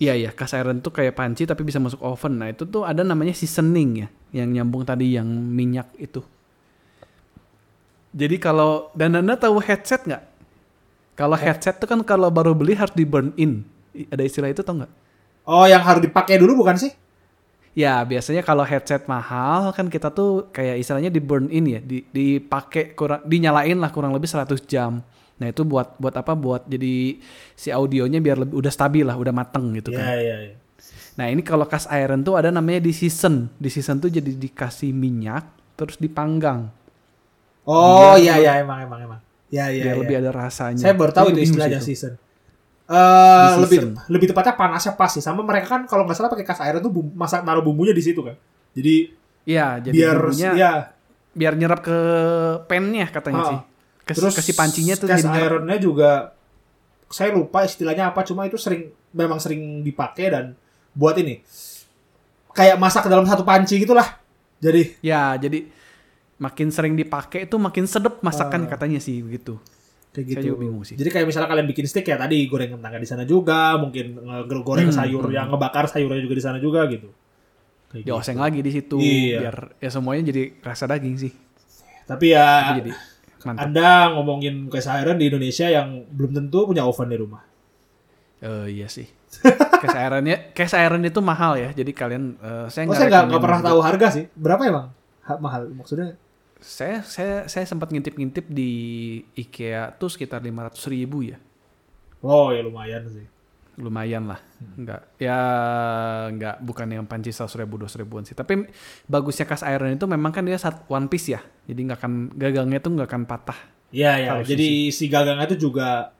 Iya 0.00 0.16
iya, 0.16 0.30
cast 0.32 0.56
iron 0.56 0.80
tuh 0.80 0.90
kayak 0.90 1.12
panci 1.12 1.44
tapi 1.44 1.68
bisa 1.68 1.76
masuk 1.76 2.00
oven. 2.00 2.40
Nah 2.40 2.48
itu 2.48 2.64
tuh 2.64 2.88
ada 2.88 3.04
namanya 3.04 3.36
seasoning 3.36 3.90
ya, 4.02 4.08
yang 4.40 4.48
nyambung 4.56 4.88
tadi 4.88 5.14
yang 5.20 5.28
minyak 5.28 5.92
itu. 6.00 6.24
Jadi 8.12 8.36
kalau 8.40 8.88
dan 8.96 9.20
anda 9.20 9.36
tahu 9.36 9.60
headset 9.60 10.04
nggak? 10.08 10.31
Kalau 11.12 11.36
headset 11.36 11.76
tuh 11.76 11.88
kan 11.88 12.00
kalau 12.02 12.32
baru 12.32 12.56
beli 12.56 12.72
harus 12.72 12.92
di 12.96 13.04
burn 13.04 13.36
in. 13.36 13.64
Ada 14.08 14.24
istilah 14.24 14.48
itu 14.48 14.64
tau 14.64 14.80
nggak? 14.80 14.92
Oh, 15.44 15.68
yang 15.68 15.84
harus 15.84 16.00
dipakai 16.00 16.40
dulu 16.40 16.64
bukan 16.64 16.80
sih? 16.80 16.92
Ya 17.72 18.04
biasanya 18.04 18.44
kalau 18.44 18.64
headset 18.68 19.08
mahal 19.08 19.72
kan 19.72 19.88
kita 19.88 20.12
tuh 20.12 20.52
kayak 20.52 20.80
istilahnya 20.80 21.08
di 21.08 21.20
burn 21.24 21.48
in 21.48 21.64
ya, 21.68 21.80
di 21.80 22.04
dipakai 22.12 22.92
kurang 22.92 23.24
dinyalain 23.24 23.80
lah 23.80 23.88
kurang 23.88 24.12
lebih 24.12 24.28
100 24.28 24.60
jam. 24.68 25.00
Nah 25.40 25.46
itu 25.48 25.64
buat 25.64 25.96
buat 25.96 26.12
apa? 26.12 26.36
Buat 26.36 26.68
jadi 26.68 27.16
si 27.56 27.72
audionya 27.72 28.20
biar 28.20 28.44
lebih 28.44 28.60
udah 28.60 28.72
stabil 28.72 29.04
lah, 29.04 29.16
udah 29.16 29.32
mateng 29.32 29.72
gitu 29.76 29.92
kan. 29.92 30.04
Iya, 30.04 30.16
iya, 30.20 30.36
iya. 30.52 30.54
Nah 31.16 31.28
ini 31.32 31.40
kalau 31.40 31.64
cast 31.64 31.88
iron 31.92 32.20
tuh 32.24 32.36
ada 32.36 32.52
namanya 32.52 32.84
di 32.84 32.92
season. 32.92 33.48
Di 33.56 33.72
season 33.72 34.00
tuh 34.00 34.12
jadi 34.12 34.32
dikasih 34.32 34.92
minyak 34.92 35.44
terus 35.76 35.96
dipanggang 35.96 36.68
Oh, 37.62 38.18
iya 38.18 38.42
iya 38.42 38.52
emang 38.58 38.82
emang 38.82 39.00
emang. 39.06 39.20
Iya, 39.52 39.64
iya. 39.68 39.82
biar 39.84 39.94
iya. 39.94 40.00
lebih 40.00 40.16
ada 40.18 40.30
rasanya. 40.32 40.80
Saya 40.80 40.94
baru 40.94 41.12
tahu 41.12 41.26
itu 41.30 41.40
istilahnya 41.44 41.76
itu. 41.76 41.88
season. 41.88 42.16
Eh 42.82 42.96
Di 43.52 43.60
lebih 43.60 43.78
season. 43.78 43.92
lebih 44.08 44.26
tepatnya 44.26 44.54
panasnya 44.54 44.92
pas 44.92 45.08
sih. 45.08 45.20
Sama 45.20 45.40
mereka 45.40 45.68
kan 45.70 45.84
kalau 45.84 46.02
nggak 46.02 46.16
salah 46.16 46.28
pakai 46.28 46.42
cast 46.42 46.60
iron 46.62 46.80
tuh 46.80 46.90
bum- 46.90 47.12
masak 47.12 47.40
naruh 47.42 47.60
bumbunya 47.60 47.92
di 47.92 48.00
situ 48.00 48.20
kan. 48.20 48.34
Jadi, 48.72 49.12
Iya, 49.42 49.78
jadi 49.80 49.92
biar 49.92 50.16
bumbunya 50.18 50.50
ya 50.54 50.72
biar 51.32 51.52
nyerap 51.54 51.80
ke 51.80 51.98
pennya 52.66 53.06
katanya 53.06 53.38
Ah. 53.38 53.48
sih. 53.48 53.58
Ke, 54.02 54.12
terus 54.12 54.32
ke 54.32 54.42
si 54.42 54.52
pancinya 54.52 54.94
tuh 54.94 55.06
nyerap. 55.06 55.36
ironnya 55.38 55.76
juga 55.76 56.10
saya 57.06 57.30
lupa 57.30 57.62
istilahnya 57.62 58.08
apa 58.08 58.20
cuma 58.22 58.44
itu 58.44 58.56
sering 58.56 58.82
memang 59.10 59.36
sering 59.36 59.60
dipakai 59.80 60.26
dan 60.28 60.44
buat 60.92 61.12
ini 61.14 61.44
kayak 62.50 62.76
masak 62.76 63.04
dalam 63.06 63.24
satu 63.24 63.42
panci 63.42 63.76
gitulah. 63.78 64.04
Jadi 64.58 65.00
Ya, 65.00 65.34
jadi 65.34 65.66
makin 66.42 66.68
sering 66.68 66.98
dipakai 66.98 67.46
itu 67.46 67.54
makin 67.56 67.86
sedep 67.86 68.18
masakan 68.18 68.66
katanya 68.66 68.98
sih 68.98 69.22
begitu. 69.22 69.62
kayak 70.12 70.26
Saya 70.28 70.34
gitu. 70.36 70.44
juga 70.52 70.58
bingung 70.60 70.84
sih. 70.84 70.92
Jadi 70.98 71.08
kayak 71.08 71.24
misalnya 71.24 71.48
kalian 71.48 71.64
bikin 71.64 71.86
steak 71.88 72.04
ya 72.04 72.20
tadi 72.20 72.44
goreng 72.44 72.76
kentangnya 72.76 73.00
di 73.00 73.08
sana 73.08 73.24
juga, 73.24 73.80
mungkin 73.80 74.20
nge- 74.20 74.60
goreng 74.60 74.92
Hmm, 74.92 74.98
sayur 74.98 75.24
yang 75.32 75.48
ngebakar 75.48 75.88
sayurnya 75.88 76.20
juga 76.20 76.34
di 76.36 76.44
sana 76.44 76.58
juga 76.60 76.84
gitu. 76.84 77.08
Kayak 77.88 78.02
gitu. 78.04 78.08
Dioseng 78.12 78.36
lagi 78.36 78.60
di 78.60 78.70
situ 78.70 78.96
Iya. 79.00 79.38
biar 79.40 79.56
ya 79.80 79.88
semuanya 79.88 80.22
jadi 80.28 80.42
rasa 80.60 80.84
daging 80.84 81.16
sih. 81.16 81.32
Tapi 82.04 82.26
ya 82.28 82.44
Itu 82.44 82.72
jadi 82.84 82.92
mantap. 83.40 83.62
Anda 83.64 83.88
ngomongin 84.12 84.54
iron 84.68 85.16
di 85.16 85.24
Indonesia 85.32 85.66
yang 85.72 86.04
belum 86.12 86.30
tentu 86.36 86.58
punya 86.68 86.84
oven 86.84 87.08
di 87.08 87.16
rumah. 87.16 87.42
Eh 88.42 88.66
iya 88.68 88.92
sih. 88.92 89.08
Cast 89.80 89.96
ironnya, 89.96 90.52
cast 90.52 90.76
iron 90.76 91.00
itu 91.02 91.24
mahal 91.24 91.56
ya. 91.56 91.72
Jadi 91.72 91.88
kalian 91.96 92.36
eh, 92.36 92.66
saya 92.68 92.84
Oh, 92.84 92.92
nggak 92.92 93.00
saya 93.00 93.08
rekomen 93.24 93.40
pernah 93.40 93.60
tahu 93.64 93.80
harga 93.80 94.06
sih. 94.12 94.24
Berapa 94.36 94.62
emang 94.68 94.86
Ha- 95.24 95.40
mahal? 95.40 95.72
Maksudnya 95.72 96.18
Saya 96.62 97.02
saya 97.02 97.50
saya 97.50 97.66
sempat 97.66 97.90
ngintip-ngintip 97.90 98.46
di 98.46 98.70
IKEA 99.34 99.90
tuh 99.98 100.08
sekitar 100.08 100.38
500 100.38 100.78
ribu 100.94 101.26
ya. 101.26 101.36
Oh 102.22 102.54
ya 102.54 102.62
lumayan 102.62 103.02
sih. 103.10 103.26
Lumayan 103.82 104.30
lah. 104.30 104.38
Enggak 104.78 105.10
ya 105.18 105.38
enggak 106.30 106.62
bukan 106.62 106.86
yang 106.86 107.04
panci 107.10 107.34
100 107.34 107.66
ribu 107.66 107.82
200 107.82 108.00
ribuan 108.06 108.22
sih. 108.22 108.38
Tapi 108.38 108.70
bagusnya 109.10 109.44
cast 109.44 109.66
iron 109.66 109.98
itu 109.98 110.06
memang 110.06 110.30
kan 110.30 110.46
dia 110.46 110.54
sat 110.54 110.86
one 110.86 111.10
piece 111.10 111.34
ya. 111.34 111.42
Jadi 111.66 111.80
nggak 111.90 111.98
akan 111.98 112.12
gagangnya 112.38 112.78
tuh 112.78 112.90
nggak 112.94 113.08
akan 113.10 113.22
patah. 113.26 113.58
Iya 113.90 114.12
ya. 114.22 114.30
Kalau 114.38 114.44
Jadi 114.46 114.68
si 114.94 115.04
gagangnya 115.10 115.46
itu 115.50 115.66
juga 115.66 116.14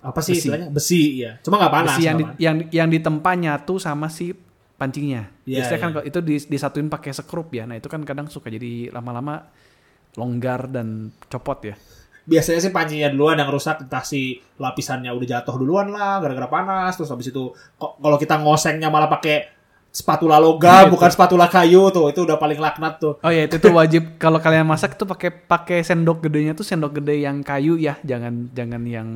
apa 0.00 0.20
sih 0.24 0.34
Besi. 0.34 0.40
istilahnya? 0.42 0.68
Besi 0.74 1.02
ya. 1.22 1.32
Cuma 1.46 1.62
nggak 1.62 1.72
panas. 1.72 1.94
Besi 1.94 2.02
yang, 2.10 2.16
di, 2.18 2.24
nggak 2.26 2.36
yang 2.42 2.56
yang 2.74 2.88
ditempa 2.90 3.30
nyatu 3.38 3.78
sama 3.78 4.10
si 4.10 4.34
pancingnya. 4.80 5.28
Iya, 5.44 5.60
Biasanya 5.60 5.76
kan 5.78 5.88
iya. 5.88 5.94
kalau 6.00 6.06
itu 6.08 6.18
dis- 6.24 6.48
disatuin 6.48 6.88
pakai 6.88 7.12
sekrup 7.12 7.52
ya. 7.52 7.68
Nah, 7.68 7.76
itu 7.76 7.86
kan 7.86 8.00
kadang 8.00 8.32
suka 8.32 8.48
jadi 8.48 8.88
lama-lama 8.88 9.44
longgar 10.14 10.66
dan 10.66 11.12
copot 11.28 11.60
ya. 11.62 11.76
biasanya 12.20 12.60
sih 12.62 12.70
pancinya 12.70 13.08
duluan 13.10 13.38
yang 13.38 13.50
rusak 13.50 13.80
entah 13.80 14.04
si 14.04 14.38
lapisannya 14.54 15.10
udah 15.10 15.40
jatuh 15.40 15.56
duluan 15.56 15.90
lah 15.90 16.20
gara-gara 16.20 16.46
panas 16.46 16.94
terus 16.94 17.10
habis 17.10 17.32
itu 17.32 17.50
kok 17.74 17.98
kalau 17.98 18.14
kita 18.14 18.38
ngosengnya 18.38 18.86
malah 18.86 19.10
pakai 19.10 19.50
spatula 19.90 20.38
logam 20.38 20.86
bukan 20.94 21.10
spatula 21.10 21.50
kayu 21.50 21.90
tuh 21.90 22.12
itu 22.12 22.22
udah 22.22 22.38
paling 22.38 22.60
laknat 22.60 23.02
tuh 23.02 23.18
Oh 23.18 23.32
ya, 23.32 23.48
itu 23.48 23.58
tuh 23.58 23.74
wajib 23.74 24.14
kalau 24.22 24.38
kalian 24.38 24.62
masak 24.62 24.94
tuh 24.94 25.08
pakai 25.08 25.32
pakai 25.32 25.82
sendok 25.82 26.22
gedenya 26.22 26.54
tuh 26.54 26.62
sendok 26.62 27.02
gede 27.02 27.24
yang 27.24 27.42
kayu 27.42 27.74
ya, 27.74 27.98
jangan 28.06 28.46
jangan 28.54 28.82
yang 28.86 29.08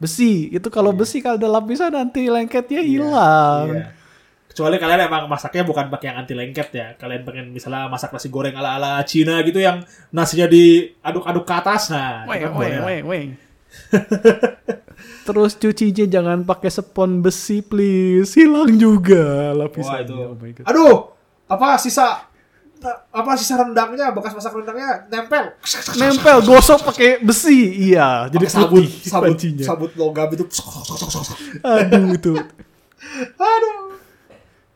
besi. 0.00 0.48
Itu 0.50 0.72
kalau 0.72 0.90
besi 0.90 1.20
kalau 1.22 1.38
ada 1.38 1.46
lapisan 1.46 1.92
nanti 1.92 2.26
lengketnya 2.26 2.82
hilang. 2.82 3.66
Iya. 3.68 3.84
Kecuali 4.50 4.76
kalian 4.76 5.06
emang 5.06 5.30
masaknya 5.30 5.62
bukan 5.62 5.86
pakai 5.86 6.10
yang 6.10 6.18
anti 6.18 6.34
lengket 6.34 6.68
ya 6.74 6.86
kalian 6.98 7.22
pengen 7.22 7.54
misalnya 7.54 7.86
masak 7.86 8.10
nasi 8.10 8.26
goreng 8.26 8.50
ala 8.52 8.74
ala 8.74 8.98
Cina 9.06 9.38
gitu 9.40 9.62
yang 9.62 9.78
nasinya 10.10 10.50
diaduk-aduk 10.50 11.46
ke 11.46 11.54
atas 11.54 11.94
nah 11.94 12.26
Weng, 12.26 12.40
kan 12.40 12.50
weng, 12.50 12.56
boleh 12.58 12.70
lah. 12.74 12.84
weng, 12.84 13.04
weng. 13.06 13.28
Terus 15.26 15.54
cucinya 15.54 16.04
jangan 16.04 16.42
pakai 16.42 16.66
spons 16.68 17.22
besi 17.22 17.62
please, 17.62 18.34
hilang 18.34 18.74
juga 18.74 19.54
lapisannya. 19.54 20.26
Oh 20.26 20.34
my 20.34 20.50
God. 20.52 20.64
aduh 20.66 20.96
apa 21.46 21.78
sisa 21.78 22.26
apa 23.12 23.30
sisa 23.36 23.54
rendangnya 23.54 24.10
bekas 24.10 24.32
masak 24.32 24.56
rendangnya 24.56 25.04
nempel 25.06 25.52
Nempel 25.94 26.36
gosok 26.42 26.80
pakai 26.84 27.20
besi. 27.20 27.92
Iya, 27.92 28.26
jadi 28.26 28.44
Pakai 28.44 28.56
sabut 28.58 28.84
sabut 29.04 29.24
pancinya. 29.30 29.64
sabut 29.64 29.92
logam 29.94 30.28
itu 30.32 30.44
Aduh 31.62 32.10
itu. 32.10 32.32
aduh 33.38 33.76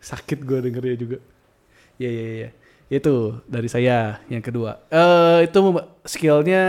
Sakit 0.05 0.45
gue 0.45 0.59
dengernya 0.61 0.97
juga. 1.01 1.19
Iya 1.97 2.11
iya 2.13 2.25
iya. 2.37 2.51
Itu 2.93 3.41
dari 3.49 3.73
saya 3.73 4.21
yang 4.29 4.45
kedua. 4.45 4.85
Eh 4.93 5.49
itu 5.49 5.59
skillnya 6.05 6.63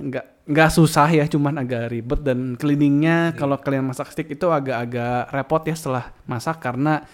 nggak 0.00 0.26
nggak 0.50 0.70
susah 0.72 1.06
ya, 1.12 1.28
cuman 1.28 1.60
agak 1.60 1.92
ribet 1.92 2.20
dan 2.24 2.56
cleaningnya 2.56 3.36
kalau 3.36 3.60
kalian 3.60 3.86
masak 3.86 4.10
steak 4.10 4.32
itu 4.32 4.48
agak-agak 4.48 5.30
repot 5.30 5.62
ya 5.62 5.76
setelah 5.76 6.04
masak 6.24 6.58
karena 6.58 7.04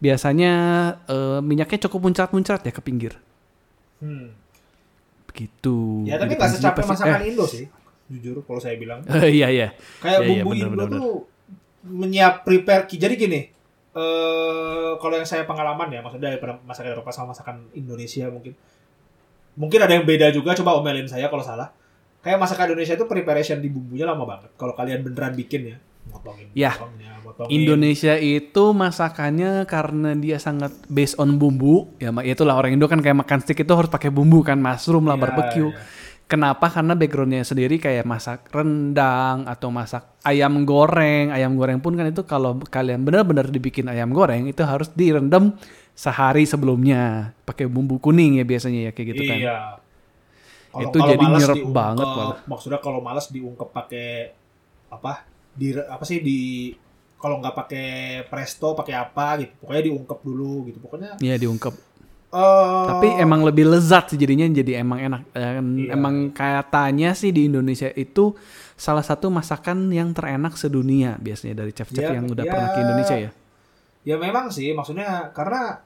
biasanya 0.00 0.52
eh, 1.06 1.38
minyaknya 1.44 1.86
cukup 1.86 2.08
muncrat-muncrat 2.08 2.64
ya 2.64 2.72
ke 2.72 2.82
pinggir. 2.82 3.14
Hmm. 4.00 4.32
Begitu. 5.28 6.08
Ya 6.08 6.16
tapi 6.18 6.34
nggak 6.34 6.50
secapek 6.56 6.84
masakan 6.88 7.20
Indo 7.22 7.44
sih, 7.46 7.68
jujur 8.10 8.42
kalau 8.42 8.58
saya 8.58 8.74
bilang. 8.80 9.04
Eh, 9.06 9.28
iya 9.38 9.48
iya. 9.52 9.68
Kayak 10.00 10.18
Iya, 10.18 10.26
iya, 10.26 10.42
bumbu 10.42 10.50
benar, 10.50 10.66
Indo 10.66 10.84
benar. 10.88 10.98
tuh 10.98 11.10
menyiap 11.84 12.34
prepare 12.42 12.88
jadi 12.88 13.14
gini. 13.14 13.40
Eh 13.92 14.90
kalau 14.96 15.14
yang 15.14 15.24
saya 15.24 15.42
pengalaman 15.42 15.88
ya, 15.88 16.00
maksudnya 16.00 16.30
daripada 16.30 16.58
masakan 16.62 16.90
Eropa 16.92 17.10
sama 17.10 17.32
masakan 17.32 17.66
Indonesia 17.72 18.26
mungkin. 18.26 18.54
Mungkin 19.52 19.78
ada 19.78 19.92
yang 19.92 20.06
beda 20.06 20.30
juga, 20.30 20.54
coba 20.54 20.78
omelin 20.78 21.04
saya 21.04 21.26
kalau 21.26 21.42
salah. 21.42 21.74
Kayak 22.20 22.38
masakan 22.38 22.70
Indonesia 22.70 22.94
itu 22.94 23.04
preparation 23.04 23.58
di 23.58 23.66
bumbunya 23.66 24.06
lama 24.06 24.22
banget. 24.22 24.52
Kalau 24.54 24.72
kalian 24.72 25.00
beneran 25.00 25.34
bikin 25.34 25.60
ya, 25.66 25.76
motongin 26.06 26.46
Ya. 26.52 26.72
motongin. 26.76 27.50
Indonesia 27.50 28.14
itu 28.14 28.64
masakannya 28.70 29.64
karena 29.64 30.12
dia 30.14 30.36
sangat 30.36 30.70
based 30.86 31.16
on 31.16 31.34
bumbu 31.34 31.88
ya 31.96 32.10
mak- 32.10 32.26
itulah 32.26 32.52
orang 32.52 32.74
Indo 32.74 32.84
kan 32.84 33.00
kayak 33.00 33.16
makan 33.16 33.38
steak 33.40 33.62
itu 33.62 33.72
harus 33.72 33.88
pakai 33.88 34.10
bumbu 34.10 34.42
kan 34.42 34.58
mushroom 34.58 35.06
lah 35.06 35.16
Iya, 35.16 35.22
barbecue 35.22 35.70
iya. 35.70 35.80
Kenapa 36.30 36.70
karena 36.70 36.94
backgroundnya 36.94 37.42
sendiri 37.42 37.82
kayak 37.82 38.06
masak 38.06 38.46
rendang 38.54 39.50
atau 39.50 39.74
masak 39.74 40.14
ayam 40.22 40.62
goreng 40.62 41.34
ayam 41.34 41.58
goreng 41.58 41.82
pun 41.82 41.98
kan 41.98 42.06
itu 42.06 42.22
kalau 42.22 42.54
kalian 42.70 43.02
benar-benar 43.02 43.50
dibikin 43.50 43.90
ayam 43.90 44.14
goreng 44.14 44.46
itu 44.46 44.62
harus 44.62 44.86
direndam 44.94 45.58
sehari 45.98 46.46
sebelumnya 46.46 47.34
pakai 47.42 47.66
bumbu 47.66 47.98
kuning 47.98 48.38
ya 48.38 48.46
biasanya 48.46 48.88
ya 48.88 48.90
kayak 48.94 49.08
gitu 49.10 49.22
kan 49.26 49.38
Iya. 50.70 50.86
Itu 50.86 51.02
kalau 51.02 51.10
jadi 51.10 51.18
diungkep, 51.18 51.74
banget 51.74 52.06
malah. 52.06 52.38
Maksudnya 52.46 52.78
kalau 52.78 53.02
malas 53.02 53.26
diungkep 53.26 53.74
pakai 53.74 54.30
apa? 54.86 55.26
Di 55.50 55.74
apa 55.74 56.04
sih 56.06 56.22
di 56.22 56.70
kalau 57.18 57.42
nggak 57.42 57.54
pakai 57.58 57.88
presto 58.30 58.78
pakai 58.78 58.94
apa 58.94 59.42
gitu. 59.42 59.52
Pokoknya 59.58 59.82
diungkep 59.90 60.18
dulu 60.22 60.70
gitu. 60.70 60.78
Pokoknya 60.78 61.18
Iya 61.18 61.42
diungkep 61.42 61.89
eh 62.30 62.84
Tapi 62.86 63.08
emang 63.18 63.42
lebih 63.42 63.66
lezat 63.66 64.14
sih 64.14 64.18
jadinya 64.18 64.46
jadi 64.46 64.80
emang 64.80 64.98
enak. 65.02 65.22
Iya. 65.34 65.94
Emang 65.94 66.30
katanya 66.30 67.10
sih 67.12 67.34
di 67.34 67.50
Indonesia 67.50 67.90
itu 67.90 68.34
salah 68.78 69.02
satu 69.02 69.28
masakan 69.28 69.90
yang 69.90 70.14
terenak 70.14 70.54
sedunia 70.54 71.18
biasanya 71.18 71.60
dari 71.60 71.74
chef-chef 71.74 72.00
Ya, 72.00 72.16
yang 72.16 72.30
udah 72.30 72.44
ya. 72.46 72.50
pernah 72.50 72.68
ke 72.72 72.78
Indonesia 72.80 73.16
ya. 73.18 73.30
ya 74.00 74.16
memang 74.16 74.48
sih 74.48 74.72
maksudnya 74.72 75.28
karena 75.36 75.84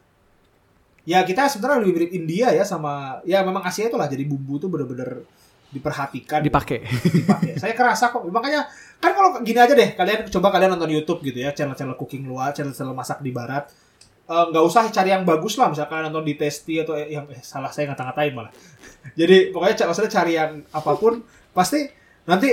ya 1.03 1.27
kita 1.27 1.51
sebenarnya 1.51 1.83
lebih 1.83 1.93
mirip 1.99 2.11
India 2.15 2.55
ya 2.55 2.63
sama 2.63 3.19
ya 3.27 3.43
memang 3.43 3.67
Asia 3.67 3.91
itu 3.91 3.99
lah 3.99 4.07
jadi 4.07 4.23
bumbu 4.23 4.63
tuh 4.63 4.71
bener-bener 4.71 5.27
diperhatikan 5.75 6.39
Dipakai. 6.39 6.87
dipakai. 6.87 7.59
Saya 7.59 7.75
kerasa 7.75 8.15
kok. 8.15 8.23
Makanya 8.31 8.63
kan 9.03 9.11
kalau 9.11 9.43
gini 9.43 9.59
aja 9.59 9.75
deh, 9.75 9.91
kalian 9.99 10.31
coba 10.31 10.55
kalian 10.55 10.79
nonton 10.79 10.87
YouTube 10.95 11.19
gitu 11.27 11.43
ya, 11.43 11.51
channel-channel 11.51 11.99
cooking 11.99 12.23
luar, 12.23 12.55
channel-channel 12.55 12.95
masak 12.95 13.19
di 13.19 13.35
barat. 13.35 13.67
Eh, 14.25 14.45
nggak 14.49 14.65
usah 14.65 14.89
cari 14.89 15.13
yang 15.13 15.21
bagus 15.29 15.61
lah, 15.61 15.69
misalkan 15.69 16.09
nonton 16.09 16.25
di 16.25 16.33
Tasty 16.33 16.81
atau 16.81 16.97
yang 16.97 17.29
eh, 17.29 17.45
salah 17.45 17.69
saya 17.69 17.93
ngata-ngatain 17.93 18.33
malah. 18.33 18.49
Jadi 19.21 19.53
pokoknya 19.53 19.85
maksudnya 19.85 20.13
cari 20.17 20.33
yang 20.33 20.65
apa 20.73 20.93
pun 20.97 21.21
pasti 21.53 21.85
nanti 22.25 22.49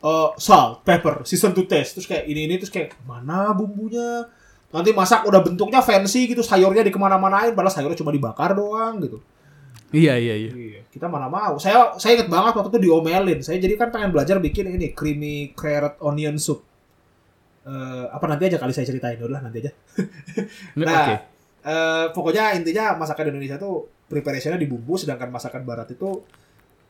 eh, 0.00 0.28
salt, 0.40 0.80
pepper, 0.80 1.20
season 1.28 1.52
to 1.52 1.68
taste, 1.68 2.00
terus 2.00 2.08
kayak 2.08 2.24
ini 2.24 2.48
ini 2.48 2.54
terus 2.56 2.72
kayak 2.72 2.96
mana 3.04 3.52
bumbunya? 3.52 4.32
Nanti 4.72 4.90
masak 4.96 5.28
udah 5.28 5.44
bentuknya 5.44 5.84
fancy 5.84 6.24
gitu, 6.24 6.40
sayurnya 6.40 6.80
dikemana-manain, 6.82 7.52
padahal 7.52 7.70
sayurnya 7.70 8.00
cuma 8.00 8.10
dibakar 8.10 8.56
doang 8.56 8.98
gitu. 9.04 9.20
iya 9.94 10.18
iya 10.18 10.34
iya. 10.34 10.50
Iya, 10.50 10.80
kita 10.90 11.06
mana 11.06 11.30
mau. 11.30 11.60
Saya 11.60 11.94
saya 12.00 12.18
inget 12.18 12.26
banget 12.32 12.58
waktu 12.58 12.74
itu 12.74 12.80
diomelin. 12.90 13.38
Saya 13.44 13.60
jadi 13.62 13.78
kan 13.78 13.94
pengen 13.94 14.10
belajar 14.10 14.42
bikin 14.42 14.66
ini 14.72 14.90
creamy 14.90 15.54
carrot 15.54 16.00
onion 16.02 16.34
soup. 16.40 16.66
Eh, 17.64 18.06
apa 18.12 18.24
nanti 18.28 18.44
aja 18.52 18.60
kali 18.60 18.76
saya 18.76 18.84
ceritain 18.84 19.16
dulu 19.16 19.32
lah 19.32 19.40
nanti 19.40 19.64
aja. 19.64 19.72
Nah, 20.76 21.00
Oke. 21.00 21.14
eh, 21.64 22.06
pokoknya 22.12 22.52
intinya 22.60 22.92
masakan 22.92 23.32
Indonesia 23.32 23.56
tuh 23.56 23.88
preparationnya 24.04 24.60
di 24.60 24.68
bumbu, 24.68 25.00
sedangkan 25.00 25.32
masakan 25.32 25.64
Barat 25.64 25.88
itu 25.96 26.20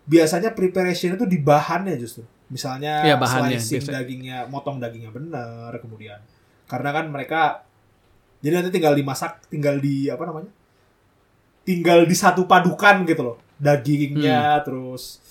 biasanya 0.05 0.51
preparation 0.51 1.15
itu 1.15 1.25
di 1.31 1.39
bahannya 1.39 1.95
justru. 1.95 2.27
Misalnya 2.51 3.07
Iya, 3.07 3.15
bahannya, 3.17 3.57
slicing 3.63 3.87
biasa. 3.87 3.93
dagingnya, 4.03 4.39
motong 4.51 4.83
dagingnya 4.83 5.15
benar, 5.15 5.71
kemudian 5.79 6.19
karena 6.67 6.91
kan 6.91 7.07
mereka 7.07 7.63
jadi 8.43 8.61
nanti 8.61 8.75
tinggal 8.75 8.93
dimasak, 8.99 9.47
tinggal 9.49 9.79
di 9.79 10.11
apa 10.11 10.27
namanya? 10.27 10.51
Tinggal 11.65 12.05
di 12.05 12.13
satu 12.13 12.45
padukan 12.45 13.07
gitu 13.09 13.23
loh. 13.25 13.37
Dagingnya 13.57 14.61
terus 14.67 15.23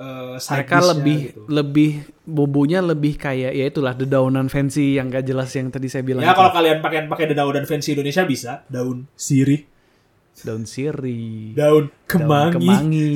Hmm. 0.00 0.40
Mereka 0.40 0.78
lebih 0.96 1.18
gitu. 1.28 1.40
lebih 1.52 1.90
bumbunya 2.24 2.80
lebih 2.80 3.20
kayak 3.20 3.52
ya 3.52 3.64
itulah 3.68 3.92
dedaunan 3.92 4.48
fancy 4.48 4.96
yang 4.96 5.12
gak 5.12 5.28
jelas 5.28 5.52
yang 5.52 5.68
tadi 5.68 5.92
saya 5.92 6.00
bilang. 6.00 6.24
Ya 6.24 6.32
kalau 6.32 6.48
kalian 6.56 6.80
pakai 6.80 7.04
pakai 7.04 7.36
daun 7.36 7.52
fancy 7.68 7.92
Indonesia 7.92 8.24
bisa, 8.24 8.64
daun 8.72 9.04
sirih, 9.12 9.68
daun 10.40 10.64
sirih, 10.64 11.52
daun 11.52 11.92
daun 11.92 12.08
kemangi, 12.08 12.64
kemangi. 12.64 13.12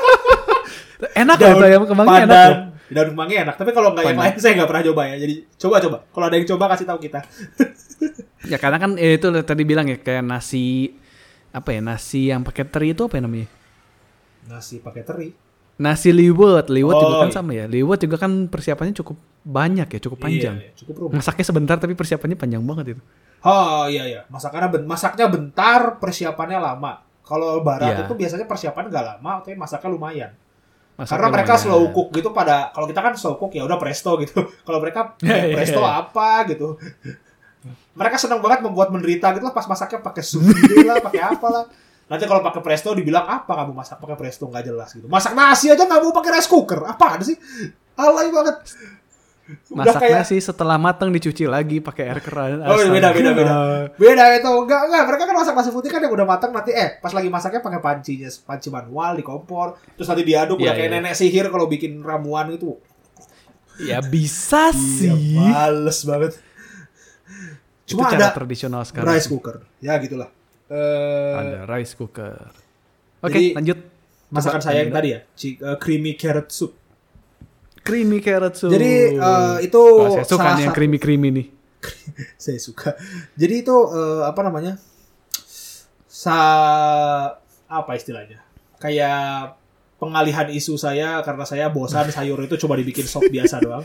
enak 1.20 1.36
daun 1.36 1.56
loh 1.60 1.68
ayam 1.68 1.84
kemangi 1.84 2.08
enak 2.08 2.24
pandan. 2.24 2.48
loh. 2.48 2.60
Daun 2.92 3.08
kemangi 3.12 3.34
enak, 3.44 3.54
tapi 3.60 3.70
kalau 3.76 3.88
nggak 3.92 4.04
yang 4.08 4.20
lain 4.24 4.36
saya 4.40 4.52
nggak 4.56 4.68
pernah 4.72 4.84
coba 4.88 5.02
ya. 5.12 5.16
Jadi 5.20 5.34
coba 5.60 5.76
coba. 5.76 5.96
Kalau 6.08 6.24
ada 6.24 6.36
yang 6.40 6.48
coba 6.48 6.64
kasih 6.72 6.86
tahu 6.88 6.98
kita. 7.04 7.20
Ya 8.42 8.58
karena 8.58 8.74
kan 8.82 8.98
eh, 8.98 9.22
itu 9.22 9.30
tadi 9.46 9.62
bilang 9.62 9.86
ya 9.86 10.02
kayak 10.02 10.26
nasi 10.26 10.98
apa 11.54 11.70
ya 11.70 11.78
nasi 11.78 12.26
yang 12.26 12.42
pakai 12.42 12.66
teri 12.66 12.90
itu 12.90 13.06
apa 13.06 13.14
ya 13.14 13.22
namanya? 13.22 13.46
Nasi 14.50 14.82
pakai 14.82 15.06
teri. 15.06 15.41
Nasi 15.82 16.10
liwet, 16.10 16.70
liwet 16.70 16.94
juga 16.94 17.10
Oh, 17.10 17.20
kan 17.20 17.28
iya. 17.28 17.34
sama 17.34 17.50
ya. 17.52 17.64
Liwet 17.66 17.98
juga 17.98 18.16
kan 18.16 18.46
persiapannya 18.46 18.94
cukup 18.94 19.16
banyak 19.42 19.88
ya, 19.88 20.00
cukup 20.00 20.18
panjang. 20.20 20.54
Iya, 20.54 20.66
iya, 20.68 20.78
cukup 20.78 20.94
rumit. 20.96 21.14
Masaknya 21.18 21.44
sebentar 21.44 21.76
tapi 21.76 21.92
persiapannya 21.92 22.36
panjang 22.36 22.62
banget 22.62 22.94
itu. 22.94 23.02
Oh 23.42 23.84
iya 23.84 24.06
iya, 24.06 24.20
masakannya 24.28 24.68
ben- 24.70 24.86
masaknya 24.86 25.26
bentar, 25.26 25.98
persiapannya 25.98 26.58
lama. 26.58 27.02
Kalau 27.20 27.58
barat 27.60 27.90
Iya. 27.92 28.04
itu 28.04 28.14
biasanya 28.14 28.46
persiapan 28.46 28.84
nggak 28.86 29.04
lama, 29.08 29.42
tapi 29.42 29.54
masaknya 29.54 29.90
lumayan. 29.90 30.30
Masaknya 30.92 31.10
Karena 31.10 31.28
mereka 31.32 31.52
lumayan. 31.52 31.64
slow 31.64 31.84
cook 31.90 32.08
gitu 32.12 32.28
pada 32.30 32.56
kalau 32.70 32.86
kita 32.86 33.00
kan 33.00 33.12
slow 33.12 33.34
cook 33.34 33.52
ya 33.52 33.62
udah 33.62 33.74
presto 33.76 34.14
gitu. 34.16 34.38
Kalau 34.66 34.78
mereka 34.78 35.00
Iya, 35.18 35.34
eh, 35.34 35.42
iya, 35.48 35.54
presto 35.56 35.80
iya. 35.80 35.90
apa 36.00 36.28
gitu. 36.46 36.68
Mereka 37.92 38.16
senang 38.16 38.40
banget 38.40 38.60
membuat 38.60 38.88
menderita 38.88 39.32
gitu 39.32 39.42
lah 39.42 39.50
pas 39.50 39.64
masaknya 39.64 40.00
pakai 40.00 40.22
gede 40.22 40.78
lah, 40.82 40.96
pakai 41.00 41.22
apa 41.22 41.46
lah. 41.46 41.64
Nanti 42.12 42.28
kalau 42.28 42.44
pakai 42.44 42.60
presto 42.60 42.92
dibilang 42.92 43.24
apa 43.24 43.48
kamu 43.48 43.72
masak 43.72 43.96
pakai 43.96 44.16
presto 44.20 44.44
nggak 44.44 44.64
jelas 44.68 44.92
gitu. 44.92 45.08
Masak 45.08 45.32
nasi 45.32 45.72
aja 45.72 45.80
nggak 45.80 46.00
mau 46.04 46.12
pakai 46.12 46.30
rice 46.36 46.50
cooker. 46.52 46.84
Apa 46.84 47.16
ada 47.16 47.24
sih? 47.24 47.36
Alay 47.96 48.28
banget. 48.28 48.56
Udah 49.72 49.84
Masak 49.84 50.00
kayak 50.04 50.16
nasi 50.22 50.36
setelah 50.38 50.76
matang 50.76 51.10
dicuci 51.10 51.48
lagi 51.48 51.80
pakai 51.80 52.04
air 52.06 52.20
keran. 52.20 52.62
Oh, 52.62 52.76
beda, 52.78 53.10
beda, 53.10 53.30
beda. 53.32 53.54
beda 53.96 54.24
itu 54.38 54.48
enggak 54.48 54.80
enggak 54.86 55.02
mereka 55.08 55.22
kan 55.24 55.34
masak 55.34 55.54
nasi 55.56 55.70
putih 55.72 55.90
kan 55.90 56.00
yang 56.04 56.12
udah 56.12 56.28
matang 56.28 56.52
nanti 56.52 56.70
eh 56.70 57.00
pas 57.00 57.10
lagi 57.10 57.26
masaknya 57.26 57.58
pakai 57.58 57.80
pancinya 57.80 58.28
panci 58.44 58.68
manual 58.68 59.16
di 59.16 59.24
kompor 59.24 59.80
terus 59.96 60.06
nanti 60.06 60.22
diaduk 60.22 60.60
Iya, 60.60 60.64
udah 60.68 60.74
kayak 60.78 60.90
iya. 60.92 60.96
nenek 61.00 61.14
sihir 61.16 61.46
kalau 61.48 61.66
bikin 61.66 62.04
ramuan 62.04 62.52
gitu 62.54 62.76
Ya 63.82 63.98
bisa 63.98 64.68
Iya, 64.70 65.16
sih. 65.16 65.34
males 65.34 65.98
banget. 66.04 66.32
Cuma 67.88 68.06
itu 68.06 68.12
cara 68.14 68.30
ada 68.30 68.36
tradisional 68.36 68.82
sekarang. 68.86 69.10
rice 69.10 69.26
cooker. 69.26 69.64
Ya 69.80 69.96
gitulah. 69.98 70.30
Eh 70.72 71.32
Ada 71.36 71.68
rice 71.68 71.92
cooker. 71.92 72.48
Oke, 73.20 73.36
Jadi- 73.36 73.52
lanjut. 73.54 73.78
masakan 74.32 74.64
saya 74.64 74.80
yang 74.80 74.88
tadi 74.88 75.08
ya, 75.12 75.20
eh, 75.20 75.76
creamy 75.76 76.16
carrot 76.16 76.48
soup. 76.48 76.72
Creamy 77.84 78.24
carrot 78.24 78.56
soup. 78.56 78.72
Jadi 78.72 79.20
eh, 79.20 79.56
itu 79.60 79.76
Wah, 80.00 80.08
saya 80.16 80.24
suka 80.24 80.40
salah 80.40 80.56
nih 80.56 80.64
yang 80.64 80.72
creamy 80.72 80.96
creamy 80.96 81.28
nih. 81.28 81.46
saya 82.40 82.56
suka. 82.56 82.96
Jadi 83.36 83.54
itu 83.60 83.76
eh, 83.92 84.22
apa 84.24 84.40
namanya? 84.40 84.80
Sa 86.08 86.38
apa 87.68 87.92
istilahnya? 87.92 88.40
Kayak 88.80 89.60
pengalihan 90.00 90.48
isu 90.50 90.74
saya 90.74 91.20
karena 91.20 91.44
saya 91.44 91.68
bosan 91.68 92.08
sayur 92.16 92.40
itu 92.42 92.56
coba 92.56 92.80
dibikin 92.80 93.04
sop 93.04 93.28
biasa 93.28 93.60
doang 93.60 93.84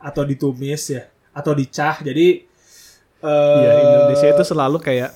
atau 0.00 0.22
ditumis 0.24 0.82
ya 0.88 1.04
atau 1.30 1.52
dicah. 1.52 2.00
Jadi 2.00 2.48
eh 3.22 3.58
Iya, 3.60 3.72
Indonesia 3.84 4.28
itu 4.32 4.44
selalu 4.48 4.78
kayak 4.80 5.10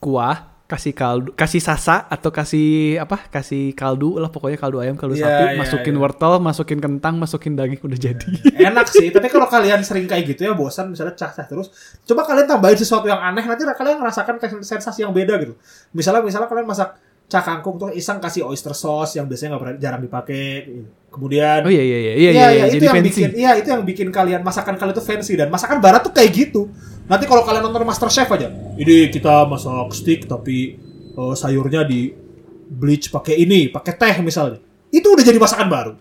kuah, 0.00 0.64
kasih 0.70 0.94
kaldu, 0.94 1.34
kasih 1.34 1.58
sasa 1.58 2.06
atau 2.06 2.30
kasih 2.30 2.96
apa? 3.02 3.26
Kasih 3.26 3.74
kaldu 3.74 4.22
lah 4.22 4.30
pokoknya 4.30 4.54
kaldu 4.54 4.78
ayam, 4.78 4.94
kaldu 4.94 5.18
Iya, 5.18 5.26
sapi, 5.26 5.44
iya, 5.52 5.58
masukin 5.58 5.94
iya. 5.98 6.00
wortel, 6.00 6.32
masukin 6.38 6.78
kentang, 6.78 7.18
masukin 7.18 7.52
daging 7.58 7.82
udah 7.82 7.98
jadi. 7.98 8.26
enak 8.70 8.86
sih. 8.86 9.10
Tapi 9.10 9.26
kalau 9.28 9.50
kalian 9.50 9.82
sering 9.82 10.06
kayak 10.06 10.30
gitu 10.30 10.46
ya 10.46 10.54
bosan 10.54 10.94
misalnya 10.94 11.18
cah-cah 11.18 11.44
terus, 11.44 11.68
coba 12.06 12.22
kalian 12.22 12.46
tambahin 12.46 12.78
sesuatu 12.78 13.10
yang 13.10 13.18
aneh 13.18 13.42
nanti 13.42 13.66
kalian 13.66 13.98
ngerasakan 13.98 14.38
sensasi 14.62 15.02
yang 15.02 15.10
beda 15.10 15.36
gitu. 15.42 15.58
Misalnya 15.90 16.22
misalnya 16.22 16.46
kalian 16.46 16.70
masak 16.70 16.96
cah 17.30 17.42
kangkung 17.46 17.78
tuh 17.78 17.90
iseng 17.94 18.18
kasih 18.18 18.42
oyster 18.42 18.74
sauce 18.74 19.18
yang 19.18 19.30
biasanya 19.30 19.58
nggak 19.58 19.78
jarang 19.78 20.02
dipakai. 20.02 20.66
gitu. 20.66 20.99
Kemudian 21.10 21.66
Oh 21.66 21.72
iya 21.74 21.82
iya 21.82 21.98
iya 21.98 22.12
iya, 22.14 22.30
Iya, 22.30 22.30
iya, 22.30 22.46
iya, 22.54 22.64
itu 22.70 22.74
jadi 22.78 22.86
yang 22.86 22.96
fancy. 23.02 23.10
bikin 23.10 23.30
iya 23.34 23.50
itu 23.58 23.68
yang 23.68 23.82
bikin 23.82 24.08
kalian 24.14 24.40
masakan 24.46 24.78
kalian 24.78 24.94
tuh 24.94 25.02
fancy 25.02 25.34
dan 25.34 25.50
masakan 25.50 25.82
barat 25.82 26.06
tuh 26.06 26.14
kayak 26.14 26.30
gitu. 26.30 26.70
Nanti 27.10 27.26
kalau 27.26 27.42
kalian 27.42 27.66
nonton 27.66 27.82
Master 27.82 28.06
Chef 28.06 28.30
aja, 28.30 28.46
ini 28.78 29.10
kita 29.10 29.42
masak 29.50 29.90
steak 29.90 30.30
tapi 30.30 30.78
eh, 31.10 31.34
sayurnya 31.34 31.82
di 31.82 32.14
bleach 32.70 33.10
pakai 33.10 33.42
ini, 33.42 33.66
pakai 33.66 33.92
teh 33.98 34.16
misalnya. 34.22 34.62
Itu 34.94 35.18
udah 35.18 35.24
jadi 35.26 35.38
masakan 35.42 35.66
baru. 35.66 35.92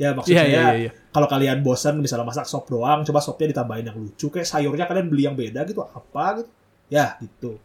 Ya 0.00 0.16
maksud 0.16 0.32
Iya 0.32 0.40
saya 0.40 0.48
iya 0.48 0.64
iya. 0.64 0.72
iya. 0.88 0.90
kalau 1.12 1.28
kalian 1.28 1.60
bosan 1.60 2.00
misalnya 2.00 2.24
masak 2.24 2.48
sop 2.48 2.64
doang, 2.72 3.04
coba 3.04 3.20
sopnya 3.20 3.52
ditambahin 3.52 3.92
yang 3.92 4.00
lucu 4.00 4.32
kayak 4.32 4.48
sayurnya 4.48 4.88
kalian 4.88 5.12
beli 5.12 5.28
yang 5.28 5.36
beda 5.36 5.60
gitu 5.68 5.84
apa 5.84 6.40
gitu. 6.40 6.50
Ya, 6.88 7.20
gitu. 7.20 7.60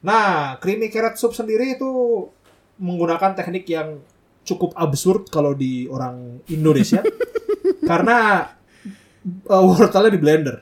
Nah, 0.00 0.56
creamy 0.56 0.88
carrot 0.88 1.20
soup 1.20 1.36
sendiri 1.36 1.76
itu 1.76 1.84
menggunakan 2.80 3.36
teknik 3.36 3.68
yang 3.68 4.00
cukup 4.50 4.74
absurd 4.74 5.30
kalau 5.30 5.54
di 5.54 5.86
orang 5.86 6.42
Indonesia 6.50 7.00
karena 7.90 8.50
uh, 9.46 9.62
wortelnya 9.62 10.10
di 10.10 10.20
blender. 10.20 10.56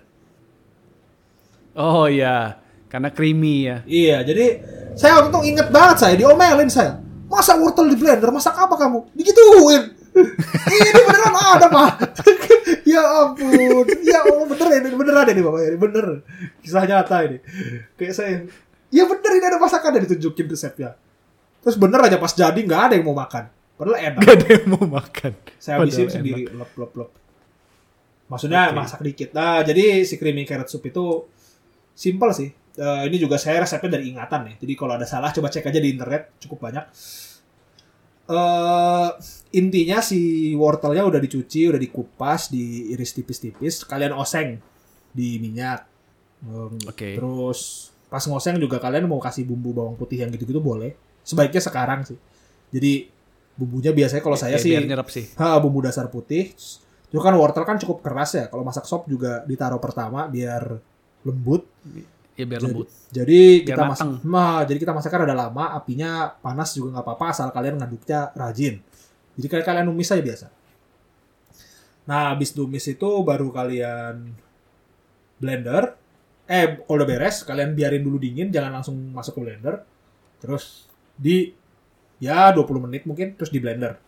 Oh 1.78 2.10
iya, 2.10 2.58
karena 2.90 3.08
creamy 3.14 3.70
ya. 3.70 3.76
Iya, 3.86 4.16
jadi 4.26 4.46
saya 4.98 5.22
waktu 5.22 5.30
itu 5.30 5.40
inget 5.54 5.68
banget 5.70 5.96
saya 6.02 6.14
diomelin 6.18 6.66
saya. 6.66 6.98
Masa 7.28 7.54
wortel 7.60 7.92
di 7.92 7.96
blender? 8.00 8.32
Masak 8.32 8.56
apa 8.56 8.74
kamu? 8.74 9.14
Digituin. 9.14 9.94
ini 10.74 10.90
beneran 11.06 11.34
ada 11.36 11.66
pak. 11.70 11.92
ya 12.92 13.02
ampun. 13.22 13.86
Ya 14.02 14.24
Allah 14.26 14.46
bener 14.48 14.68
ini 14.80 14.88
beneran 14.96 15.26
ini 15.30 15.40
bapak 15.44 15.60
ini 15.62 15.78
bener. 15.78 16.06
Kisah 16.64 16.84
nyata 16.88 17.16
ini. 17.28 17.38
Kayak 17.94 18.14
saya. 18.16 18.34
Ya 18.88 19.04
bener 19.04 19.30
ini 19.36 19.44
ada 19.44 19.60
masakan 19.60 20.00
yang 20.00 20.04
ditunjukin 20.08 20.48
resepnya. 20.48 20.96
Terus 21.60 21.76
bener 21.76 22.00
aja 22.00 22.16
pas 22.16 22.32
jadi 22.32 22.56
nggak 22.56 22.82
ada 22.90 22.94
yang 22.96 23.06
mau 23.06 23.14
makan. 23.14 23.52
Padahal 23.78 23.98
enak. 24.02 24.20
Gak 24.26 24.34
ada 24.34 24.48
yang 24.50 24.66
mau 24.74 24.84
makan. 24.98 25.32
Saya 25.56 25.74
habisin 25.78 26.10
Padahal 26.10 26.16
sendiri. 26.18 26.42
Lop 26.50 26.72
lop 26.74 26.92
lop. 26.98 27.10
Maksudnya 28.28 28.62
Oke. 28.68 28.76
masak 28.76 29.00
dikit. 29.06 29.30
Nah 29.32 29.62
jadi 29.62 30.02
si 30.02 30.18
creamy 30.18 30.42
carrot 30.42 30.66
soup 30.68 30.82
itu 30.84 31.24
simple 31.94 32.34
sih. 32.34 32.50
Eh, 32.78 33.02
ini 33.10 33.16
juga 33.18 33.38
saya 33.38 33.62
resepnya 33.62 33.98
dari 33.98 34.10
ingatan 34.10 34.50
ya. 34.50 34.54
Jadi 34.58 34.72
kalau 34.74 34.98
ada 34.98 35.06
salah 35.06 35.30
coba 35.30 35.48
cek 35.48 35.70
aja 35.70 35.78
di 35.78 35.90
internet 35.94 36.36
cukup 36.42 36.58
banyak. 36.68 36.84
eh 38.28 39.08
intinya 39.56 40.04
si 40.04 40.52
wortelnya 40.52 41.00
udah 41.00 41.16
dicuci, 41.16 41.64
udah 41.64 41.80
dikupas, 41.80 42.52
diiris 42.52 43.16
tipis-tipis. 43.16 43.88
Kalian 43.88 44.12
oseng 44.12 44.60
di 45.14 45.40
minyak. 45.40 45.88
Em, 46.44 46.76
Oke. 46.84 47.16
Terus 47.16 47.88
pas 48.08 48.20
ngoseng 48.24 48.60
juga 48.60 48.76
kalian 48.80 49.08
mau 49.08 49.20
kasih 49.20 49.48
bumbu 49.48 49.72
bawang 49.72 49.96
putih 49.96 50.20
yang 50.20 50.30
gitu-gitu 50.32 50.60
boleh. 50.60 50.92
Sebaiknya 51.24 51.62
sekarang 51.64 52.04
sih. 52.04 52.20
Jadi 52.68 53.08
bumbunya 53.58 53.90
biasanya 53.90 54.22
kalau 54.22 54.38
saya 54.38 54.54
Ya, 54.54 54.62
sih 54.62 54.72
nyerap 54.78 55.10
sih. 55.10 55.26
Ha, 55.34 55.58
bumbu 55.58 55.82
dasar 55.82 56.06
putih. 56.06 56.54
Itu 57.10 57.18
kan 57.18 57.34
wortel 57.34 57.66
kan 57.66 57.76
cukup 57.76 58.00
keras 58.06 58.38
ya. 58.38 58.46
Kalau 58.46 58.62
masak 58.62 58.86
sop 58.86 59.10
juga 59.10 59.42
ditaruh 59.44 59.82
pertama 59.82 60.30
biar 60.30 60.78
lembut. 61.26 61.66
Ya 62.38 62.46
biar 62.46 62.62
Jadi- 62.62 62.70
lembut. 62.70 62.88
Jadi 63.10 63.40
Biar 63.66 63.74
kita 63.74 63.82
masak, 63.88 64.06
nah, 64.22 64.62
jadi 64.62 64.78
kita 64.78 64.92
masakkan 64.94 65.26
ada 65.26 65.34
lama, 65.34 65.74
apinya 65.74 66.30
panas 66.38 66.70
juga 66.76 66.94
nggak 66.94 67.04
apa-apa 67.08 67.24
asal 67.34 67.48
kalian 67.50 67.80
ngaduknya 67.82 68.30
rajin. 68.36 68.78
Jadi 69.34 69.46
kalian 69.50 69.66
kalian 69.66 69.86
numis 69.90 70.12
aja 70.12 70.22
biasa. 70.22 70.46
Nah, 72.06 72.32
habis 72.32 72.54
numis 72.54 72.84
itu 72.86 73.08
baru 73.26 73.50
kalian 73.50 74.32
blender. 75.36 75.98
Eh, 76.48 76.80
kalau 76.80 76.96
udah 77.00 77.08
beres, 77.08 77.44
kalian 77.44 77.76
biarin 77.76 78.00
dulu 78.00 78.16
dingin, 78.16 78.48
jangan 78.48 78.80
langsung 78.80 78.96
masuk 79.12 79.36
ke 79.36 79.40
blender. 79.44 79.84
Terus 80.40 80.88
di 81.12 81.52
ya 82.18 82.50
20 82.54 82.84
menit 82.86 83.02
mungkin 83.06 83.34
terus 83.38 83.50
di 83.50 83.58
blender. 83.62 83.98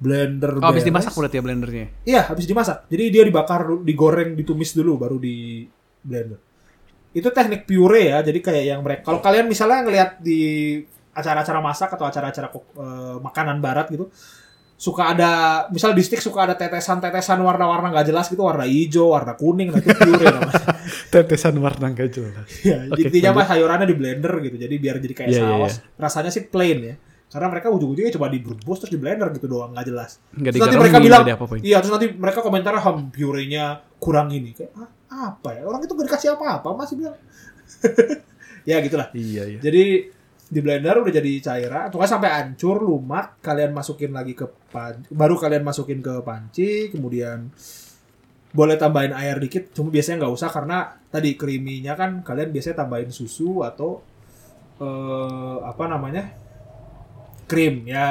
Blender 0.00 0.56
Oh, 0.56 0.72
habis 0.72 0.86
dimasak 0.86 1.12
berarti 1.12 1.36
ya 1.36 1.44
blendernya. 1.44 1.86
Iya, 2.08 2.22
habis 2.32 2.48
dimasak. 2.48 2.88
Jadi 2.88 3.04
dia 3.12 3.22
dibakar, 3.28 3.84
digoreng, 3.84 4.32
ditumis 4.32 4.72
dulu 4.72 4.96
baru 4.96 5.20
di 5.20 5.68
blender. 6.00 6.40
Itu 7.12 7.28
teknik 7.28 7.68
pure 7.68 8.08
ya. 8.08 8.24
Jadi 8.24 8.40
kayak 8.40 8.64
yang 8.64 8.80
mereka 8.80 9.04
kalau 9.04 9.20
kalian 9.20 9.44
misalnya 9.44 9.84
ngelihat 9.84 10.10
di 10.24 10.40
acara-acara 11.12 11.60
masak 11.60 11.90
atau 11.92 12.06
acara-acara 12.08 12.48
eh, 12.54 13.16
makanan 13.20 13.60
barat 13.60 13.92
gitu, 13.92 14.08
suka 14.80 15.12
ada 15.12 15.30
misalnya 15.68 16.00
di 16.00 16.04
stick 16.08 16.24
suka 16.24 16.48
ada 16.48 16.54
tetesan-tetesan 16.56 17.36
warna-warna 17.44 17.92
nggak 17.92 18.06
jelas 18.08 18.32
gitu, 18.32 18.40
warna 18.40 18.64
hijau, 18.64 19.12
warna 19.12 19.36
kuning, 19.36 19.68
nah 19.68 19.76
itu 19.76 19.92
pure 19.92 20.24
namanya. 20.40 20.64
Tetesan 21.12 21.60
warna 21.60 21.92
gak 21.92 22.08
jelas. 22.08 22.48
ya, 22.64 22.88
Oke, 22.88 23.04
intinya 23.04 23.36
mah 23.36 23.44
sayurannya 23.44 23.84
di 23.84 23.92
blender 23.92 24.32
gitu. 24.40 24.56
Jadi 24.56 24.74
biar 24.80 24.96
jadi 24.96 25.12
kayak 25.12 25.28
Iya, 25.28 25.36
iya, 25.36 25.68
saus. 25.68 25.74
Rasanya 26.00 26.32
sih 26.32 26.48
plain 26.48 26.78
ya. 26.80 26.94
Karena 27.28 27.46
mereka 27.52 27.68
ujung-ujungnya 27.68 28.10
coba 28.16 28.32
direbus 28.32 28.78
terus 28.80 28.90
di 28.90 28.98
blender 28.98 29.28
gitu 29.36 29.46
doang, 29.46 29.70
nggak 29.76 29.86
jelas. 29.86 30.16
Nggak 30.32 30.50
Terus 30.56 30.62
nanti 30.64 30.76
mereka 30.80 30.96
nggak 30.96 31.06
bilang, 31.06 31.22
diapa-apain. 31.28 31.60
iya 31.60 31.76
terus 31.84 31.92
nanti 31.92 32.08
mereka 32.16 32.38
komentar 32.40 32.72
ham 32.80 32.96
purenya 33.12 33.64
kurang 34.00 34.32
ini. 34.32 34.56
Kayak 34.56 34.72
ah, 34.80 34.88
apa 35.36 35.60
ya? 35.60 35.62
Orang 35.68 35.84
itu 35.84 35.92
gak 35.92 36.08
dikasih 36.08 36.40
apa-apa 36.40 36.68
masih 36.72 36.96
bilang. 36.96 37.20
ya 38.70 38.76
gitulah. 38.80 39.12
Iya, 39.12 39.42
iya. 39.44 39.58
Jadi 39.60 39.84
di 40.50 40.58
blender 40.58 40.98
udah 40.98 41.12
jadi 41.12 41.32
cairan, 41.40 41.86
pokoknya 41.88 42.10
sampai 42.10 42.30
hancur, 42.32 42.82
lumak, 42.82 43.38
kalian 43.38 43.70
masukin 43.70 44.10
lagi 44.10 44.34
ke 44.34 44.44
pan, 44.66 44.98
baru 45.06 45.38
kalian 45.38 45.62
masukin 45.62 45.98
ke 45.98 46.18
panci, 46.20 46.90
kemudian 46.90 47.54
boleh 48.50 48.74
tambahin 48.74 49.14
air 49.14 49.38
dikit, 49.38 49.70
cuma 49.70 49.88
biasanya 49.88 50.20
nggak 50.20 50.34
usah 50.34 50.50
karena 50.50 50.78
tadi 51.06 51.34
creamy-nya 51.34 51.94
kan 51.94 52.20
kalian 52.20 52.50
biasanya 52.50 52.82
tambahin 52.82 53.08
susu 53.08 53.62
atau 53.62 54.02
eh, 54.76 55.56
apa 55.62 55.84
namanya 55.86 56.34
krim 57.46 57.82
ya 57.84 58.06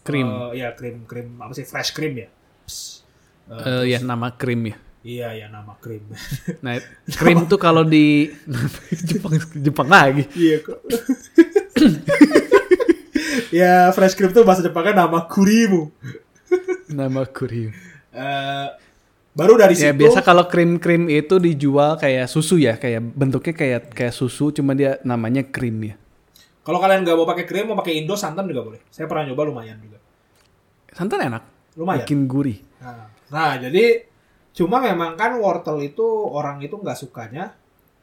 Krim. 0.00 0.26
eh, 0.54 0.60
ya 0.60 0.70
krim 0.72 1.02
krim 1.02 1.34
apa 1.36 1.50
sih 1.50 1.62
fresh 1.62 1.90
cream 1.90 2.14
ya 2.16 2.28
Psst. 2.62 3.02
Eh, 3.42 3.52
Eh, 3.52 3.58
terus- 3.58 3.86
ya 3.88 3.98
nama 4.00 4.30
krim 4.32 4.62
ya. 4.64 4.76
iya 5.02 5.28
ya 5.36 5.46
nama 5.48 5.74
krim 5.76 6.06
Nah, 6.62 6.78
krim 7.08 7.46
tuh 7.46 7.58
kalau 7.58 7.82
di 7.82 8.30
Jepang 9.08 9.34
Jepang 9.56 9.88
lagi. 9.88 10.22
Iya 10.32 10.62
kok. 10.62 10.78
ya 13.60 13.90
fresh 13.92 14.14
cream 14.14 14.32
tuh 14.32 14.42
bahasa 14.42 14.62
Jepangnya 14.62 15.04
nama 15.04 15.24
kurimu. 15.26 15.90
Nama 16.88 17.24
krim. 17.24 17.72
Eh, 18.12 18.66
baru 19.32 19.56
dari 19.56 19.72
Ya 19.72 19.88
situ. 19.90 19.98
biasa 19.98 20.20
kalau 20.20 20.44
krim-krim 20.44 21.08
itu 21.08 21.40
dijual 21.40 21.96
kayak 21.96 22.28
susu 22.28 22.60
ya, 22.60 22.76
kayak 22.76 23.00
bentuknya 23.12 23.54
kayak 23.56 23.80
kayak 23.90 24.12
susu 24.12 24.52
cuma 24.52 24.76
dia 24.76 25.00
namanya 25.02 25.40
krim 25.42 25.80
ya. 25.82 25.94
Kalau 26.62 26.78
kalian 26.78 27.02
nggak 27.02 27.16
mau 27.16 27.26
pakai 27.26 27.44
krim, 27.44 27.66
mau 27.66 27.74
pakai 27.74 27.98
Indo 27.98 28.14
santan 28.14 28.46
juga 28.46 28.62
boleh. 28.62 28.80
Saya 28.86 29.08
pernah 29.08 29.26
nyoba 29.26 29.42
lumayan 29.48 29.80
juga. 29.80 29.98
Santan 30.92 31.24
enak, 31.24 31.42
Lumayan. 31.74 32.04
bikin 32.04 32.28
gurih. 32.28 32.60
Nah, 32.78 33.08
nah, 33.32 33.56
jadi 33.56 34.04
cuma 34.52 34.76
memang 34.78 35.16
kan 35.16 35.32
wortel 35.40 35.80
itu 35.80 36.04
orang 36.28 36.60
itu 36.60 36.76
nggak 36.76 36.94
sukanya 36.94 37.56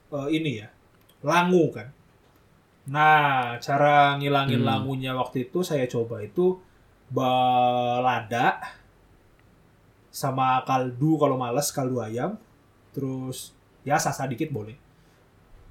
eh, 0.10 0.28
ini 0.34 0.60
ya 0.60 0.68
langu 1.22 1.70
kan. 1.70 1.94
Nah, 2.90 3.56
cara 3.62 4.18
ngilangin 4.18 4.62
Hmm. 4.62 4.70
langunya 4.70 5.14
waktu 5.14 5.46
itu 5.46 5.62
saya 5.62 5.86
coba 5.86 6.20
itu 6.20 6.58
balada 7.10 8.58
sama 10.10 10.66
kaldu 10.66 11.22
kalau 11.22 11.38
males 11.38 11.70
kaldu 11.70 12.02
ayam, 12.02 12.34
terus 12.92 13.54
ya 13.86 13.96
sasa 13.96 14.26
dikit 14.26 14.50
boleh. 14.50 14.74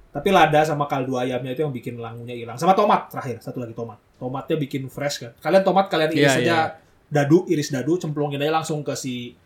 Tapi 0.09 0.33
lada 0.33 0.65
sama 0.65 0.89
kaldu 0.89 1.19
ayamnya 1.19 1.53
itu 1.53 1.61
yang 1.61 1.75
bikin 1.75 1.99
langunya 1.99 2.33
hilang. 2.33 2.57
Sama 2.57 2.73
tomat 2.73 3.11
terakhir, 3.13 3.43
satu 3.43 3.61
lagi 3.61 3.77
tomat. 3.77 3.99
Tomatnya 4.17 4.57
bikin 4.57 4.89
fresh 4.89 5.21
kan. 5.21 5.31
Kalian 5.37 5.61
tomat 5.61 5.85
kalian 5.85 6.11
iris 6.11 6.23
Iya, 6.23 6.41
aja 6.41 6.41
iya. 6.41 6.61
dadu, 7.07 7.45
iris 7.45 7.69
dadu, 7.69 7.93
cemplungin 7.95 8.41
aja 8.41 8.49
langsung 8.49 8.81
ke 8.81 8.95
si 8.97 9.37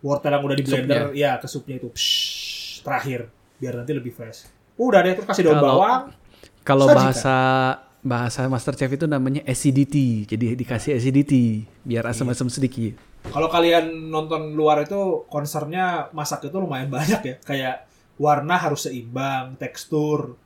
wortel 0.00 0.32
yang 0.32 0.42
udah 0.46 0.56
di 0.56 0.64
blender, 0.64 1.04
ya 1.12 1.36
ke 1.36 1.44
supnya 1.44 1.76
itu. 1.76 1.92
Psh, 1.92 2.80
terakhir 2.80 3.28
biar 3.60 3.76
nanti 3.76 3.92
lebih 3.92 4.14
fresh. 4.14 4.48
Udah 4.80 5.04
deh 5.04 5.12
terus 5.12 5.28
kasih 5.28 5.44
daun 5.44 5.60
Kalau- 5.60 5.68
bawang. 5.76 6.02
Kalau 6.70 6.86
bahasa 6.86 7.36
bahasa 8.00 8.46
Master 8.46 8.74
Chef 8.74 8.88
itu 8.88 9.04
namanya 9.04 9.42
acidity. 9.44 10.24
Jadi 10.24 10.54
dikasih 10.54 10.94
acidity 10.94 11.66
biar 11.82 12.06
Iya. 12.06 12.12
asam-asam 12.12 12.48
sedikit. 12.48 12.96
Kalau 13.22 13.46
kalian 13.46 14.08
nonton 14.08 14.54
luar 14.54 14.80
itu 14.80 15.26
concernnya 15.26 16.08
masak 16.10 16.46
itu 16.46 16.56
lumayan 16.56 16.88
banyak 16.96 17.20
ya. 17.20 17.36
Kayak 17.40 17.76
warna 18.16 18.56
harus 18.56 18.86
seimbang, 18.86 19.56
tekstur. 19.56 20.38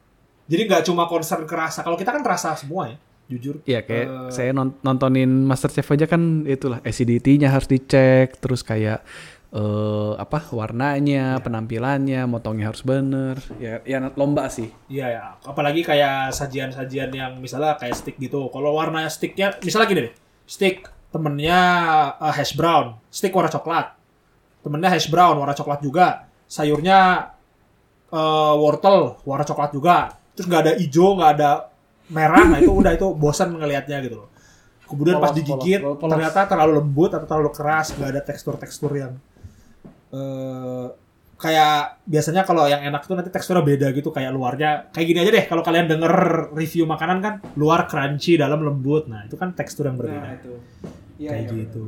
Jadi 0.45 0.63
nggak 0.65 0.85
cuma 0.85 1.07
concern 1.07 1.45
kerasa. 1.45 1.81
Kalau 1.81 1.95
kita 1.95 2.11
kan 2.11 2.21
terasa 2.21 2.53
semua 2.55 2.91
ya, 2.91 2.97
jujur. 3.27 3.63
Iya 3.65 3.81
kayak 3.81 4.07
Eh, 4.07 4.31
saya 4.31 4.51
non- 4.51 4.77
nontonin 4.81 5.31
Master 5.43 5.71
Chef 5.71 5.87
aja 5.89 6.05
kan 6.05 6.45
itulah 6.45 6.83
acidity-nya 6.83 7.49
harus 7.49 7.65
dicek, 7.65 8.37
terus 8.37 8.61
kayak 8.61 9.01
eh 9.55 10.13
apa 10.19 10.39
Iya. 10.43 10.51
warnanya, 10.51 11.25
penampilannya, 11.39 12.27
motongnya 12.27 12.75
harus 12.75 12.83
bener. 12.83 13.39
Ya 13.63 13.79
ya 13.87 14.03
lomba 14.19 14.51
sih. 14.51 14.75
Iya 14.91 15.07
ya, 15.15 15.25
apalagi 15.47 15.87
kayak 15.87 16.35
sajian-sajian 16.35 17.15
yang 17.15 17.39
misalnya 17.39 17.79
kayak 17.79 17.95
stick 17.95 18.19
gitu. 18.19 18.51
Kalau 18.51 18.75
warna 18.75 19.07
sticknya, 19.07 19.55
misalnya 19.63 19.87
gini 19.87 20.01
deh, 20.11 20.15
stick 20.45 20.91
temennya 21.15 21.61
eh, 22.19 22.35
hash 22.35 22.59
brown, 22.59 22.99
stick 23.15 23.31
warna 23.31 23.47
coklat, 23.47 23.95
temennya 24.67 24.91
hash 24.91 25.07
brown 25.07 25.39
warna 25.39 25.55
coklat 25.55 25.79
juga, 25.79 26.27
sayurnya 26.51 27.31
eh, 28.11 28.55
wortel 28.59 29.23
warna 29.23 29.47
coklat 29.47 29.71
juga, 29.71 30.19
terus 30.35 30.51
nggak 30.51 30.63
ada 30.67 30.73
hijau, 30.75 31.15
nggak 31.15 31.31
ada 31.39 31.51
merah, 32.11 32.43
nah 32.51 32.59
itu 32.59 32.75
udah 32.75 32.91
itu 32.91 33.07
bosan 33.15 33.55
ngelihatnya 33.55 34.03
gitu 34.03 34.27
loh. 34.27 34.29
Kemudian 34.85 35.17
pas 35.17 35.31
Polos, 35.31 35.39
digigit 35.39 35.81
polos, 35.81 35.97
polos. 35.97 36.11
ternyata 36.13 36.41
terlalu 36.45 36.73
lembut 36.83 37.11
atau 37.15 37.25
terlalu 37.25 37.51
keras, 37.55 37.95
nggak 37.95 38.11
ada 38.11 38.21
tekstur-tekstur 38.21 38.93
yang 38.99 39.15
eh, 40.15 40.87
kayak 41.35 42.07
biasanya 42.07 42.47
kalau 42.47 42.65
yang 42.71 42.81
enak 42.81 43.05
itu 43.05 43.13
nanti 43.13 43.29
teksturnya 43.35 43.67
beda 43.67 43.87
gitu 43.93 44.09
kayak 44.15 44.31
luarnya. 44.33 44.89
Kayak 44.95 45.07
gini 45.11 45.19
aja 45.21 45.31
deh 45.35 45.45
kalau 45.51 45.63
kalian 45.67 45.87
denger 45.91 46.15
review 46.55 46.87
makanan 46.87 47.19
kan 47.21 47.35
luar 47.59 47.91
crunchy 47.91 48.39
dalam 48.39 48.63
lembut. 48.63 49.11
Nah 49.11 49.27
itu 49.27 49.35
kan 49.37 49.53
tekstur 49.53 49.91
yang 49.91 49.99
berbeda. 49.99 50.25
Nah, 50.25 50.35
itu. 50.39 50.53
Iya, 51.21 51.29
kayak 51.35 51.45
gitu. 51.53 51.85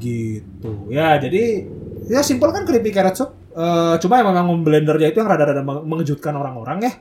Gitu. 0.00 0.72
Ya 0.90 1.14
jadi 1.20 1.68
ya 2.10 2.20
simpel 2.24 2.50
kan 2.50 2.64
creepy 2.66 2.90
carrot 2.90 3.14
soup. 3.14 3.30
Eh, 3.56 3.94
cuma 4.02 4.20
emang 4.20 4.34
memang 4.34 4.60
blendernya 4.64 5.12
itu 5.12 5.20
yang 5.20 5.30
rada-rada 5.30 5.62
meng- 5.62 5.84
mengejutkan 5.86 6.34
orang-orang 6.34 6.90
ya. 6.90 6.92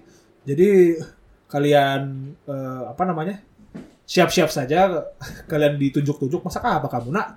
Jadi 0.46 1.00
kalian 1.50 2.02
eh, 2.46 2.82
apa 2.92 3.04
namanya 3.08 3.42
siap-siap 4.06 4.54
saja. 4.54 5.08
Kalian 5.50 5.82
ditunjuk-tunjuk 5.82 6.46
masak 6.46 6.62
apa 6.62 6.88
kamu 6.92 7.10
nak 7.16 7.28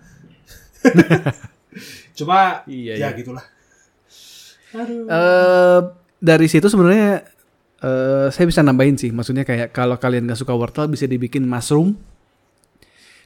cuma 2.18 2.66
Iya, 2.66 2.98
ya 2.98 3.06
iya. 3.06 3.08
gitulah 3.14 3.46
aduh 4.74 5.06
Eh, 5.06 5.80
dari 6.18 6.44
situ 6.44 6.66
sebenarnya 6.66 7.22
eh, 7.78 8.26
saya 8.28 8.44
bisa 8.44 8.60
nambahin 8.60 8.98
sih, 8.98 9.14
maksudnya 9.14 9.46
kayak 9.46 9.70
kalau 9.70 9.94
kalian 9.96 10.26
nggak 10.26 10.36
suka 10.36 10.50
wortel 10.52 10.90
bisa 10.90 11.06
dibikin 11.06 11.46
mushroom. 11.46 11.94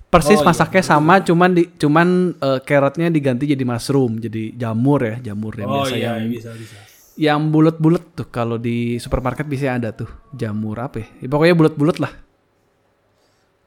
Persis 0.07 0.39
Oh, 0.39 0.45
iya. 0.45 0.49
masaknya 0.53 0.85
sama, 0.85 1.25
cuman 1.25 1.57
di 1.57 1.65
cuman 1.73 2.37
eh, 2.37 2.61
carrotnya 2.63 3.09
diganti 3.09 3.49
jadi 3.49 3.65
mushroom, 3.65 4.21
jadi 4.21 4.53
jamur 4.53 5.01
ya, 5.01 5.33
jamur 5.33 5.57
yang 5.57 5.73
oh 5.73 5.83
biasa 5.83 5.95
iya 5.97 6.21
yang 6.21 6.29
bisa 6.29 6.51
bisa 6.53 6.77
yang 7.13 7.41
bulat-bulat 7.49 8.13
tuh 8.13 8.29
kalau 8.29 8.57
di 8.57 8.97
supermarket 8.97 9.49
bisa 9.49 9.73
ada 9.73 9.89
tuh 9.91 10.09
jamur 10.33 10.77
apa 10.79 11.01
ya? 11.01 11.09
Ya, 11.25 11.29
pokoknya 11.33 11.57
bulat-bulat 11.57 11.97
lah. 11.97 12.13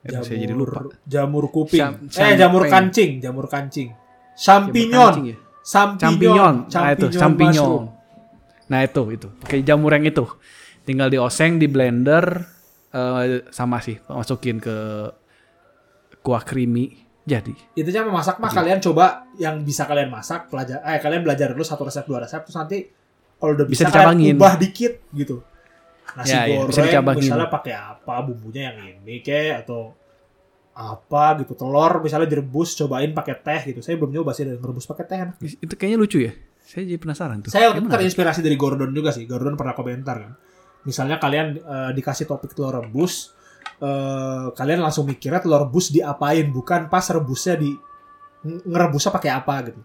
Ya, 0.06 0.22
saya 0.22 0.38
jadi 0.38 0.54
lupa. 0.54 0.86
jamur 1.02 1.50
kuping 1.50 1.82
Syam- 1.82 1.98
eh 2.14 2.38
jamur 2.38 2.70
kancing 2.70 3.18
jamur 3.18 3.50
kancing 3.50 3.90
Jamur 3.90 4.05
champignon 4.36 5.12
kancing 5.12 5.28
ya? 5.28 5.38
champignon 5.64 5.96
Champignon. 5.98 6.56
Nah 6.70 6.90
itu 6.92 7.06
champignon. 7.12 7.56
mushroom. 7.56 7.86
Nah 8.66 8.80
itu 8.82 9.02
itu. 9.10 9.28
Pakai 9.40 9.60
jamur 9.62 9.92
yang 9.92 10.06
itu. 10.06 10.26
Tinggal 10.82 11.10
dioseng 11.10 11.58
di 11.58 11.66
blender 11.66 12.46
eh, 12.90 13.22
sama 13.50 13.80
sih 13.80 13.98
masukin 14.06 14.58
ke 14.58 14.76
kuah 16.20 16.42
creamy 16.42 17.02
jadi. 17.22 17.54
intinya 17.74 18.06
memasak 18.08 18.38
mah 18.38 18.50
kalian 18.50 18.78
coba 18.80 19.26
yang 19.36 19.62
bisa 19.62 19.84
kalian 19.84 20.10
masak 20.10 20.46
pelajar 20.46 20.82
eh 20.82 20.98
kalian 20.98 21.22
belajar 21.22 21.50
dulu 21.50 21.62
satu 21.62 21.82
resep 21.84 22.02
dua 22.04 22.22
resep 22.22 22.38
terus 22.40 22.54
nanti 22.56 22.78
kalau 23.36 23.54
udah 23.54 23.66
Bisa 23.66 23.86
bisa, 23.86 23.86
kalian 23.92 24.14
dicabangin. 24.16 24.36
ubah 24.36 24.54
dikit 24.56 24.94
gitu 25.12 25.36
nasi 26.16 26.32
Ya, 26.32 26.46
ya, 26.46 26.62
bisa 26.64 26.80
goreng 26.80 26.86
dicabangin. 26.88 27.22
misalnya 27.26 27.50
pakai 27.50 27.74
apa 27.74 28.14
bumbunya 28.22 28.62
yang 28.70 28.78
ini 29.02 29.20
kek 29.20 29.66
atau 29.66 29.98
apa 30.76 31.40
gitu 31.40 31.56
telur 31.56 32.04
misalnya 32.04 32.28
direbus 32.28 32.76
cobain 32.76 33.16
pakai 33.16 33.36
teh 33.40 33.62
gitu 33.72 33.80
saya 33.80 33.96
belum 33.96 34.12
nyoba 34.12 34.36
sih 34.36 34.44
ngerebus 34.44 34.84
pakai 34.86 35.04
teh 35.08 35.18
enak. 35.24 35.36
Itu 35.40 35.74
kayaknya 35.74 35.98
lucu 35.98 36.20
ya. 36.20 36.36
Saya 36.60 36.84
jadi 36.84 37.00
penasaran 37.00 37.40
tuh. 37.40 37.50
Saya 37.50 37.72
Gimana? 37.72 37.96
terinspirasi 37.96 38.44
dari 38.44 38.60
Gordon 38.60 38.92
juga 38.92 39.16
sih. 39.16 39.24
Gordon 39.24 39.56
pernah 39.56 39.72
komentar 39.72 40.16
kan. 40.20 40.34
Misalnya 40.84 41.16
kalian 41.16 41.56
eh, 41.56 41.92
dikasih 41.94 42.26
topik 42.26 42.52
telur 42.52 42.76
rebus, 42.76 43.32
eh, 43.80 44.46
kalian 44.52 44.84
langsung 44.84 45.08
mikirnya 45.08 45.40
telur 45.40 45.64
rebus 45.64 45.90
diapain, 45.90 46.44
bukan 46.52 46.90
pas 46.90 47.06
rebusnya 47.08 47.56
di 47.56 47.72
nge- 48.44 48.66
ngerebusnya 48.66 49.12
pakai 49.14 49.32
apa 49.32 49.56
gitu. 49.72 49.80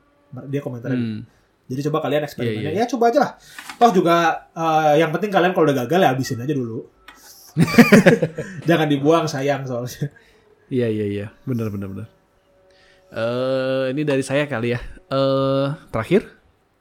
Dia 0.49 0.61
komentarnya. 0.61 0.99
gitu. 0.99 1.15
Hmm. 1.21 1.23
Jadi 1.71 1.81
coba 1.87 1.99
kalian 2.03 2.23
eksperimennya. 2.27 2.73
Iya, 2.75 2.83
Ya 2.83 2.91
coba 2.91 3.05
aja 3.15 3.19
lah. 3.23 3.33
Toh 3.79 3.91
juga 3.95 4.17
eh, 4.51 4.95
yang 4.99 5.15
penting 5.15 5.31
kalian 5.31 5.53
kalau 5.55 5.71
udah 5.71 5.87
gagal 5.87 6.01
ya 6.03 6.09
habisin 6.11 6.43
aja 6.43 6.51
dulu. 6.51 6.83
Jangan 8.69 8.89
dibuang 8.89 9.27
sayang 9.29 9.63
soalnya. 9.69 10.11
Iya 10.71 10.87
iya 10.87 11.07
iya. 11.07 11.27
Benar 11.45 11.69
benar 11.75 11.89
benar. 11.91 12.09
Eh 13.11 13.91
ini 13.91 14.07
dari 14.07 14.23
saya 14.23 14.47
kali 14.47 14.73
ya. 14.73 14.81
Eh 15.11 15.67
terakhir 15.91 16.31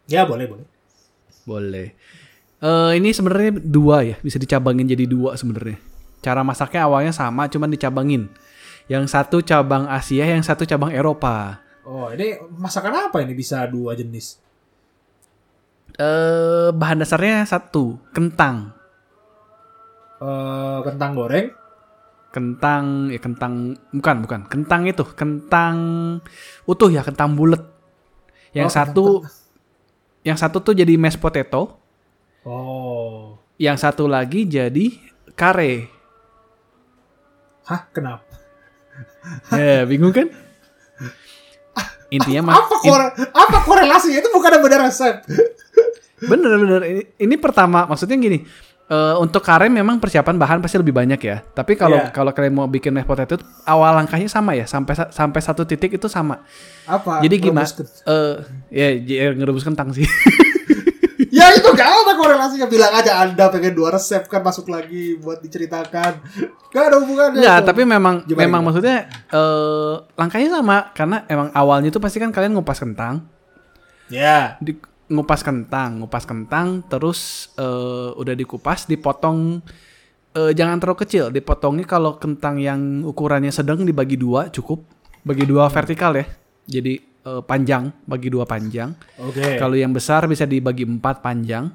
Ya 0.09 0.25
boleh 0.25 0.45
boleh. 0.49 0.65
boleh. 1.45 1.87
Eh 2.61 2.91
ini 2.97 3.09
sebenarnya 3.09 3.57
dua 3.57 4.05
ya, 4.05 4.15
bisa 4.21 4.37
dicabangin 4.37 4.85
jadi 4.85 5.05
dua 5.09 5.33
sebenarnya. 5.33 5.77
Cara 6.21 6.45
masaknya 6.45 6.85
awalnya 6.85 7.13
sama, 7.15 7.49
cuman 7.49 7.71
dicabangin. 7.71 8.29
Yang 8.89 9.13
satu 9.13 9.39
cabang 9.41 9.85
Asia, 9.89 10.25
yang 10.25 10.41
satu 10.41 10.65
cabang 10.65 10.89
Eropa. 10.93 11.61
Oh 11.85 12.09
ini 12.13 12.37
masakan 12.57 13.09
apa 13.09 13.21
ini 13.25 13.33
bisa 13.33 13.65
dua 13.65 13.97
jenis? 13.97 14.37
Eh 15.97 16.69
bahan 16.73 17.01
dasarnya 17.01 17.45
satu, 17.49 17.97
kentang. 18.13 18.73
Eh, 20.19 20.79
kentang 20.85 21.11
goreng. 21.15 21.47
Kentang 22.29 23.09
ya 23.09 23.17
kentang 23.17 23.73
bukan 23.89 24.15
bukan, 24.21 24.41
kentang 24.45 24.85
itu, 24.85 25.01
kentang 25.13 25.75
utuh 26.63 26.89
ya, 26.89 27.01
kentang 27.01 27.33
bulat. 27.33 27.65
Yang 28.53 28.69
Oh, 28.69 28.73
satu 28.73 29.05
yang 30.21 30.37
satu 30.37 30.59
tuh 30.59 30.73
jadi 30.73 30.93
mashed 30.93 31.17
potato, 31.17 31.81
Oh. 32.43 33.37
yang 33.57 33.75
satu 33.75 34.05
lagi 34.05 34.45
jadi 34.45 34.93
kare. 35.33 35.89
Hah, 37.65 37.85
kenapa? 37.89 38.25
Ya, 39.49 39.85
bingung 39.85 40.09
kan? 40.09 40.29
Intinya 42.09 42.57
apa 42.57 42.75
kore- 42.75 43.13
apa 43.29 43.57
korelasinya 43.63 44.17
itu 44.17 44.29
bukan 44.29 44.49
ada 44.49 44.59
beda 44.59 44.77
resep 44.81 45.15
bener 46.19 46.51
bener 46.57 46.81
ini, 46.83 47.01
ini 47.15 47.35
pertama 47.37 47.85
maksudnya 47.85 48.17
gini 48.17 48.43
eh, 48.89 49.15
untuk 49.15 49.39
kare 49.39 49.69
memang 49.69 49.97
persiapan 49.97 50.35
bahan 50.35 50.59
pasti 50.59 50.75
lebih 50.75 50.91
banyak 50.91 51.19
ya. 51.19 51.45
Tapi 51.45 51.73
kalau 51.73 51.95
Iya. 51.95 52.09
kalau 52.09 52.31
kalian 52.31 52.53
mau 52.53 52.65
bikin 52.65 52.89
mashed 52.89 53.05
potato 53.05 53.37
awal 53.63 53.93
langkahnya 53.95 54.25
sama 54.25 54.53
ya. 54.53 54.65
Sampai 54.65 54.93
sa- 54.93 55.09
sampai 55.09 55.39
satu 55.39 55.63
titik 55.63 55.93
itu 55.93 56.07
sama. 56.07 56.41
Apa? 56.83 57.21
Jadi 57.21 57.35
gimana? 57.39 57.69
Eh 58.03 58.33
ya 58.69 58.87
j- 58.97 59.33
ngerebus 59.33 59.63
kentang 59.63 59.89
sih. 59.91 60.03
Ya 61.29 61.51
itu 61.51 61.67
gak 61.69 61.85
ada 61.85 62.15
korelasinya. 62.15 62.65
Bilang 62.65 62.89
aja 62.89 63.21
anda 63.21 63.51
pengen 63.51 63.75
dua 63.75 63.91
resep 63.91 64.25
kan 64.25 64.41
masuk 64.41 64.65
lagi 64.65 65.13
buat 65.15 65.37
diceritakan. 65.37 66.25
Gak 66.69 66.83
ada 66.83 66.95
hubungannya. 66.97 67.37
Enggak, 67.37 67.59
tapi 67.65 67.81
memang 67.83 68.23
Gimana, 68.23 68.39
memang 68.39 68.61
gimana? 68.61 68.65
maksudnya 68.65 68.97
eh 69.29 69.93
langkahnya 70.15 70.49
sama. 70.49 70.77
Karena 70.91 71.27
emang 71.27 71.53
awalnya 71.53 71.91
itu 71.91 71.99
pasti 71.99 72.17
kan 72.17 72.31
kalian 72.31 72.55
ngupas 72.55 72.79
kentang. 72.79 73.27
Ya. 74.07 74.57
Di, 74.57 74.73
ngupas 75.09 75.41
kentang, 75.41 76.05
ngupas 76.05 76.23
kentang, 76.23 76.85
terus 76.85 77.51
eh, 77.57 78.09
udah 78.13 78.35
dikupas, 78.37 78.85
dipotong 78.85 79.59
eh, 80.37 80.51
jangan 80.53 80.77
terlalu 80.77 81.03
kecil, 81.03 81.33
dipotongnya 81.33 81.85
kalau 81.89 82.21
kentang 82.21 82.61
yang 82.61 83.01
ukurannya 83.03 83.49
sedang 83.49 83.81
dibagi 83.81 84.15
dua 84.15 84.53
cukup, 84.53 84.85
bagi 85.25 85.49
dua 85.49 85.65
vertikal 85.73 86.13
ya, 86.13 86.25
jadi 86.69 87.01
eh, 87.01 87.41
panjang, 87.41 87.89
bagi 88.05 88.29
dua 88.29 88.45
panjang. 88.45 88.93
oke 89.17 89.57
Kalau 89.57 89.75
yang 89.75 89.91
besar 89.91 90.29
bisa 90.29 90.45
dibagi 90.45 90.85
empat 90.85 91.25
panjang, 91.25 91.73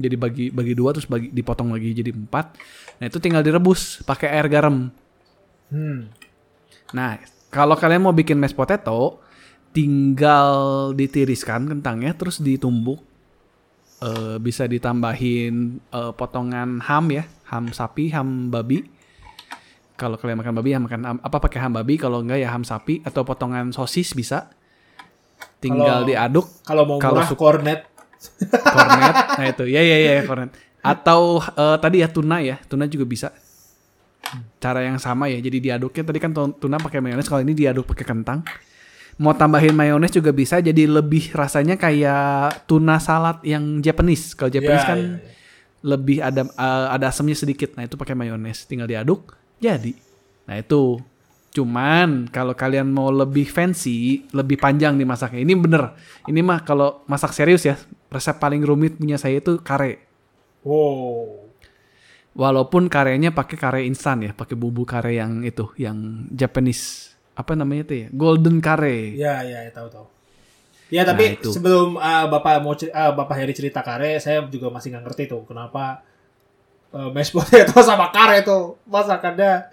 jadi 0.00 0.16
bagi 0.16 0.48
bagi 0.48 0.72
dua 0.72 0.96
terus 0.96 1.04
bagi 1.04 1.28
dipotong 1.28 1.76
lagi 1.76 1.92
jadi 1.92 2.10
empat. 2.10 2.46
Nah 3.00 3.04
itu 3.06 3.20
tinggal 3.20 3.44
direbus 3.44 4.00
pakai 4.08 4.32
air 4.32 4.48
garam. 4.48 4.88
hmm. 5.68 6.00
Nah, 6.90 7.22
kalau 7.54 7.78
kalian 7.78 8.02
mau 8.02 8.14
bikin 8.14 8.34
mashed 8.34 8.58
potato, 8.58 9.22
tinggal 9.70 10.50
ditiriskan 10.92 11.66
kentangnya 11.66 12.12
terus 12.12 12.38
ditumbuk. 12.38 13.00
Eh, 14.00 14.36
bisa 14.38 14.64
ditambahin 14.64 15.76
eh, 15.78 16.12
potongan 16.14 16.80
ham 16.80 17.04
ya, 17.10 17.24
ham 17.46 17.68
sapi, 17.68 18.08
ham 18.10 18.48
babi. 18.48 18.80
Kalau 19.94 20.16
kalian 20.16 20.40
makan 20.40 20.56
babi 20.56 20.72
ya 20.72 20.80
makan 20.80 21.00
ham- 21.04 21.20
apa 21.20 21.36
pakai 21.38 21.60
ham 21.60 21.76
babi, 21.76 21.94
kalau 21.94 22.24
enggak 22.24 22.40
ya 22.40 22.48
ham 22.48 22.64
sapi 22.64 23.04
atau 23.04 23.20
potongan 23.22 23.68
sosis 23.70 24.16
bisa. 24.16 24.48
Tinggal 25.60 26.00
Kalau- 26.00 26.08
diaduk. 26.08 26.46
kalau 26.64 26.82
mau 26.88 26.96
Kalau 26.96 27.20
murah 27.20 27.28
su- 27.28 27.36
cornet 27.36 27.80
Cornet. 28.76 29.14
Nah 29.36 29.46
itu, 29.48 29.64
ya 29.68 29.80
ya 29.80 29.96
ya 30.16 30.24
cornet. 30.24 30.52
Atau 30.80 31.40
eh, 31.40 31.76
tadi 31.76 32.00
ya 32.00 32.08
tuna 32.08 32.40
ya, 32.40 32.56
tuna 32.64 32.84
juga 32.84 33.04
bisa. 33.04 33.28
Cara 34.56 34.80
yang 34.80 34.96
sama 34.96 35.28
ya. 35.28 35.36
Jadi 35.36 35.60
diaduknya 35.60 36.02
tadi 36.02 36.16
kan 36.16 36.32
tu- 36.32 36.56
tuna 36.56 36.76
pakai 36.76 37.04
mayones, 37.04 37.28
kalau 37.28 37.44
ini 37.44 37.52
diaduk 37.52 37.84
pakai 37.84 38.08
kentang. 38.08 38.40
Mau 39.20 39.36
tambahin 39.36 39.76
mayones 39.76 40.16
juga 40.16 40.32
bisa, 40.32 40.64
jadi 40.64 40.88
lebih 40.88 41.36
rasanya 41.36 41.76
kayak 41.76 42.64
tuna 42.64 42.96
salad 42.96 43.44
yang 43.44 43.84
Japanese. 43.84 44.32
Kalau 44.32 44.48
Japanese 44.48 44.80
Ya, 44.80 44.88
kan 44.88 45.00
ya, 45.00 45.08
ya. 45.12 45.18
lebih 45.84 46.18
ada 46.24 46.42
eh, 46.48 46.86
ada 46.96 47.06
asamnya 47.12 47.36
sedikit. 47.36 47.76
Nah, 47.76 47.84
itu 47.84 48.00
pakai 48.00 48.16
mayones, 48.16 48.64
tinggal 48.64 48.88
diaduk, 48.88 49.36
jadi. 49.60 49.92
Nah, 50.48 50.56
itu. 50.56 51.04
Cuman 51.50 52.30
kalau 52.30 52.54
kalian 52.54 52.94
mau 52.94 53.10
lebih 53.10 53.42
fancy, 53.50 54.22
lebih 54.30 54.54
panjang 54.54 54.94
nih 54.94 55.02
masaknya. 55.04 55.42
Ini 55.42 55.54
bener. 55.58 55.82
Ini 56.30 56.40
mah 56.46 56.62
kalau 56.62 57.02
masak 57.10 57.34
serius 57.34 57.66
ya, 57.66 57.74
resep 58.06 58.38
paling 58.38 58.62
rumit 58.62 58.94
punya 58.96 59.18
saya 59.18 59.42
itu 59.42 59.58
kare. 59.58 59.98
Wow. 60.62 61.50
Walaupun 62.38 62.86
karenya 62.86 63.34
pakai 63.34 63.56
kare 63.58 63.80
instan 63.82 64.22
ya, 64.22 64.30
pakai 64.30 64.54
bumbu 64.54 64.86
kare 64.86 65.10
yang 65.18 65.42
itu, 65.42 65.74
yang 65.74 66.30
Japanese. 66.30 67.09
Apa 67.40 67.52
namanya 67.54 67.82
tuh 67.84 67.96
ya? 67.96 68.08
Golden 68.12 68.60
kare. 68.60 69.16
Ya, 69.16 69.40
ya, 69.42 69.64
ya, 69.64 69.70
tahu 69.70 69.88
tahu. 69.88 70.06
Ya, 70.90 71.02
tapi 71.02 71.22
Nah, 71.24 71.34
itu. 71.38 71.50
sebelum 71.50 71.94
uh, 71.94 72.26
Bapak 72.28 72.60
mau 72.60 72.74
uh, 72.74 72.82
Bapak 73.14 73.36
Heri 73.36 73.54
cerita 73.54 73.80
kare, 73.80 74.18
saya 74.18 74.42
juga 74.44 74.68
masih 74.68 74.90
nggak 74.90 75.04
ngerti 75.06 75.22
tuh 75.26 75.46
kenapa 75.46 76.02
uh, 76.90 77.08
mashed 77.08 77.30
potato 77.32 77.78
sama 77.80 78.10
kare 78.10 78.42
tuh 78.42 78.74
masakannya 78.84 79.70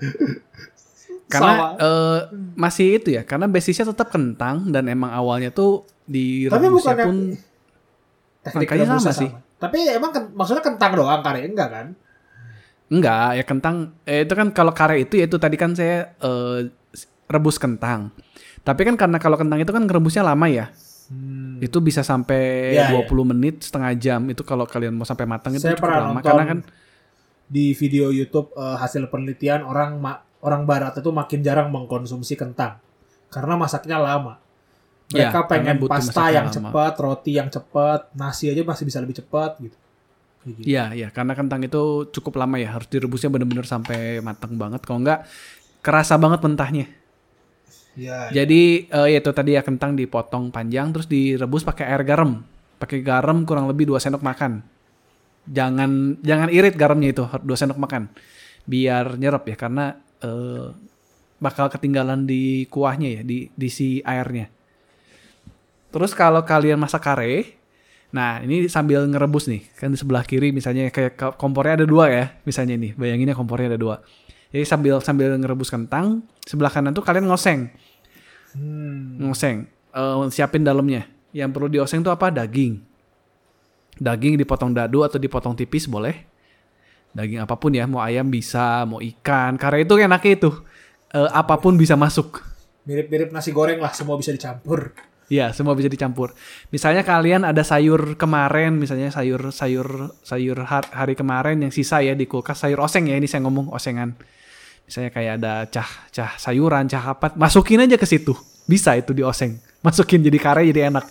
Karena 1.28 1.52
sama. 1.52 1.68
eh, 1.76 2.20
masih 2.56 2.88
itu 2.96 3.10
ya, 3.12 3.28
karena 3.28 3.52
basisnya 3.52 3.84
tetap 3.86 4.08
kentang 4.08 4.72
dan 4.72 4.88
emang 4.88 5.12
awalnya 5.12 5.52
tuh 5.52 5.84
di 6.06 6.48
Tapi 6.48 6.72
bukannya- 6.72 7.04
pun 7.04 7.18
makanya 8.56 8.86
rebusnya 8.88 9.12
sama 9.12 9.20
sih. 9.20 9.30
Tapi 9.58 9.92
emang 9.92 10.14
ken- 10.14 10.32
maksudnya 10.32 10.64
kentang 10.64 10.96
doang 10.96 11.20
kare 11.20 11.44
enggak 11.44 11.68
kan? 11.68 11.88
Enggak, 12.88 13.30
ya 13.34 13.44
kentang. 13.44 13.76
Eh, 14.06 14.24
itu 14.24 14.32
kan 14.32 14.48
kalau 14.56 14.72
kare 14.72 15.02
itu 15.02 15.20
ya 15.20 15.28
itu 15.28 15.36
tadi 15.36 15.58
kan 15.58 15.76
saya 15.76 16.16
eh, 16.16 16.72
rebus 17.28 17.60
kentang. 17.60 18.12
Tapi 18.64 18.82
kan 18.84 18.96
karena 19.00 19.18
kalau 19.20 19.40
kentang 19.40 19.60
itu 19.64 19.72
kan 19.72 19.84
rebusnya 19.88 20.24
lama 20.24 20.48
ya. 20.48 20.72
Hmm. 21.08 21.64
Itu 21.64 21.80
bisa 21.80 22.04
sampai 22.04 22.76
Ya, 22.76 22.92
20 22.92 23.32
menit, 23.32 23.64
setengah 23.64 23.92
jam. 23.96 24.22
Itu 24.28 24.44
kalau 24.44 24.68
kalian 24.68 24.96
mau 24.96 25.08
sampai 25.08 25.24
matang 25.24 25.56
itu 25.56 25.64
Saya 25.64 25.80
cukup 25.80 25.96
lama 25.96 26.20
karena 26.20 26.44
kan 26.44 26.60
di 27.48 27.72
video 27.72 28.12
YouTube 28.12 28.52
uh, 28.60 28.76
hasil 28.76 29.08
penelitian 29.08 29.64
orang 29.64 29.96
ma- 30.04 30.20
orang 30.44 30.68
barat 30.68 31.00
itu 31.00 31.10
makin 31.16 31.40
jarang 31.40 31.72
mengkonsumsi 31.72 32.36
kentang 32.36 32.80
karena 33.32 33.56
masaknya 33.56 33.98
lama. 34.00 34.40
Ya, 35.08 35.32
Mereka 35.32 35.48
pengen 35.48 35.80
karena 35.80 35.80
butuh 35.80 35.92
pasta 36.04 36.24
yang 36.36 36.48
cepat, 36.52 36.94
roti 37.00 37.32
yang 37.40 37.48
cepat, 37.48 38.12
nasi 38.12 38.52
aja 38.52 38.60
masih 38.68 38.84
bisa 38.84 39.00
lebih 39.00 39.16
cepat 39.16 39.56
gitu. 39.64 39.78
Gitu. 40.48 40.68
Iya, 40.68 40.92
iya, 40.96 41.08
karena 41.12 41.32
kentang 41.36 41.64
itu 41.64 42.08
cukup 42.12 42.40
lama 42.40 42.60
ya, 42.60 42.76
harus 42.76 42.88
direbusnya 42.92 43.32
bener-bener 43.32 43.64
sampai 43.64 44.20
matang 44.20 44.60
banget. 44.60 44.84
Kalau 44.84 45.00
enggak 45.00 45.24
kerasa 45.80 46.20
banget 46.20 46.44
mentahnya. 46.44 46.88
Iya. 47.98 48.30
Jadi 48.30 48.86
eh, 48.86 49.08
ya 49.10 49.20
itu 49.20 49.32
tadi 49.34 49.58
ya 49.58 49.66
kentang 49.66 49.98
dipotong 49.98 50.54
panjang 50.54 50.94
terus 50.94 51.10
direbus 51.10 51.66
pakai 51.66 51.90
air 51.90 52.06
garam. 52.06 52.46
Pakai 52.78 53.02
garam 53.02 53.42
kurang 53.42 53.66
lebih 53.66 53.90
2 53.90 53.98
sendok 53.98 54.22
makan. 54.22 54.62
Jangan 55.50 56.22
jangan 56.22 56.54
irit 56.54 56.78
garamnya 56.78 57.10
itu 57.10 57.26
2 57.26 57.42
sendok 57.58 57.82
makan. 57.82 58.06
Biar 58.70 59.18
nyerap 59.18 59.50
ya 59.50 59.58
karena 59.58 59.98
eh, 60.22 60.70
bakal 61.42 61.74
ketinggalan 61.74 62.30
di 62.30 62.70
kuahnya 62.70 63.10
ya 63.18 63.22
di 63.26 63.50
di 63.50 63.70
si 63.74 63.98
airnya. 64.06 64.50
Terus 65.90 66.14
kalau 66.14 66.44
kalian 66.44 66.78
masak 66.78 67.02
kare, 67.02 67.58
nah 68.12 68.44
ini 68.44 68.68
sambil 68.68 69.08
ngerebus 69.08 69.48
nih, 69.48 69.64
kan 69.80 69.90
di 69.90 69.98
sebelah 69.98 70.22
kiri 70.28 70.52
misalnya 70.52 70.92
kayak 70.92 71.40
kompornya 71.40 71.82
ada 71.82 71.88
dua 71.88 72.12
ya, 72.12 72.26
misalnya 72.44 72.76
nih, 72.76 72.92
bayanginnya 72.94 73.34
kompornya 73.34 73.74
ada 73.74 73.80
dua. 73.80 73.96
Jadi 74.52 74.68
sambil 74.68 75.00
sambil 75.00 75.40
ngerebus 75.40 75.72
kentang, 75.72 76.28
sebelah 76.44 76.70
kanan 76.70 76.92
tuh 76.92 77.02
kalian 77.08 77.32
ngoseng, 77.32 77.72
Hmm. 78.56 79.20
ngoseng, 79.20 79.68
Eh, 79.98 80.26
siapin 80.30 80.62
dalamnya. 80.62 81.10
Yang 81.34 81.50
perlu 81.58 81.68
dioseng 81.74 82.06
tuh 82.06 82.14
apa? 82.14 82.30
Daging. 82.30 82.78
Daging 83.98 84.38
dipotong 84.38 84.70
dadu 84.70 85.02
atau 85.02 85.18
dipotong 85.18 85.58
tipis 85.58 85.90
boleh. 85.90 86.22
Daging 87.18 87.42
apa 87.42 87.58
pun 87.58 87.74
ya, 87.74 87.90
mau 87.90 88.06
ayam 88.06 88.30
bisa, 88.30 88.86
mau 88.86 89.02
ikan. 89.02 89.58
Karena 89.58 89.82
itu 89.82 89.98
enaknya 89.98 90.32
itu, 90.38 90.52
eh, 91.18 91.30
apa 91.34 91.58
pun 91.58 91.74
bisa 91.82 91.98
masuk. 91.98 92.46
Mirip-mirip 92.86 93.34
nasi 93.34 93.50
goreng 93.50 93.82
lah, 93.82 93.90
semua 93.90 94.14
bisa 94.22 94.30
dicampur. 94.30 94.94
Iya, 95.28 95.52
semua 95.52 95.76
bisa 95.76 95.92
dicampur. 95.92 96.32
Misalnya 96.72 97.04
kalian 97.04 97.44
ada 97.44 97.60
sayur 97.60 98.16
kemarin, 98.16 98.80
misalnya 98.80 99.12
sayur 99.12 99.52
sayur 99.52 100.16
sayur 100.24 100.64
har- 100.64 100.88
hari 100.96 101.20
kemarin 101.20 101.60
yang 101.60 101.74
sisa 101.74 102.00
ya 102.00 102.16
di 102.16 102.30
kulkas, 102.30 102.64
sayur 102.64 102.80
oseng 102.80 103.12
ya 103.12 103.20
ini 103.20 103.28
saya 103.28 103.44
ngomong 103.44 103.68
osengan. 103.76 104.16
Misalnya 104.88 105.12
kayak 105.12 105.34
ada 105.44 105.54
cah 105.68 105.90
cah 106.10 106.32
sayuran, 106.40 106.88
cah 106.88 107.12
apa, 107.12 107.36
masukin 107.36 107.84
aja 107.84 108.00
ke 108.00 108.08
situ. 108.08 108.32
Bisa 108.64 108.96
itu 108.96 109.12
dioseng. 109.12 109.60
Masukin 109.84 110.24
jadi 110.24 110.40
kare 110.40 110.64
jadi 110.64 110.88
enak. 110.88 111.06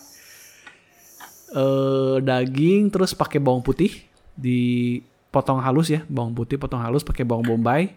Eh 1.52 2.16
daging 2.24 2.88
terus 2.88 3.12
pakai 3.12 3.38
bawang 3.38 3.60
putih 3.60 3.92
dipotong 4.34 5.60
halus 5.60 5.92
ya, 5.92 6.00
bawang 6.08 6.32
putih 6.32 6.56
potong 6.56 6.80
halus 6.80 7.04
pakai 7.04 7.22
bawang 7.22 7.44
bombay. 7.44 7.92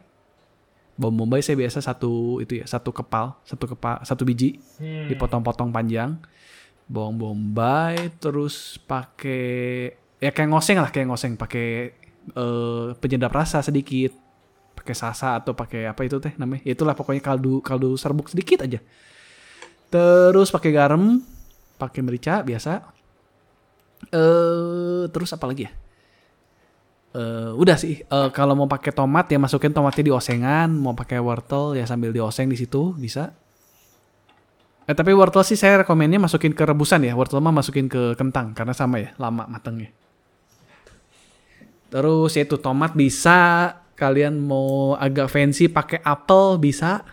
Bawang 0.99 1.15
bombay 1.15 1.39
saya 1.39 1.55
biasa 1.55 1.79
satu 1.79 2.43
itu 2.43 2.59
ya, 2.59 2.67
satu 2.67 2.91
kepal, 2.91 3.39
satu 3.47 3.65
kepal, 3.71 4.03
satu 4.03 4.27
biji 4.27 4.59
Hmm. 4.79 5.07
dipotong-potong 5.07 5.71
panjang 5.71 6.19
bawang 6.89 7.21
bombay 7.21 8.09
terus 8.17 8.81
pakai 8.83 9.93
ya 10.17 10.33
kayak 10.33 10.49
ngoseng 10.49 10.81
lah 10.81 10.89
kayak 10.89 11.05
ngoseng 11.07 11.37
pakai 11.37 11.93
eh, 12.33 12.87
penyedap 12.97 13.29
rasa 13.29 13.61
sedikit 13.61 14.09
pakai 14.79 14.95
sasa 14.95 15.35
atau 15.35 15.51
pakai 15.51 15.91
apa 15.91 16.07
itu 16.07 16.23
teh 16.23 16.31
namanya? 16.39 16.63
Ya 16.63 16.71
itulah 16.71 16.95
pokoknya 16.95 17.19
kaldu 17.19 17.59
kaldu 17.59 17.99
serbuk 17.99 18.31
sedikit 18.31 18.63
aja. 18.63 18.79
Terus 19.91 20.47
pakai 20.47 20.71
garam 20.71 21.19
pakai 21.75 21.99
merica 21.99 22.39
biasa. 22.39 22.87
Eh 24.15 25.03
terus 25.11 25.35
apa 25.35 25.43
lagi 25.43 25.67
ya? 25.67 25.71
Eh, 27.09 27.51
udah 27.57 27.73
sih. 27.73 28.05
Eh, 28.05 28.29
kalau 28.37 28.53
mau 28.53 28.69
pakai 28.69 28.93
tomat 28.93 29.25
ya 29.33 29.41
masukin 29.41 29.73
tomatnya 29.73 30.03
di 30.05 30.13
osengan. 30.13 30.69
Mau 30.69 30.93
pakai 30.93 31.17
wortel 31.17 31.73
ya 31.75 31.85
sambil 31.89 32.13
dioseng 32.13 32.47
di 32.47 32.57
situ 32.57 32.93
bisa. 32.93 33.33
Eh 34.85 34.95
tapi 34.97 35.13
wortel 35.13 35.41
sih 35.45 35.57
saya 35.57 35.85
rekomennya 35.85 36.21
masukin 36.21 36.53
ke 36.53 36.63
rebusan 36.65 37.01
ya. 37.05 37.17
Wortel 37.17 37.41
mah 37.41 37.53
masukin 37.53 37.89
ke 37.89 38.13
kentang 38.13 38.53
karena 38.53 38.73
sama 38.77 39.01
ya, 39.01 39.09
lama 39.17 39.49
matangnya. 39.49 39.89
Terus 41.89 42.37
ya 42.37 42.45
itu 42.45 42.61
tomat 42.61 42.93
bisa, 42.93 43.73
kalian 43.99 44.39
mau 44.39 44.95
agak 44.95 45.27
fancy 45.27 45.67
pakai 45.67 45.99
apel 45.99 46.55
bisa. 46.55 47.03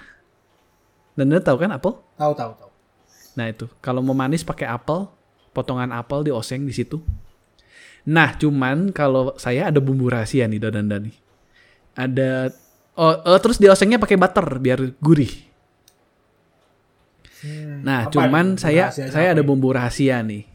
Dan 1.19 1.35
anda 1.35 1.43
tahu 1.43 1.59
kan 1.59 1.75
apel? 1.75 1.99
Tahu 2.15 2.33
tahu 2.39 2.53
tahu. 2.55 2.71
Nah 3.35 3.51
itu, 3.51 3.67
kalau 3.83 4.01
mau 4.01 4.15
manis 4.15 4.47
pakai 4.47 4.71
apel, 4.71 5.11
potongan 5.51 5.91
apel 5.91 6.31
dioseng 6.31 6.63
di 6.63 6.73
situ. 6.73 7.03
Nah, 8.07 8.39
cuman 8.39 8.95
kalau 8.95 9.35
saya 9.35 9.67
ada 9.67 9.83
bumbu 9.83 10.07
rahasia 10.07 10.47
nih 10.47 10.63
dan 10.63 10.87
Dani. 10.87 11.11
Ada 11.99 12.55
oh, 12.95 13.15
eh, 13.19 13.39
terus 13.43 13.59
diosengnya 13.59 13.99
pakai 13.99 14.15
butter 14.15 14.47
biar 14.63 14.79
gurih. 15.03 15.33
Hmm, 17.43 17.83
Nah, 17.83 18.07
cuman 18.09 18.57
saya 18.57 18.95
saya 18.95 19.35
ada 19.35 19.43
bumbu 19.43 19.75
rahasia 19.75 20.23
nih. 20.23 20.47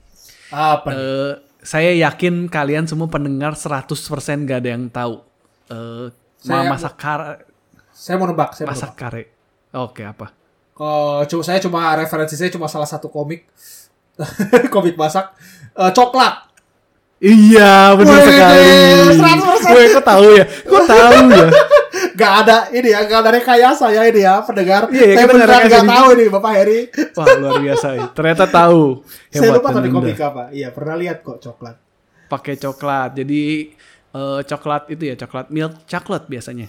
Apa 0.49 0.89
nih? 0.95 0.97
Eh, 0.97 1.33
saya 1.61 1.91
yakin 2.09 2.49
kalian 2.49 2.89
semua 2.89 3.05
pendengar 3.05 3.53
100% 3.53 4.47
gak 4.47 4.59
ada 4.65 4.69
yang 4.71 4.89
tahu. 4.89 5.21
Eh, 5.69 6.07
Saya- 6.41 6.67
masak 6.67 6.93
kare, 6.95 7.45
Saya 7.91 8.15
mau 8.17 8.25
nebak, 8.25 8.51
saya 8.51 8.65
masak 8.65 8.91
nebak. 8.91 8.99
kare. 8.99 9.23
Oke, 9.71 10.01
apa? 10.01 10.27
Kalau 10.71 11.21
cuma 11.23 11.43
saya 11.43 11.59
cuma 11.59 11.93
referensi 11.93 12.33
saya 12.33 12.49
cuma 12.49 12.65
salah 12.65 12.85
satu 12.85 13.07
komik 13.07 13.45
komik 14.73 14.95
masak 14.95 15.31
Eh, 15.71 15.87
coklat. 15.89 16.51
Iya, 17.17 17.93
benar 17.95 18.17
sekali. 18.19 18.65
100%. 19.13 19.71
Wih, 19.71 19.87
kok 19.93 20.03
tahu 20.03 20.25
ya? 20.33 20.45
Kok 20.59 20.83
tahu 20.83 21.15
ya? 21.29 21.47
Gak 22.19 22.33
ada 22.43 22.57
ini 22.71 22.91
ya, 22.91 22.99
gak 23.03 23.19
ada 23.19 23.31
rekayasa 23.31 23.87
ya 23.89 24.03
ini 24.03 24.19
ya 24.19 24.41
pendengar. 24.41 24.89
Iya, 24.89 24.99
iya, 25.01 25.15
saya 25.15 25.25
beneran 25.27 25.47
rekayasa 25.55 25.71
gak 25.71 25.87
tahu 25.87 26.07
ini 26.11 26.25
Bapak 26.27 26.51
Heri. 26.53 26.79
Wah, 27.13 27.25
luar 27.35 27.55
biasa 27.61 27.87
ya. 27.93 28.05
Ternyata 28.11 28.45
tahu. 28.47 28.83
saya 29.27 29.39
Hebat 29.43 29.55
lupa 29.55 29.69
dan 29.69 29.75
tadi 29.77 29.89
komik 29.91 30.19
apa. 30.19 30.43
Iya 30.51 30.67
pernah 30.71 30.95
lihat 30.97 31.17
kok 31.21 31.37
coklat. 31.39 31.75
Pakai 32.27 32.55
coklat. 32.57 33.09
Jadi 33.15 33.41
eh, 34.11 34.41
coklat 34.45 34.91
itu 34.91 35.11
ya, 35.11 35.15
coklat 35.15 35.49
milk 35.51 35.87
chocolate 35.87 36.27
biasanya. 36.27 36.67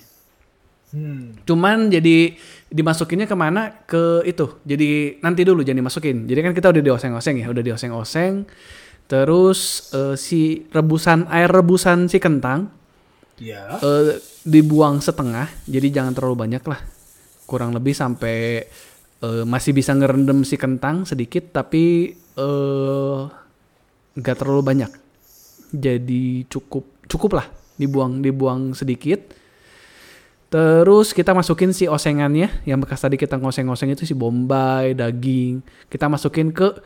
Hmm. 0.93 1.41
Cuman 1.49 1.89
jadi 1.89 2.37
dimasukinnya 2.69 3.25
ke 3.25 3.33
mana? 3.33 3.73
Ke 3.89 4.21
itu. 4.29 4.61
Jadi 4.61 5.19
nanti 5.25 5.41
dulu 5.41 5.65
jangan 5.65 5.89
dimasukin. 5.89 6.29
Jadi 6.29 6.41
kan 6.45 6.53
kita 6.53 6.69
udah 6.69 6.83
dioseng-oseng 6.85 7.41
ya, 7.41 7.49
udah 7.49 7.65
dioseng-oseng. 7.65 8.45
Terus 9.09 9.89
eh, 9.97 10.17
si 10.21 10.69
rebusan 10.69 11.27
air 11.33 11.49
rebusan 11.49 12.13
si 12.13 12.21
kentang 12.21 12.69
Iya. 13.41 13.81
eh, 13.81 14.21
dibuang 14.45 15.01
setengah. 15.01 15.49
Jadi 15.65 15.89
jangan 15.89 16.13
terlalu 16.13 16.37
banyak 16.45 16.65
lah. 16.69 16.81
Kurang 17.49 17.73
lebih 17.73 17.97
sampai 17.97 18.69
eh, 19.23 19.45
masih 19.49 19.73
bisa 19.73 19.97
ngerendam 19.97 20.45
si 20.45 20.61
kentang 20.61 21.09
sedikit, 21.09 21.57
tapi 21.57 22.13
eh 22.37 23.21
nggak 24.13 24.37
terlalu 24.37 24.61
banyak. 24.61 24.93
Jadi 25.73 26.45
cukup 26.53 26.85
cukup 27.09 27.43
lah 27.43 27.47
dibuang 27.81 28.21
dibuang 28.21 28.77
sedikit. 28.77 29.43
Terus 30.53 31.17
kita 31.17 31.33
masukin 31.33 31.73
si 31.73 31.89
osengannya 31.89 32.61
yang 32.69 32.77
bekas 32.77 33.01
tadi 33.01 33.17
kita 33.17 33.41
ngoseng-ngoseng 33.41 33.97
itu 33.97 34.05
si 34.05 34.13
bombay, 34.13 34.93
daging. 34.93 35.65
Kita 35.89 36.13
masukin 36.13 36.53
ke 36.53 36.77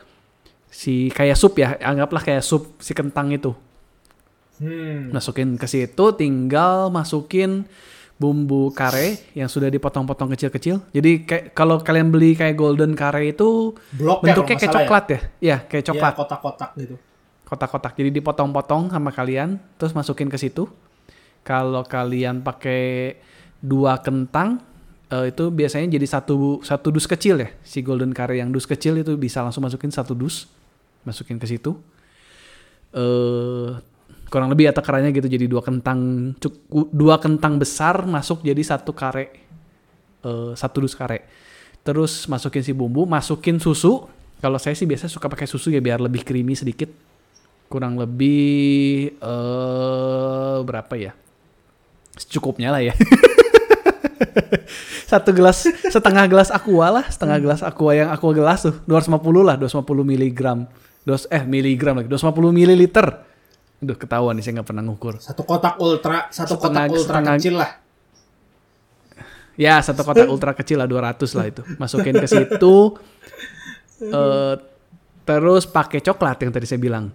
si 0.71 1.11
kayak 1.11 1.35
sup 1.35 1.59
ya, 1.59 1.75
anggaplah 1.83 2.23
kayak 2.23 2.47
sup 2.47 2.79
si 2.79 2.95
kentang 2.95 3.35
itu. 3.35 3.51
Hmm. 4.63 5.11
Masukin 5.11 5.59
ke 5.59 5.67
situ, 5.67 6.05
tinggal 6.15 6.87
masukin 6.89 7.67
bumbu 8.17 8.73
kare 8.73 9.21
yang 9.37 9.45
sudah 9.45 9.69
dipotong-potong 9.69 10.33
kecil-kecil. 10.33 10.81
Jadi 10.89 11.27
kayak 11.27 11.43
kalau 11.53 11.77
kalian 11.77 12.09
beli 12.09 12.33
kayak 12.33 12.57
golden 12.57 12.97
kare 12.97 13.29
itu 13.29 13.77
Blok 13.93 14.25
ya, 14.25 14.33
bentuknya 14.33 14.57
kayak 14.57 14.73
coklat 14.73 15.05
ya. 15.05 15.19
Iya, 15.37 15.57
kayak 15.69 15.83
ya. 15.83 15.87
coklat 15.93 16.13
Ya, 16.13 16.17
kotak-kotak 16.17 16.69
gitu. 16.81 16.95
Kotak-kotak. 17.47 17.95
Jadi 17.95 18.19
dipotong-potong 18.19 18.91
sama 18.91 19.15
kalian, 19.15 19.55
terus 19.79 19.95
masukin 19.95 20.27
ke 20.27 20.35
situ. 20.35 20.67
Kalau 21.47 21.87
kalian 21.87 22.43
pakai 22.43 23.15
dua 23.63 24.03
kentang, 24.03 24.59
eh, 25.07 25.31
itu 25.31 25.47
biasanya 25.47 25.95
jadi 25.95 26.03
satu 26.03 26.59
satu 26.59 26.91
dus 26.91 27.07
kecil 27.07 27.39
ya. 27.39 27.49
Si 27.63 27.79
golden 27.79 28.11
curry 28.11 28.43
yang 28.43 28.51
dus 28.51 28.67
kecil 28.67 28.99
itu 28.99 29.15
bisa 29.15 29.39
langsung 29.39 29.63
masukin 29.63 29.87
satu 29.87 30.11
dus, 30.11 30.51
masukin 31.07 31.39
ke 31.39 31.47
situ. 31.47 31.79
Eh 32.91 33.71
kurang 34.27 34.51
lebih 34.51 34.67
ya 34.67 34.75
takarannya 34.75 35.15
gitu. 35.15 35.31
Jadi 35.31 35.47
dua 35.47 35.63
kentang 35.63 36.35
cuk- 36.35 36.91
dua 36.91 37.15
kentang 37.15 37.55
besar 37.55 38.03
masuk 38.03 38.43
jadi 38.43 38.59
satu 38.59 38.91
kare, 38.91 39.31
eh, 40.27 40.51
satu 40.51 40.83
dus 40.83 40.99
kare. 40.99 41.23
Terus 41.87 42.27
masukin 42.27 42.59
si 42.59 42.75
bumbu, 42.75 43.07
masukin 43.07 43.55
susu. 43.63 44.03
Kalau 44.43 44.59
saya 44.59 44.75
sih 44.75 44.83
biasa 44.83 45.07
suka 45.07 45.31
pakai 45.31 45.47
susu 45.47 45.71
ya 45.71 45.79
biar 45.79 46.03
lebih 46.03 46.27
creamy 46.27 46.53
sedikit 46.53 47.06
kurang 47.67 47.95
lebih 47.95 49.11
eh 49.13 50.57
berapa 50.61 50.93
ya? 50.95 51.11
Secukupnya 52.15 52.71
lah 52.71 52.81
ya. 52.81 52.93
Satu 55.07 55.31
gelas, 55.31 55.63
setengah 55.87 56.27
gelas 56.27 56.51
aqua 56.51 56.91
lah, 56.91 57.05
setengah 57.07 57.39
gelas 57.39 57.61
aqua 57.63 57.95
yang 57.95 58.11
aqua 58.11 58.35
gelas 58.35 58.59
tuh, 58.61 58.75
250 58.83 59.39
lah, 59.39 59.55
250 59.55 60.03
miligram. 60.03 60.67
Dos, 61.07 61.23
eh 61.31 61.47
miligram 61.47 61.95
lagi, 61.95 62.11
250 62.11 62.51
mililiter. 62.51 63.07
Udah 63.79 63.95
ketahuan 63.95 64.35
nih 64.35 64.43
saya 64.43 64.59
nggak 64.59 64.67
pernah 64.67 64.83
ngukur. 64.83 65.15
Satu 65.23 65.47
kotak 65.47 65.79
ultra, 65.79 66.27
satu 66.27 66.59
Setengah- 66.59 66.91
kotak 66.91 66.97
ultra 66.97 67.07
setengah- 67.15 67.37
kecil 67.39 67.55
lah. 67.55 67.71
Ya, 69.55 69.79
satu 69.79 70.03
kotak 70.03 70.27
ultra 70.27 70.51
kecil 70.51 70.77
lah 70.77 70.85
200 70.85 71.31
lah 71.33 71.45
itu. 71.47 71.61
Masukin 71.77 72.13
ke 72.13 72.27
situ. 72.27 72.75
eh 73.97 74.53
terus 75.23 75.65
pakai 75.65 75.97
coklat 75.99 76.37
yang 76.39 76.51
tadi 76.51 76.67
saya 76.67 76.77
bilang. 76.77 77.09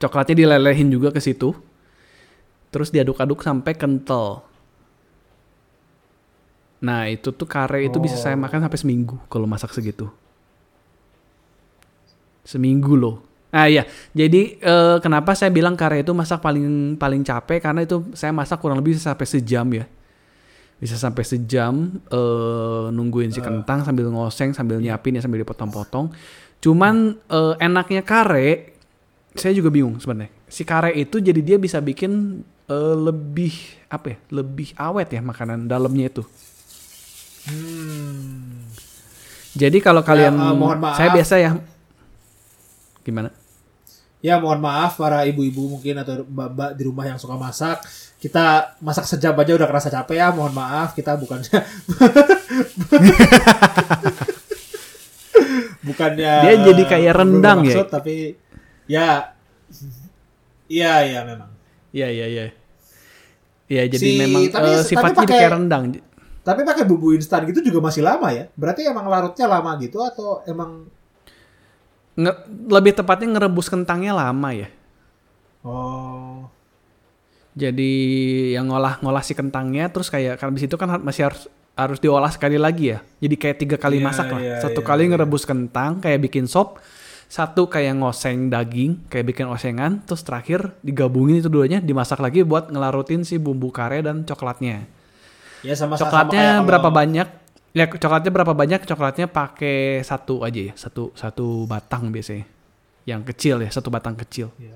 Coklatnya 0.00 0.42
dilelehin 0.42 0.88
juga 0.88 1.12
ke 1.12 1.20
situ. 1.20 1.52
Terus 2.72 2.88
diaduk-aduk 2.88 3.44
sampai 3.44 3.76
kental. 3.76 4.42
Nah, 6.80 7.04
itu 7.12 7.28
tuh 7.36 7.44
kare 7.44 7.84
itu 7.84 8.00
bisa 8.00 8.16
saya 8.16 8.32
Oh. 8.32 8.40
makan 8.40 8.64
sampai 8.64 8.80
seminggu 8.80 9.20
kalau 9.28 9.44
masak 9.44 9.68
segitu. 9.76 10.08
Seminggu 12.42 12.96
loh. 12.96 13.16
Ah 13.50 13.66
iya, 13.66 13.82
jadi 14.14 14.62
eh, 14.62 14.96
kenapa 15.02 15.34
saya 15.34 15.50
bilang 15.50 15.74
kare 15.74 16.06
itu 16.06 16.14
masak 16.14 16.38
paling 16.38 16.94
paling 16.94 17.26
capek 17.26 17.58
karena 17.58 17.82
itu 17.82 18.06
saya 18.14 18.30
masak 18.30 18.62
kurang 18.62 18.78
lebih 18.78 18.94
sampai 18.94 19.26
sejam 19.26 19.66
ya 19.74 19.90
bisa 20.78 20.94
sampai 20.94 21.26
sejam 21.26 21.98
eh, 22.08 22.86
nungguin 22.94 23.34
si 23.34 23.42
kentang 23.42 23.82
sambil 23.82 24.06
ngoseng 24.08 24.54
sambil 24.54 24.78
nyiapin 24.78 25.18
ya 25.18 25.20
sambil 25.20 25.42
dipotong-potong 25.42 26.14
cuman 26.62 27.18
eh, 27.26 27.54
enaknya 27.58 28.06
kare 28.06 28.69
saya 29.32 29.52
juga 29.52 29.68
bingung 29.68 29.96
sebenarnya 29.98 30.30
si 30.46 30.62
kare 30.62 30.90
itu 30.92 31.18
jadi 31.18 31.38
dia 31.38 31.56
bisa 31.56 31.78
bikin 31.78 32.42
eh, 32.66 32.94
lebih 32.96 33.52
apa 33.86 34.12
ya 34.12 34.16
lebih 34.32 34.68
awet 34.74 35.08
ya 35.10 35.20
makanan 35.20 35.64
dalamnya 35.64 36.08
itu 36.08 36.24
Hmm. 37.40 38.68
jadi 39.56 39.80
kalau 39.80 40.04
kalian 40.04 40.36
eh, 40.36 40.52
mohon 40.52 40.76
maaf. 40.76 40.94
saya 40.94 41.08
biasa 41.08 41.34
ya 41.36 41.50
gimana 43.00 43.32
Ya 44.20 44.36
mohon 44.36 44.60
maaf 44.60 45.00
para 45.00 45.24
ibu-ibu 45.24 45.72
mungkin 45.72 45.96
atau 45.96 46.28
mbak-mbak 46.28 46.76
di 46.76 46.82
rumah 46.84 47.08
yang 47.08 47.16
suka 47.16 47.40
masak. 47.40 47.80
Kita 48.20 48.76
masak 48.84 49.08
sejam 49.08 49.32
aja 49.32 49.56
udah 49.56 49.64
kerasa 49.64 49.88
capek 49.88 50.20
ya. 50.20 50.28
Mohon 50.28 50.60
maaf 50.60 50.92
kita 50.92 51.16
bukannya 51.16 51.48
bukannya 55.88 56.32
Dia 56.44 56.54
jadi 56.60 56.82
kayak 56.84 57.14
rendang 57.16 57.64
ya? 57.64 57.80
tapi 57.88 58.36
ya 58.90 59.30
iya 60.66 60.92
iya 61.04 61.20
memang. 61.22 61.50
Iya 61.90 62.08
iya 62.08 62.26
iya 62.26 62.44
Iya 63.66 63.82
jadi 63.88 64.02
Si- 64.04 64.18
memang 64.18 64.42
tapi- 64.44 64.74
tapi 64.74 64.82
sifatnya 64.82 65.14
pakai- 65.16 65.30
kayak 65.36 65.50
rendang 65.52 65.84
Tapi 66.40 66.60
pakai 66.64 66.82
bumbu 66.82 67.12
instan 67.12 67.46
gitu 67.46 67.62
juga 67.62 67.78
masih 67.80 68.02
lama 68.02 68.26
ya. 68.28 68.50
Berarti 68.52 68.82
emang 68.82 69.06
larutnya 69.06 69.46
lama 69.46 69.70
gitu 69.78 70.00
atau 70.00 70.42
emang 70.44 70.90
Nge- 72.12 72.42
lebih 72.68 72.92
tepatnya 72.92 73.30
ngerebus 73.30 73.70
kentangnya 73.70 74.10
lama 74.10 74.50
ya 74.50 74.66
oh 75.62 76.50
Jadi 77.52 77.92
yang 78.52 78.66
ngolah-ngolah 78.66 79.22
si 79.22 79.32
kentangnya 79.32 79.86
terus 79.88 80.06
kayak 80.06 80.36
kan 80.36 80.50
di 80.50 80.60
situ 80.60 80.74
kan 80.74 80.98
masih 80.98 81.26
harus 81.26 81.46
harus 81.72 81.98
diolah 81.98 82.28
sekali 82.28 82.54
lagi 82.54 82.92
ya. 82.92 82.98
Jadi 83.18 83.34
kayak 83.36 83.56
tiga 83.58 83.76
kali 83.76 83.98
Iya, 83.98 84.04
masak 84.04 84.26
lah. 84.28 84.40
iya, 84.40 84.56
Satu 84.60 84.80
iya, 84.80 84.86
kali 84.86 85.02
iya. 85.02 85.10
ngerebus 85.10 85.42
kentang 85.42 85.98
kayak 85.98 86.20
bikin 86.22 86.44
sop, 86.44 86.78
satu 87.30 87.70
kayak 87.70 87.94
ngoseng 88.02 88.50
daging 88.50 89.06
kayak 89.06 89.30
bikin 89.30 89.46
osengan, 89.46 90.02
terus 90.02 90.26
terakhir 90.26 90.74
digabungin 90.82 91.38
itu 91.38 91.46
duanya 91.46 91.78
dimasak 91.78 92.18
lagi 92.18 92.42
buat 92.42 92.74
ngelarutin 92.74 93.22
si 93.22 93.38
bumbu 93.38 93.70
kare 93.70 94.02
dan 94.02 94.26
coklatnya. 94.26 94.90
ya 95.62 95.78
sama 95.78 95.94
Coklatnya 95.94 96.58
sama 96.58 96.66
kayak 96.66 96.66
berapa 96.66 96.82
kalau- 96.90 96.98
banyak? 96.98 97.28
Ya 97.70 97.84
coklatnya 97.86 98.32
berapa 98.34 98.50
banyak? 98.50 98.80
Coklatnya 98.82 99.26
pakai 99.30 100.02
satu 100.02 100.42
aja 100.42 100.58
ya, 100.58 100.74
satu 100.74 101.14
satu 101.14 101.70
batang 101.70 102.10
biasanya. 102.10 102.50
Yang 103.06 103.22
kecil 103.30 103.56
ya, 103.62 103.70
satu 103.70 103.94
batang 103.94 104.18
kecil. 104.18 104.50
Ya. 104.58 104.74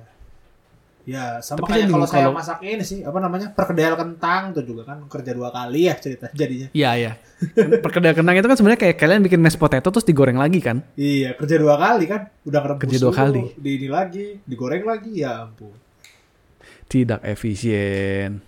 Ya, 1.04 1.36
sama 1.38 1.60
Tapi 1.60 1.68
kayak 1.68 1.80
saya 1.82 1.92
kalau 1.92 2.06
saya 2.08 2.24
kalau- 2.24 2.32
masak 2.34 2.58
ini 2.60 2.80
sih, 2.80 3.04
apa 3.04 3.18
namanya? 3.18 3.52
Perkedel 3.52 3.92
kentang 3.92 4.56
tuh 4.56 4.64
juga 4.64 4.82
kan 4.84 5.04
kerja 5.04 5.30
dua 5.30 5.52
kali 5.52 5.84
ya 5.84 5.94
cerita 5.94 6.32
jadinya. 6.32 6.72
Iya 6.72 6.90
ya. 6.96 7.12
Perkedel 7.84 8.12
kentang 8.14 8.34
itu 8.34 8.46
kan 8.46 8.56
sebenarnya 8.56 8.80
kayak 8.80 8.96
kalian 8.96 9.20
bikin 9.20 9.36
mashed 9.38 9.60
potato 9.60 9.84
terus 9.86 10.02
digoreng 10.02 10.34
lagi 10.34 10.58
kan? 10.58 10.80
Iya, 10.94 11.36
kerja 11.36 11.56
dua 11.56 11.76
kali 11.76 12.04
kan. 12.04 12.32
Udah 12.42 12.58
ngerebus 12.58 12.82
Kerja 12.82 12.98
dua 12.98 13.12
dulu, 13.12 13.20
kali. 13.20 13.40
Di 13.54 13.70
ini 13.74 13.88
lagi, 13.88 14.26
digoreng 14.42 14.82
lagi, 14.82 15.12
ya 15.14 15.44
ampun. 15.44 15.76
tidak 16.84 17.20
efisien. 17.22 18.40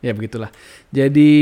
Ya 0.00 0.12
begitulah. 0.12 0.52
Jadi, 0.90 1.32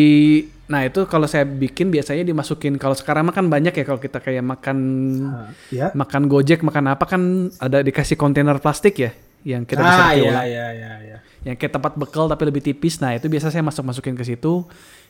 nah 0.64 0.82
itu 0.82 1.02
kalau 1.04 1.26
saya 1.26 1.42
bikin 1.42 1.88
biasanya 1.88 2.22
dimasukin. 2.22 2.76
Kalau 2.76 2.94
sekarang 2.94 3.26
makan 3.26 3.50
banyak 3.50 3.72
ya 3.72 3.82
kalau 3.82 3.98
kita 3.98 4.18
kayak 4.18 4.44
makan 4.44 4.78
Nah, 5.18 5.50
ya. 5.68 5.90
makan 5.92 6.22
gojek 6.24 6.62
makan 6.62 6.86
apa 6.88 7.02
kan 7.04 7.22
ada 7.56 7.80
dikasih 7.80 8.14
kontainer 8.14 8.54
plastik 8.56 8.94
ya 8.96 9.10
yang 9.42 9.62
kita 9.62 9.78
bisa 9.78 9.92
ah, 9.92 10.00
pakai 10.08 10.18
iya, 10.22 10.40
iya, 10.44 10.66
iya, 10.70 10.92
iya. 11.02 11.16
Yang 11.42 11.56
kayak 11.58 11.72
tempat 11.74 11.92
bekal 11.94 12.26
tapi 12.26 12.42
lebih 12.46 12.62
tipis. 12.62 12.98
Nah 12.98 13.12
itu 13.12 13.26
biasa 13.26 13.50
saya 13.50 13.60
masuk 13.60 13.82
masukin 13.82 14.14
ke 14.14 14.22
situ 14.22 14.62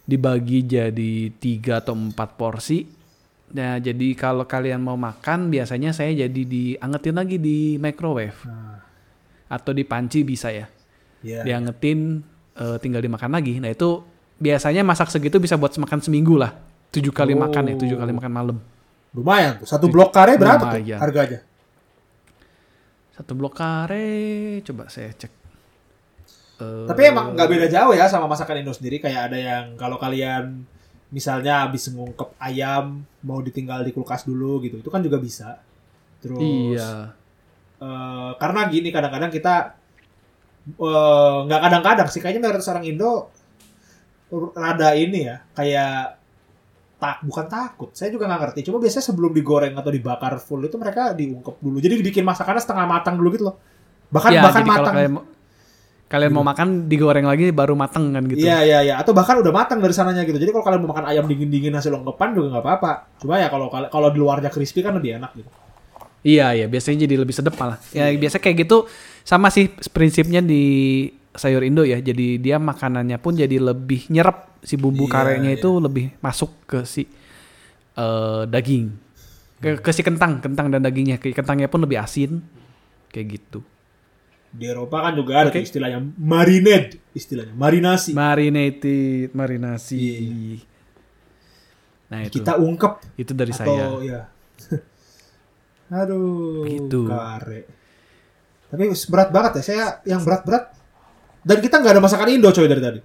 dibagi 0.03 0.65
jadi 0.65 1.13
tiga 1.37 1.79
atau 1.79 1.93
empat 1.93 2.35
porsi. 2.35 2.89
Nah 3.53 3.77
jadi 3.77 4.17
kalau 4.17 4.49
kalian 4.49 4.81
mau 4.81 4.97
makan 4.97 5.53
biasanya 5.53 5.93
saya 5.93 6.11
jadi 6.17 6.43
diangetin 6.43 7.15
lagi 7.15 7.37
di 7.37 7.77
microwave 7.77 8.41
Nah, 8.49 8.81
atau 9.47 9.77
di 9.77 9.85
panci 9.85 10.25
bisa 10.25 10.49
ya. 10.49 10.65
iya. 11.21 11.45
diangetin 11.45 12.25
eh, 12.57 12.77
tinggal 12.81 13.05
dimakan 13.05 13.37
lagi. 13.37 13.61
Nah 13.61 13.69
itu 13.69 14.01
biasanya 14.41 14.81
masak 14.83 15.13
segitu 15.13 15.37
bisa 15.37 15.55
buat 15.55 15.71
makan 15.77 16.01
seminggu 16.01 16.35
lah. 16.35 16.57
Tujuh 16.89 17.13
kali 17.13 17.33
Oh. 17.33 17.41
makan 17.41 17.73
ya, 17.73 17.75
tujuh 17.77 17.97
kali 17.97 18.13
makan 18.13 18.33
malam. 18.33 18.57
Lumayan 19.13 19.61
tuh. 19.61 19.69
Satu 19.69 19.93
blok 19.93 20.09
kare 20.11 20.41
berapa 20.41 20.61
tuh 20.73 20.81
Lumayan. 20.81 20.99
harganya? 20.99 21.39
Satu 23.13 23.33
blok 23.37 23.55
kare, 23.57 24.09
coba 24.65 24.89
saya 24.89 25.13
cek. 25.13 25.33
Tapi 26.63 27.01
emang 27.11 27.35
nggak 27.35 27.49
beda 27.51 27.67
jauh 27.67 27.91
ya 27.91 28.07
sama 28.07 28.31
masakan 28.31 28.63
Indo 28.63 28.71
sendiri. 28.71 29.03
Kayak 29.03 29.33
ada 29.33 29.39
yang 29.39 29.65
kalau 29.75 29.99
kalian 29.99 30.63
misalnya 31.11 31.67
habis 31.67 31.91
ngungkep 31.91 32.39
ayam 32.39 33.03
mau 33.27 33.43
ditinggal 33.43 33.83
di 33.83 33.91
kulkas 33.93 34.25
dulu 34.25 34.63
gitu, 34.63 34.79
itu 34.79 34.89
kan 34.89 35.03
juga 35.03 35.19
bisa. 35.19 35.59
Terus 36.23 36.39
Iya. 36.79 37.13
eh, 37.83 38.31
karena 38.39 38.61
gini 38.71 38.89
kadang-kadang 38.95 39.29
kita 39.35 39.75
eh, 40.79 41.37
nggak 41.51 41.61
kadang-kadang 41.67 42.09
sih 42.09 42.23
kayaknya 42.23 42.47
mayoritas 42.47 42.71
orang 42.71 42.87
Indo 42.87 43.27
rada 44.55 44.95
ini 44.97 45.27
ya 45.29 45.43
kayak 45.53 46.22
tak 47.03 47.19
bukan 47.27 47.51
takut 47.51 47.91
saya 47.91 48.15
juga 48.15 48.31
nggak 48.31 48.41
ngerti 48.47 48.71
cuma 48.71 48.79
biasanya 48.79 49.05
sebelum 49.11 49.35
digoreng 49.35 49.75
atau 49.75 49.91
dibakar 49.91 50.39
full 50.39 50.63
itu 50.63 50.79
mereka 50.79 51.11
diungkep 51.19 51.59
dulu 51.59 51.83
jadi 51.83 51.99
dibikin 51.99 52.23
masakannya 52.23 52.63
setengah 52.63 52.87
matang 52.87 53.19
dulu 53.19 53.35
gitu 53.35 53.51
loh 53.51 53.59
bahkan 54.15 54.31
Ya, 54.31 54.43
bahkan 54.47 54.63
matang 54.63 54.95
kalian 54.95 55.13
mau, 55.19 55.23
kalian 56.13 56.31
mau 56.37 56.45
makan 56.45 56.69
digoreng 56.87 57.25
lagi 57.25 57.49
baru 57.57 57.73
mateng 57.73 58.13
kan 58.13 58.21
gitu. 58.29 58.45
Iya 58.45 58.59
iya 58.69 58.79
iya 58.85 58.95
atau 59.01 59.17
bahkan 59.17 59.41
udah 59.41 59.49
matang 59.49 59.81
dari 59.81 59.97
sananya 59.97 60.29
gitu. 60.29 60.37
Jadi 60.37 60.53
kalau 60.53 60.61
kalian 60.61 60.85
mau 60.85 60.93
makan 60.93 61.09
ayam 61.09 61.25
dingin-dingin 61.25 61.73
hasil 61.73 61.89
lengkepan 61.89 62.37
juga 62.37 62.47
nggak 62.53 62.65
apa-apa. 62.69 62.93
Cuma 63.17 63.41
ya 63.41 63.49
kalau 63.49 63.73
kalau 63.73 64.09
di 64.13 64.21
luarnya 64.21 64.53
crispy 64.53 64.85
kan 64.85 64.93
lebih 64.93 65.17
enak 65.17 65.33
gitu. 65.41 65.49
Iya, 66.23 66.55
iya, 66.55 66.67
biasanya 66.71 67.09
jadi 67.09 67.15
lebih 67.19 67.35
sedap 67.35 67.57
malah. 67.59 67.81
Ya, 67.91 68.13
biasa 68.15 68.39
kayak 68.39 68.69
gitu 68.69 68.87
sama 69.25 69.49
sih 69.51 69.73
prinsipnya 69.91 70.39
di 70.45 70.63
sayur 71.35 71.65
Indo 71.65 71.83
ya. 71.85 71.99
Jadi 71.99 72.39
dia 72.39 72.57
makanannya 72.61 73.17
pun 73.21 73.37
jadi 73.37 73.57
lebih 73.59 74.09
nyerap 74.13 74.61
si 74.63 74.79
bumbu 74.79 75.09
Iya, 75.09 75.13
karenya 75.13 75.51
iya. 75.53 75.59
itu 75.59 75.71
lebih 75.81 76.15
masuk 76.21 76.51
ke 76.69 76.79
si 76.85 77.09
eh, 77.97 78.43
daging. 78.49 78.87
Ke, 79.63 79.79
ke 79.79 79.91
si 79.95 80.03
kentang, 80.03 80.43
kentang 80.43 80.69
dan 80.69 80.83
dagingnya. 80.83 81.23
Ke 81.23 81.31
kentangnya 81.33 81.71
pun 81.71 81.83
lebih 81.83 81.99
asin. 82.01 82.43
Kayak 83.13 83.41
gitu. 83.41 83.61
Di 84.53 84.69
Eropa 84.69 85.01
kan 85.01 85.17
juga 85.17 85.41
ada 85.41 85.49
tuh 85.49 85.65
istilahnya 85.65 86.05
marinade, 86.21 87.01
istilahnya 87.17 87.57
marinasi. 87.57 88.13
Marinated, 88.13 89.33
marinasi. 89.33 89.97
Iya. 89.97 90.57
Nah, 92.13 92.21
itu. 92.29 92.45
Kita 92.45 92.61
ungkep 92.61 93.17
itu 93.17 93.33
dari 93.33 93.53
atau 93.57 93.65
saya. 93.65 93.85
ya. 94.05 94.21
Aduh, 96.05 96.69
Begitu. 96.69 97.01
kare. 97.09 97.61
Tapi 98.69 98.85
berat 99.09 99.29
banget 99.33 99.53
ya. 99.61 99.63
Saya 99.65 99.85
yang 100.05 100.21
berat-berat. 100.21 100.82
Dan 101.43 101.59
kita 101.59 101.83
nggak 101.83 101.99
ada 101.99 102.03
masakan 102.03 102.29
Indo 102.31 102.51
coy 102.55 102.67
dari 102.71 102.83
tadi. 102.83 103.01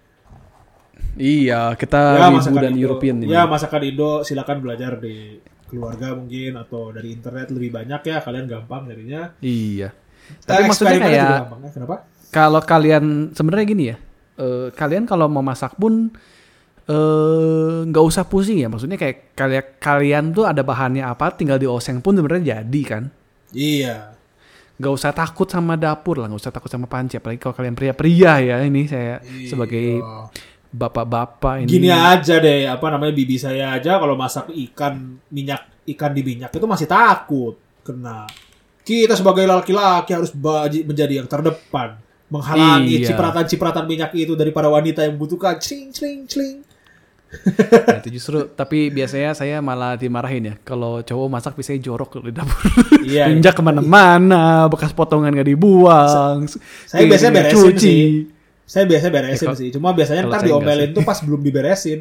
Iya, 1.17 1.73
kita 1.73 1.99
ya 2.21 2.29
masakan 2.29 2.61
dan 2.61 2.73
Indo. 2.77 2.83
European 2.85 3.15
ini. 3.25 3.33
Ya 3.33 3.49
masakan 3.49 3.81
Indo 3.81 4.21
silakan 4.21 4.61
belajar 4.61 5.01
di 5.01 5.41
keluarga 5.67 6.15
mungkin 6.15 6.55
atau 6.55 6.93
dari 6.95 7.11
internet 7.11 7.51
lebih 7.51 7.73
banyak 7.73 8.01
ya 8.05 8.17
kalian 8.21 8.45
gampang 8.45 8.87
nyarinya. 8.87 9.33
Iya. 9.41 9.91
Tapi 10.45 10.63
Eh, 10.63 10.67
maksudnya 10.69 10.99
kayak 11.01 11.29
gampang 11.49 11.61
ya. 11.65 11.69
Kenapa? 11.73 11.95
kalau 12.27 12.59
kalian 12.61 13.31
sebenarnya 13.31 13.65
gini 13.65 13.83
ya, 13.89 13.97
eh, 14.37 14.67
kalian 14.75 15.07
kalau 15.07 15.25
mau 15.31 15.41
masak 15.41 15.73
pun 15.75 16.11
eh, 16.87 17.77
nggak 17.83 18.05
usah 18.05 18.23
pusing 18.29 18.61
ya. 18.61 18.69
Maksudnya 18.71 18.95
kayak 18.95 19.33
kalian 19.35 19.65
kalian 19.81 20.25
tuh 20.31 20.45
ada 20.47 20.61
bahannya 20.63 21.03
apa, 21.03 21.33
tinggal 21.35 21.59
dioseng 21.59 21.99
pun 21.99 22.15
sebenarnya 22.15 22.61
jadi 22.63 22.81
kan. 22.87 23.03
Iya. 23.51 24.16
Nggak 24.77 24.93
usah 24.93 25.09
takut 25.09 25.45
sama 25.45 25.73
dapur 25.73 26.17
lah, 26.17 26.29
nggak 26.29 26.37
usah 26.39 26.53
takut 26.53 26.69
sama 26.69 26.85
panci. 26.85 27.17
Apalagi 27.17 27.37
kalau 27.37 27.53
kalian 27.53 27.73
pria-pria 27.73 28.37
ya 28.39 28.57
ini 28.61 28.85
saya 28.85 29.17
Iya. 29.19 29.49
sebagai 29.49 30.01
bapak-bapak 30.69 31.63
ini. 31.63 31.69
Gini 31.71 31.89
aja 31.89 32.37
deh, 32.37 32.67
apa 32.67 32.85
namanya 32.87 33.09
bibi 33.11 33.35
saya 33.35 33.73
aja 33.73 33.97
kalau 33.97 34.13
masak 34.13 34.51
ikan 34.69 35.17
minyak 35.27 35.65
ikan 35.87 36.11
di 36.11 36.21
minyak 36.21 36.51
itu 36.51 36.67
masih 36.67 36.85
takut 36.85 37.55
kena. 37.81 38.27
Kita 38.83 39.15
sebagai 39.15 39.43
laki-laki 39.43 40.11
harus 40.11 40.29
baji- 40.29 40.83
menjadi 40.83 41.19
yang 41.19 41.27
terdepan, 41.27 41.97
menghalangi 42.27 43.01
Iya. 43.01 43.07
cipratan-cipratan 43.09 43.83
minyak 43.83 44.11
itu 44.13 44.35
dari 44.35 44.51
para 44.51 44.67
wanita 44.67 45.01
yang 45.01 45.15
membutuhkan. 45.15 45.57
Cling, 45.57 45.89
cling, 45.89 46.19
cling. 46.23 46.57
Nah, 47.87 47.99
itu 47.99 48.09
justru 48.13 48.47
tapi 48.49 48.87
biasanya 48.87 49.31
saya 49.31 49.59
malah 49.59 49.93
dimarahin 49.93 50.43
ya 50.45 50.55
kalau 50.57 50.99
cowok 51.01 51.27
masak 51.27 51.53
biasanya 51.53 51.79
jorok 51.81 52.19
di 52.21 52.31
dapur 52.31 52.55
Iya. 53.01 53.27
injak 53.33 53.51
ke 53.51 53.61
mana-mana 53.61 54.65
bekas 54.65 54.91
potongan 54.91 55.31
gak 55.31 55.45
dibuang 55.45 56.47
Saya 56.85 57.03
biasanya 57.03 57.33
beresin 57.37 57.59
cuci. 57.67 57.79
sih. 57.81 58.03
Saya 58.63 58.83
biasa 58.83 59.05
beresin 59.09 59.31
Ya, 59.33 59.43
kalau- 59.45 59.59
sih. 59.59 59.69
Cuma 59.69 59.91
biasanya 59.91 60.21
ntar 60.25 60.41
diomelin 60.41 60.89
tuh 60.91 61.01
pas 61.01 61.17
belum 61.17 61.39
diberesin. 61.41 61.99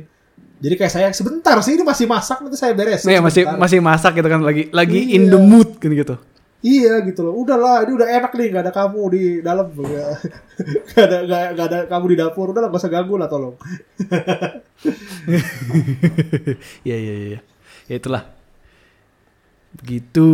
Jadi 0.56 0.74
kayak 0.74 0.88
saya 0.90 1.06
sebentar 1.10 1.58
sih 1.60 1.74
ini 1.74 1.82
masih 1.82 2.06
masak 2.06 2.40
nanti 2.40 2.56
saya 2.56 2.72
beresin. 2.72 3.06
Nih, 3.06 3.18
masih 3.18 3.42
sebentar." 3.44 3.60
masih 3.60 3.78
masak 3.80 4.12
gitu 4.14 4.26
kan 4.26 4.40
lagi 4.40 4.62
lagi 4.70 5.00
Iya. 5.04 5.14
in 5.16 5.22
the 5.26 5.36
mood 5.36 5.68
gitu 5.76 6.16
Iya 6.58 7.04
gitu 7.04 7.20
loh. 7.22 7.36
Udahlah, 7.36 7.84
ini 7.84 7.92
udah 7.94 8.08
enak 8.10 8.32
nih, 8.32 8.46
gak 8.50 8.64
ada 8.66 8.72
kamu 8.74 9.02
di 9.08 9.22
dalam. 9.40 9.66
Gak, 9.76 10.08
gak 10.88 11.04
ada 11.04 11.18
gak, 11.22 11.42
gak 11.52 11.66
ada 11.68 11.78
kamu 11.86 12.04
di 12.08 12.16
dapur. 12.16 12.46
Udahlah, 12.50 12.68
gak 12.68 12.80
usah 12.80 12.90
ganggu 12.90 13.14
lah 13.14 13.28
tolong. 13.28 13.54
ya 16.82 16.96
ya 16.96 17.14
ya 17.14 17.40
ya 17.86 17.94
itulah 17.96 18.24
begitu 19.74 20.28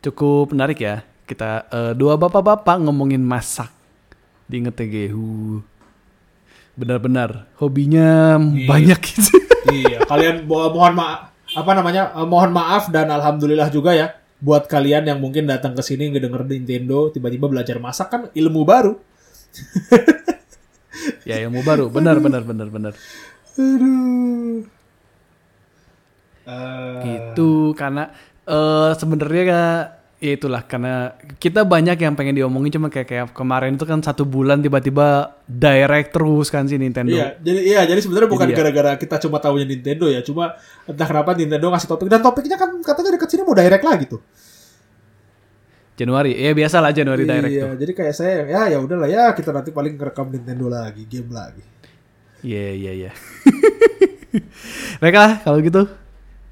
cukup 0.00 0.52
menarik 0.52 0.78
ya 0.78 0.96
kita 1.24 1.50
eh, 1.66 1.92
dua 1.94 2.14
bapak-bapak 2.16 2.78
ngomongin 2.80 3.20
masak 3.20 3.70
di 4.46 4.62
ngetegehu 4.62 5.62
benar-benar 6.74 7.48
hobinya 7.56 8.36
Iya. 8.38 8.66
banyak 8.68 9.00
gitu 9.02 9.32
iya, 9.72 9.98
kalian 10.04 10.44
mo- 10.44 10.68
mohon 10.68 10.94
maaf 10.94 11.32
apa 11.48 11.70
namanya? 11.72 12.12
eh, 12.12 12.26
mohon 12.26 12.50
maaf 12.50 12.90
dan 12.90 13.08
alhamdulillah 13.08 13.66
juga 13.68 13.94
ya 13.94 14.08
buat 14.36 14.68
kalian 14.68 15.08
yang 15.08 15.18
mungkin 15.18 15.48
datang 15.48 15.72
ke 15.72 15.80
sini 15.80 16.12
ngedenger 16.12 16.44
Nintendo 16.44 17.08
tiba-tiba 17.08 17.48
belajar 17.48 17.80
masak 17.80 18.08
kan 18.12 18.22
ilmu 18.36 18.62
baru. 18.68 18.94
ya 21.28 21.40
ilmu 21.46 21.64
baru 21.64 21.88
benar 21.88 22.20
benar 22.20 22.42
benar 22.44 22.68
benar 22.68 22.92
Aduh. 23.56 24.68
Gitu 27.02 27.72
karena 27.74 28.12
eh 28.46 28.92
sebenarnya 28.94 29.96
ya 30.26 30.34
itulah 30.34 30.62
karena 30.66 31.14
kita 31.38 31.62
banyak 31.62 31.94
yang 31.94 32.18
pengen 32.18 32.34
diomongin 32.34 32.74
cuma 32.74 32.90
kayak 32.90 33.06
kayak 33.06 33.26
kemarin 33.30 33.78
itu 33.78 33.86
kan 33.86 34.02
satu 34.02 34.26
bulan 34.26 34.58
tiba-tiba 34.58 35.38
direct 35.46 36.10
terus 36.10 36.50
kan 36.50 36.66
si 36.66 36.74
Nintendo 36.74 37.14
Iya, 37.14 37.38
jadi 37.38 37.60
iya, 37.62 37.80
jadi 37.86 38.00
sebenarnya 38.02 38.26
bukan 38.26 38.50
ya. 38.50 38.56
gara-gara 38.58 38.90
kita 38.98 39.22
cuma 39.22 39.38
tahunya 39.38 39.66
Nintendo 39.70 40.10
ya, 40.10 40.20
cuma 40.26 40.58
entah 40.84 41.06
kenapa 41.06 41.38
Nintendo 41.38 41.70
ngasih 41.70 41.88
topik 41.88 42.10
dan 42.10 42.20
topiknya 42.20 42.58
kan 42.58 42.74
katanya 42.82 43.14
deket 43.14 43.28
sini 43.30 43.42
mau 43.46 43.54
direct 43.54 43.84
lagi 43.86 44.04
tuh. 44.10 44.20
Januari 45.96 46.36
ya 46.36 46.52
biasa 46.52 46.76
lah 46.84 46.92
Januari 46.92 47.24
direct 47.24 47.48
iya, 47.56 47.72
tuh 47.72 47.80
jadi 47.80 47.92
kayak 47.96 48.14
saya 48.14 48.34
ya 48.44 48.62
ya 48.68 48.78
udahlah 48.84 49.08
ya 49.08 49.32
kita 49.32 49.48
nanti 49.48 49.72
paling 49.72 49.96
ngerekam 49.96 50.28
Nintendo 50.28 50.68
lagi, 50.68 51.08
game 51.08 51.32
lagi. 51.32 51.64
Iya 52.44 52.66
iya 52.76 52.92
iya. 52.92 53.10
Baiklah 55.00 55.40
kalau 55.40 55.58
gitu. 55.64 55.88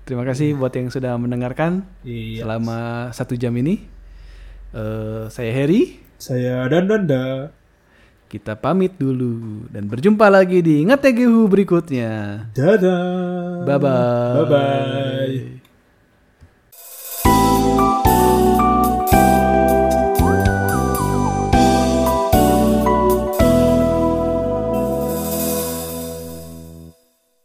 Terima 0.04 0.20
kasih 0.22 0.52
buat 0.54 0.68
yang 0.70 0.92
sudah 0.92 1.16
mendengarkan 1.16 1.80
Iya. 2.04 2.44
selama 2.44 2.78
satu 3.10 3.34
jam 3.34 3.56
ini. 3.56 3.80
Eh 4.76 5.24
saya 5.32 5.50
Harry. 5.52 6.00
Saya 6.20 6.64
dan 6.68 6.84
Danda. 6.88 7.50
Kita 8.28 8.58
pamit 8.58 8.98
dulu 8.98 9.64
dan 9.70 9.86
berjumpa 9.86 10.26
lagi 10.26 10.58
di 10.58 10.82
Ngetegehu 10.82 11.46
berikutnya. 11.46 12.44
Dadah. 12.52 13.62
Bye 13.62 13.78
bye. 13.78 14.34
Bye 14.34 14.46
bye. 14.50 15.63